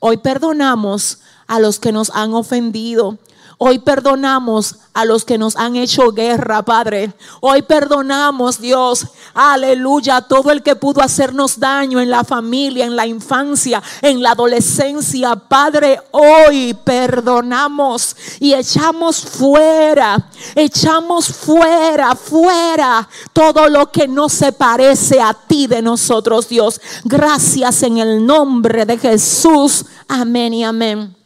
Hoy 0.00 0.16
perdonamos 0.16 1.18
a 1.46 1.60
los 1.60 1.78
que 1.78 1.92
nos 1.92 2.10
han 2.10 2.32
ofendido. 2.32 3.18
Hoy 3.62 3.78
perdonamos 3.78 4.76
a 4.94 5.04
los 5.04 5.26
que 5.26 5.36
nos 5.36 5.54
han 5.54 5.76
hecho 5.76 6.12
guerra, 6.12 6.62
Padre. 6.62 7.12
Hoy 7.42 7.60
perdonamos, 7.60 8.58
Dios, 8.58 9.08
aleluya, 9.34 10.22
todo 10.22 10.50
el 10.50 10.62
que 10.62 10.76
pudo 10.76 11.02
hacernos 11.02 11.60
daño 11.60 12.00
en 12.00 12.08
la 12.08 12.24
familia, 12.24 12.86
en 12.86 12.96
la 12.96 13.06
infancia, 13.06 13.82
en 14.00 14.22
la 14.22 14.30
adolescencia. 14.30 15.36
Padre, 15.36 16.00
hoy 16.12 16.72
perdonamos 16.72 18.16
y 18.40 18.54
echamos 18.54 19.20
fuera, 19.20 20.30
echamos 20.54 21.28
fuera, 21.28 22.16
fuera 22.16 23.06
todo 23.34 23.68
lo 23.68 23.92
que 23.92 24.08
no 24.08 24.30
se 24.30 24.52
parece 24.52 25.20
a 25.20 25.34
ti 25.34 25.66
de 25.66 25.82
nosotros, 25.82 26.48
Dios. 26.48 26.80
Gracias 27.04 27.82
en 27.82 27.98
el 27.98 28.24
nombre 28.24 28.86
de 28.86 28.96
Jesús. 28.96 29.84
Amén 30.08 30.54
y 30.54 30.64
amén. 30.64 31.19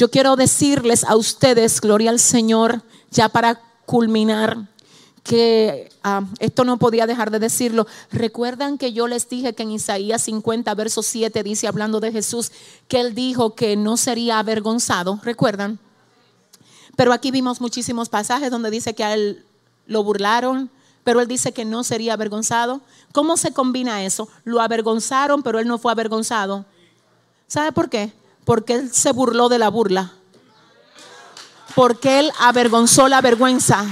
Yo 0.00 0.10
quiero 0.10 0.34
decirles 0.34 1.04
a 1.04 1.14
ustedes, 1.14 1.78
gloria 1.78 2.08
al 2.08 2.18
Señor, 2.18 2.80
ya 3.10 3.28
para 3.28 3.60
culminar, 3.84 4.66
que 5.22 5.90
ah, 6.02 6.22
esto 6.38 6.64
no 6.64 6.78
podía 6.78 7.06
dejar 7.06 7.30
de 7.30 7.38
decirlo. 7.38 7.86
Recuerdan 8.10 8.78
que 8.78 8.94
yo 8.94 9.06
les 9.08 9.28
dije 9.28 9.54
que 9.54 9.62
en 9.62 9.72
Isaías 9.72 10.22
50, 10.22 10.74
verso 10.74 11.02
7 11.02 11.42
dice, 11.42 11.68
hablando 11.68 12.00
de 12.00 12.12
Jesús, 12.12 12.50
que 12.88 12.98
él 12.98 13.14
dijo 13.14 13.54
que 13.54 13.76
no 13.76 13.98
sería 13.98 14.38
avergonzado. 14.38 15.20
¿Recuerdan? 15.22 15.78
Pero 16.96 17.12
aquí 17.12 17.30
vimos 17.30 17.60
muchísimos 17.60 18.08
pasajes 18.08 18.50
donde 18.50 18.70
dice 18.70 18.94
que 18.94 19.04
a 19.04 19.12
él 19.12 19.44
lo 19.84 20.02
burlaron, 20.02 20.70
pero 21.04 21.20
él 21.20 21.28
dice 21.28 21.52
que 21.52 21.66
no 21.66 21.84
sería 21.84 22.14
avergonzado. 22.14 22.80
¿Cómo 23.12 23.36
se 23.36 23.52
combina 23.52 24.02
eso? 24.02 24.30
Lo 24.44 24.62
avergonzaron, 24.62 25.42
pero 25.42 25.58
él 25.58 25.68
no 25.68 25.76
fue 25.76 25.92
avergonzado. 25.92 26.64
¿Sabe 27.48 27.72
por 27.72 27.90
qué? 27.90 28.14
Porque 28.44 28.74
él 28.74 28.92
se 28.92 29.12
burló 29.12 29.48
de 29.48 29.58
la 29.58 29.68
burla. 29.68 30.12
Porque 31.74 32.20
él 32.20 32.32
avergonzó 32.40 33.08
la 33.08 33.20
vergüenza. 33.20 33.84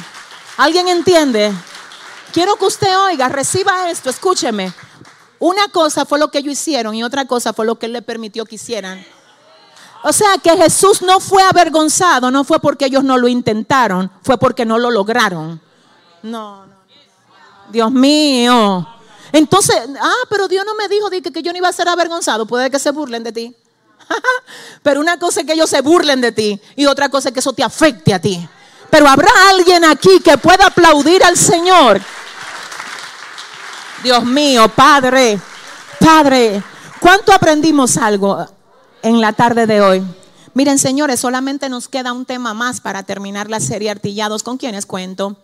¿Alguien 0.57 0.89
entiende? 0.89 1.53
Quiero 2.33 2.57
que 2.57 2.67
usted 2.67 2.99
oiga, 2.99 3.29
reciba 3.29 3.91
esto, 3.91 4.11
escúcheme. 4.11 4.73
Una 5.39 5.69
cosa 5.69 6.05
fue 6.05 6.19
lo 6.19 6.31
que 6.31 6.39
ellos 6.39 6.53
hicieron 6.53 6.95
y 6.95 7.05
otra 7.05 7.27
cosa 7.27 7.53
fue 7.53 7.65
lo 7.65 7.79
que 7.79 7.87
Él 7.87 7.93
le 7.93 8.03
permitió 8.03 8.45
que 8.45 8.57
hicieran. 8.57 9.05
O 10.03 10.13
sea 10.13 10.39
que 10.43 10.57
Jesús 10.57 11.03
no 11.03 11.21
fue 11.21 11.43
avergonzado, 11.43 12.31
no 12.31 12.45
fue 12.45 12.61
porque 12.61 12.87
ellos 12.87 13.05
no 13.05 13.19
lo 13.19 13.29
intentaron, 13.29 14.11
fue 14.23 14.39
porque 14.39 14.65
no 14.65 14.79
lo 14.79 14.91
lograron. 14.91 15.61
No, 16.23 16.67
no. 16.67 16.77
Dios 17.71 17.91
mío. 17.91 18.87
Entonces, 19.33 19.77
ah, 20.01 20.25
pero 20.29 20.49
Dios 20.49 20.65
no 20.65 20.75
me 20.75 20.89
dijo 20.89 21.11
que, 21.11 21.23
que 21.23 21.43
yo 21.43 21.53
no 21.53 21.59
iba 21.59 21.69
a 21.69 21.73
ser 21.73 21.89
avergonzado. 21.89 22.47
Puede 22.47 22.71
que 22.71 22.79
se 22.79 22.91
burlen 22.91 23.25
de 23.25 23.33
ti. 23.33 23.57
pero 24.83 25.01
una 25.01 25.19
cosa 25.19 25.41
es 25.41 25.47
que 25.47 25.53
ellos 25.53 25.71
se 25.71 25.81
burlen 25.81 26.21
de 26.21 26.33
ti 26.33 26.61
y 26.77 26.87
otra 26.87 27.09
cosa 27.09 27.29
es 27.29 27.33
que 27.33 27.41
eso 27.41 27.53
te 27.53 27.63
afecte 27.63 28.15
a 28.15 28.21
ti. 28.21 28.49
Pero 28.91 29.09
habrá 29.09 29.31
alguien 29.51 29.85
aquí 29.85 30.21
que 30.21 30.39
pueda 30.39 30.67
aplaudir 30.67 31.23
al 31.25 31.37
Señor. 31.37 32.01
Dios 34.03 34.25
mío, 34.25 34.69
Padre, 34.69 35.39
Padre, 35.99 36.63
¿cuánto 37.01 37.33
aprendimos 37.33 37.97
algo 37.97 38.47
en 39.03 39.21
la 39.21 39.33
tarde 39.33 39.67
de 39.67 39.81
hoy? 39.81 40.03
Miren, 40.55 40.79
señores, 40.79 41.21
solamente 41.21 41.69
nos 41.69 41.89
queda 41.89 42.13
un 42.13 42.25
tema 42.25 42.55
más 42.55 42.81
para 42.81 43.03
terminar 43.03 43.51
la 43.51 43.61
serie 43.61 43.91
Artillados. 43.91 44.43
¿Con 44.43 44.57
quienes 44.57 44.87
cuento? 44.87 45.37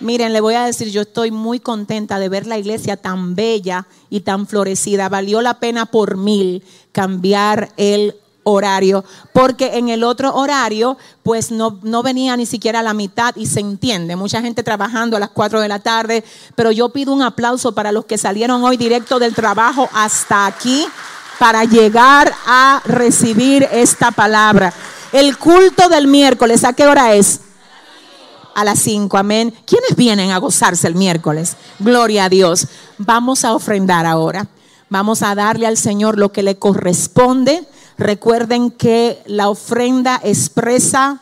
Miren, 0.00 0.32
le 0.32 0.40
voy 0.40 0.54
a 0.54 0.64
decir, 0.64 0.90
yo 0.90 1.02
estoy 1.02 1.30
muy 1.30 1.58
contenta 1.58 2.18
de 2.18 2.28
ver 2.28 2.46
la 2.46 2.58
iglesia 2.58 2.96
tan 2.96 3.34
bella 3.34 3.86
y 4.10 4.20
tan 4.20 4.46
florecida. 4.46 5.08
Valió 5.08 5.40
la 5.40 5.58
pena 5.58 5.86
por 5.86 6.16
mil 6.16 6.62
cambiar 6.92 7.72
el 7.76 8.16
horario, 8.48 9.04
porque 9.32 9.76
en 9.76 9.88
el 9.88 10.04
otro 10.04 10.32
horario 10.34 10.96
pues 11.24 11.50
no, 11.50 11.80
no 11.82 12.04
venía 12.04 12.36
ni 12.36 12.46
siquiera 12.46 12.78
a 12.78 12.82
la 12.84 12.94
mitad 12.94 13.34
y 13.34 13.46
se 13.46 13.58
entiende, 13.58 14.14
mucha 14.14 14.40
gente 14.40 14.62
trabajando 14.62 15.16
a 15.16 15.20
las 15.20 15.30
4 15.30 15.60
de 15.60 15.66
la 15.66 15.80
tarde, 15.80 16.22
pero 16.54 16.70
yo 16.70 16.90
pido 16.90 17.12
un 17.12 17.22
aplauso 17.22 17.74
para 17.74 17.90
los 17.90 18.04
que 18.04 18.18
salieron 18.18 18.62
hoy 18.62 18.76
directo 18.76 19.18
del 19.18 19.34
trabajo 19.34 19.88
hasta 19.92 20.46
aquí 20.46 20.86
para 21.40 21.64
llegar 21.64 22.32
a 22.46 22.82
recibir 22.84 23.68
esta 23.72 24.12
palabra. 24.12 24.72
El 25.10 25.36
culto 25.38 25.88
del 25.88 26.06
miércoles, 26.06 26.62
¿a 26.62 26.72
qué 26.72 26.86
hora 26.86 27.14
es? 27.14 27.40
A 28.56 28.64
las 28.64 28.78
5, 28.80 29.16
amén. 29.18 29.52
¿Quiénes 29.66 29.96
vienen 29.96 30.30
a 30.30 30.38
gozarse 30.38 30.86
el 30.88 30.94
miércoles? 30.94 31.56
Gloria 31.78 32.24
a 32.24 32.28
Dios. 32.28 32.66
Vamos 32.96 33.44
a 33.44 33.54
ofrendar 33.54 34.06
ahora. 34.06 34.48
Vamos 34.88 35.22
a 35.22 35.34
darle 35.34 35.66
al 35.66 35.76
Señor 35.76 36.18
lo 36.18 36.32
que 36.32 36.42
le 36.42 36.58
corresponde 36.58 37.66
Recuerden 37.98 38.70
que 38.70 39.22
la 39.26 39.48
ofrenda 39.48 40.20
expresa, 40.22 41.20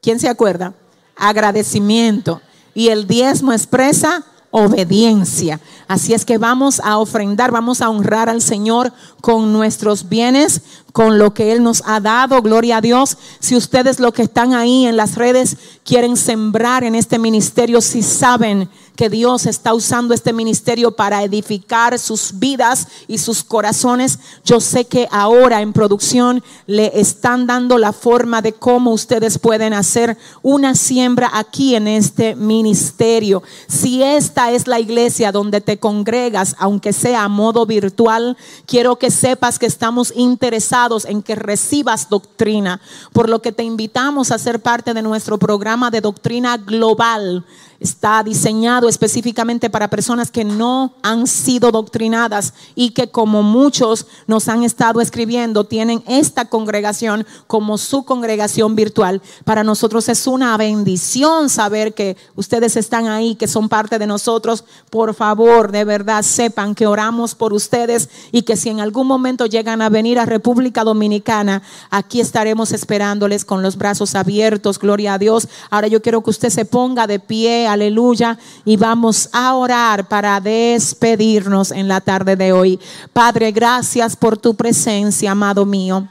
¿quién 0.00 0.20
se 0.20 0.28
acuerda? 0.28 0.74
Agradecimiento. 1.16 2.40
Y 2.74 2.88
el 2.88 3.06
diezmo 3.06 3.52
expresa 3.52 4.24
obediencia. 4.56 5.58
Así 5.88 6.14
es 6.14 6.24
que 6.24 6.38
vamos 6.38 6.80
a 6.84 6.98
ofrendar, 6.98 7.50
vamos 7.50 7.80
a 7.80 7.90
honrar 7.90 8.28
al 8.28 8.40
Señor 8.40 8.92
con 9.20 9.52
nuestros 9.52 10.08
bienes, 10.08 10.60
con 10.92 11.18
lo 11.18 11.34
que 11.34 11.50
Él 11.50 11.64
nos 11.64 11.82
ha 11.86 11.98
dado. 11.98 12.40
Gloria 12.40 12.76
a 12.76 12.80
Dios. 12.80 13.18
Si 13.40 13.56
ustedes 13.56 13.98
los 13.98 14.12
que 14.12 14.22
están 14.22 14.54
ahí 14.54 14.86
en 14.86 14.96
las 14.96 15.16
redes 15.16 15.56
quieren 15.84 16.16
sembrar 16.16 16.84
en 16.84 16.94
este 16.94 17.18
ministerio, 17.18 17.80
si 17.80 18.04
saben 18.04 18.70
que 18.96 19.10
Dios 19.10 19.46
está 19.46 19.74
usando 19.74 20.14
este 20.14 20.32
ministerio 20.32 20.92
para 20.92 21.22
edificar 21.24 21.98
sus 21.98 22.38
vidas 22.38 22.86
y 23.08 23.18
sus 23.18 23.42
corazones. 23.42 24.18
Yo 24.44 24.60
sé 24.60 24.84
que 24.84 25.08
ahora 25.10 25.62
en 25.62 25.72
producción 25.72 26.42
le 26.66 26.92
están 27.00 27.46
dando 27.46 27.78
la 27.78 27.92
forma 27.92 28.40
de 28.40 28.52
cómo 28.52 28.92
ustedes 28.92 29.38
pueden 29.38 29.72
hacer 29.72 30.16
una 30.42 30.74
siembra 30.76 31.30
aquí 31.32 31.74
en 31.74 31.88
este 31.88 32.36
ministerio. 32.36 33.42
Si 33.66 34.02
esta 34.02 34.52
es 34.52 34.68
la 34.68 34.78
iglesia 34.78 35.32
donde 35.32 35.60
te 35.60 35.78
congregas, 35.78 36.54
aunque 36.58 36.92
sea 36.92 37.24
a 37.24 37.28
modo 37.28 37.66
virtual, 37.66 38.36
quiero 38.66 38.96
que 38.96 39.10
sepas 39.10 39.58
que 39.58 39.66
estamos 39.66 40.12
interesados 40.14 41.04
en 41.04 41.22
que 41.22 41.34
recibas 41.34 42.08
doctrina, 42.08 42.80
por 43.12 43.28
lo 43.28 43.42
que 43.42 43.52
te 43.52 43.64
invitamos 43.64 44.30
a 44.30 44.38
ser 44.38 44.60
parte 44.60 44.94
de 44.94 45.02
nuestro 45.02 45.38
programa 45.38 45.90
de 45.90 46.00
doctrina 46.00 46.56
global 46.58 47.44
está 47.84 48.22
diseñado 48.22 48.88
específicamente 48.88 49.68
para 49.68 49.90
personas 49.90 50.30
que 50.30 50.42
no 50.42 50.94
han 51.02 51.26
sido 51.26 51.70
doctrinadas 51.70 52.54
y 52.74 52.90
que 52.90 53.10
como 53.10 53.42
muchos 53.42 54.06
nos 54.26 54.48
han 54.48 54.62
estado 54.62 55.02
escribiendo, 55.02 55.64
tienen 55.64 56.02
esta 56.06 56.46
congregación 56.46 57.26
como 57.46 57.76
su 57.76 58.06
congregación 58.06 58.74
virtual. 58.74 59.20
Para 59.44 59.64
nosotros 59.64 60.08
es 60.08 60.26
una 60.26 60.56
bendición 60.56 61.50
saber 61.50 61.92
que 61.92 62.16
ustedes 62.36 62.76
están 62.78 63.06
ahí, 63.06 63.34
que 63.34 63.48
son 63.48 63.68
parte 63.68 63.98
de 63.98 64.06
nosotros. 64.06 64.64
Por 64.88 65.14
favor, 65.14 65.70
de 65.70 65.84
verdad, 65.84 66.22
sepan 66.22 66.74
que 66.74 66.86
oramos 66.86 67.34
por 67.34 67.52
ustedes 67.52 68.08
y 68.32 68.42
que 68.42 68.56
si 68.56 68.70
en 68.70 68.80
algún 68.80 69.06
momento 69.06 69.44
llegan 69.44 69.82
a 69.82 69.90
venir 69.90 70.18
a 70.18 70.24
República 70.24 70.84
Dominicana, 70.84 71.62
aquí 71.90 72.20
estaremos 72.20 72.72
esperándoles 72.72 73.44
con 73.44 73.62
los 73.62 73.76
brazos 73.76 74.14
abiertos. 74.14 74.78
Gloria 74.78 75.14
a 75.14 75.18
Dios. 75.18 75.48
Ahora 75.68 75.88
yo 75.88 76.00
quiero 76.00 76.22
que 76.22 76.30
usted 76.30 76.48
se 76.48 76.64
ponga 76.64 77.06
de 77.06 77.18
pie 77.18 77.73
aleluya. 77.74 78.38
Y 78.64 78.76
vamos 78.76 79.28
a 79.32 79.54
orar 79.54 80.08
para 80.08 80.40
despedirnos 80.40 81.70
en 81.70 81.86
la 81.86 82.00
tarde 82.00 82.34
de 82.34 82.52
hoy. 82.52 82.80
Padre, 83.12 83.52
gracias 83.52 84.16
por 84.16 84.36
tu 84.38 84.54
presencia, 84.54 85.30
amado 85.30 85.64
mío. 85.66 86.08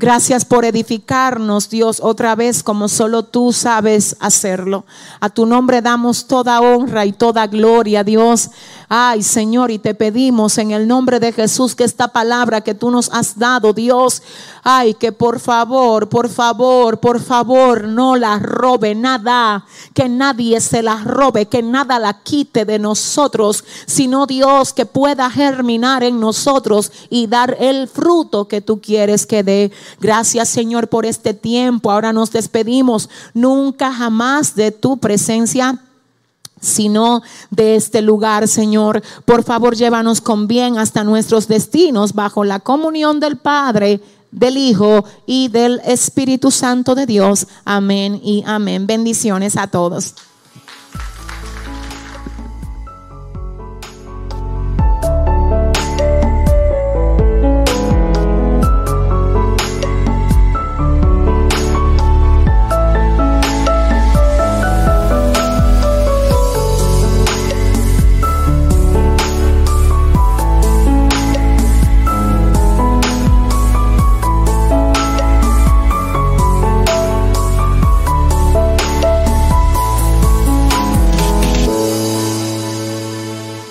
Gracias 0.00 0.46
por 0.46 0.64
edificarnos, 0.64 1.68
Dios, 1.68 2.00
otra 2.02 2.34
vez 2.34 2.62
como 2.62 2.88
solo 2.88 3.22
tú 3.22 3.52
sabes 3.52 4.16
hacerlo. 4.18 4.86
A 5.20 5.28
tu 5.28 5.44
nombre 5.44 5.82
damos 5.82 6.26
toda 6.26 6.62
honra 6.62 7.04
y 7.04 7.12
toda 7.12 7.46
gloria, 7.46 8.02
Dios. 8.02 8.48
Ay, 8.88 9.22
Señor, 9.22 9.70
y 9.70 9.78
te 9.78 9.94
pedimos 9.94 10.56
en 10.56 10.70
el 10.70 10.88
nombre 10.88 11.20
de 11.20 11.32
Jesús 11.32 11.74
que 11.74 11.84
esta 11.84 12.08
palabra 12.08 12.62
que 12.62 12.74
tú 12.74 12.90
nos 12.90 13.10
has 13.12 13.38
dado, 13.38 13.74
Dios, 13.74 14.22
ay, 14.64 14.94
que 14.94 15.12
por 15.12 15.38
favor, 15.38 16.08
por 16.08 16.30
favor, 16.30 16.98
por 16.98 17.20
favor, 17.20 17.84
no 17.84 18.16
la 18.16 18.38
robe 18.38 18.94
nada, 18.94 19.66
que 19.92 20.08
nadie 20.08 20.62
se 20.62 20.82
la 20.82 20.96
robe, 21.04 21.44
que 21.44 21.62
nada 21.62 21.98
la 21.98 22.22
quite 22.22 22.64
de 22.64 22.78
nosotros, 22.78 23.64
sino 23.84 24.26
Dios 24.26 24.72
que 24.72 24.86
pueda 24.86 25.30
germinar 25.30 26.02
en 26.02 26.18
nosotros 26.18 26.90
y 27.10 27.26
dar 27.26 27.58
el 27.60 27.86
fruto 27.86 28.48
que 28.48 28.62
tú 28.62 28.80
quieres 28.80 29.26
que 29.26 29.42
dé. 29.42 29.70
Gracias 30.00 30.48
Señor 30.48 30.88
por 30.88 31.06
este 31.06 31.34
tiempo. 31.34 31.90
Ahora 31.90 32.12
nos 32.12 32.30
despedimos. 32.30 33.08
Nunca 33.34 33.92
jamás 33.92 34.54
de 34.54 34.70
tu 34.70 34.98
presencia 34.98 35.80
sino 36.60 37.22
de 37.50 37.74
este 37.74 38.02
lugar, 38.02 38.46
Señor. 38.46 39.02
Por 39.24 39.42
favor, 39.44 39.74
llévanos 39.74 40.20
con 40.20 40.46
bien 40.46 40.78
hasta 40.78 41.04
nuestros 41.04 41.48
destinos 41.48 42.12
bajo 42.12 42.44
la 42.44 42.60
comunión 42.60 43.18
del 43.18 43.38
Padre, 43.38 44.00
del 44.30 44.56
Hijo 44.56 45.04
y 45.26 45.48
del 45.48 45.80
Espíritu 45.84 46.50
Santo 46.50 46.94
de 46.94 47.06
Dios. 47.06 47.46
Amén 47.64 48.20
y 48.22 48.44
amén. 48.46 48.86
Bendiciones 48.86 49.56
a 49.56 49.68
todos. 49.68 50.14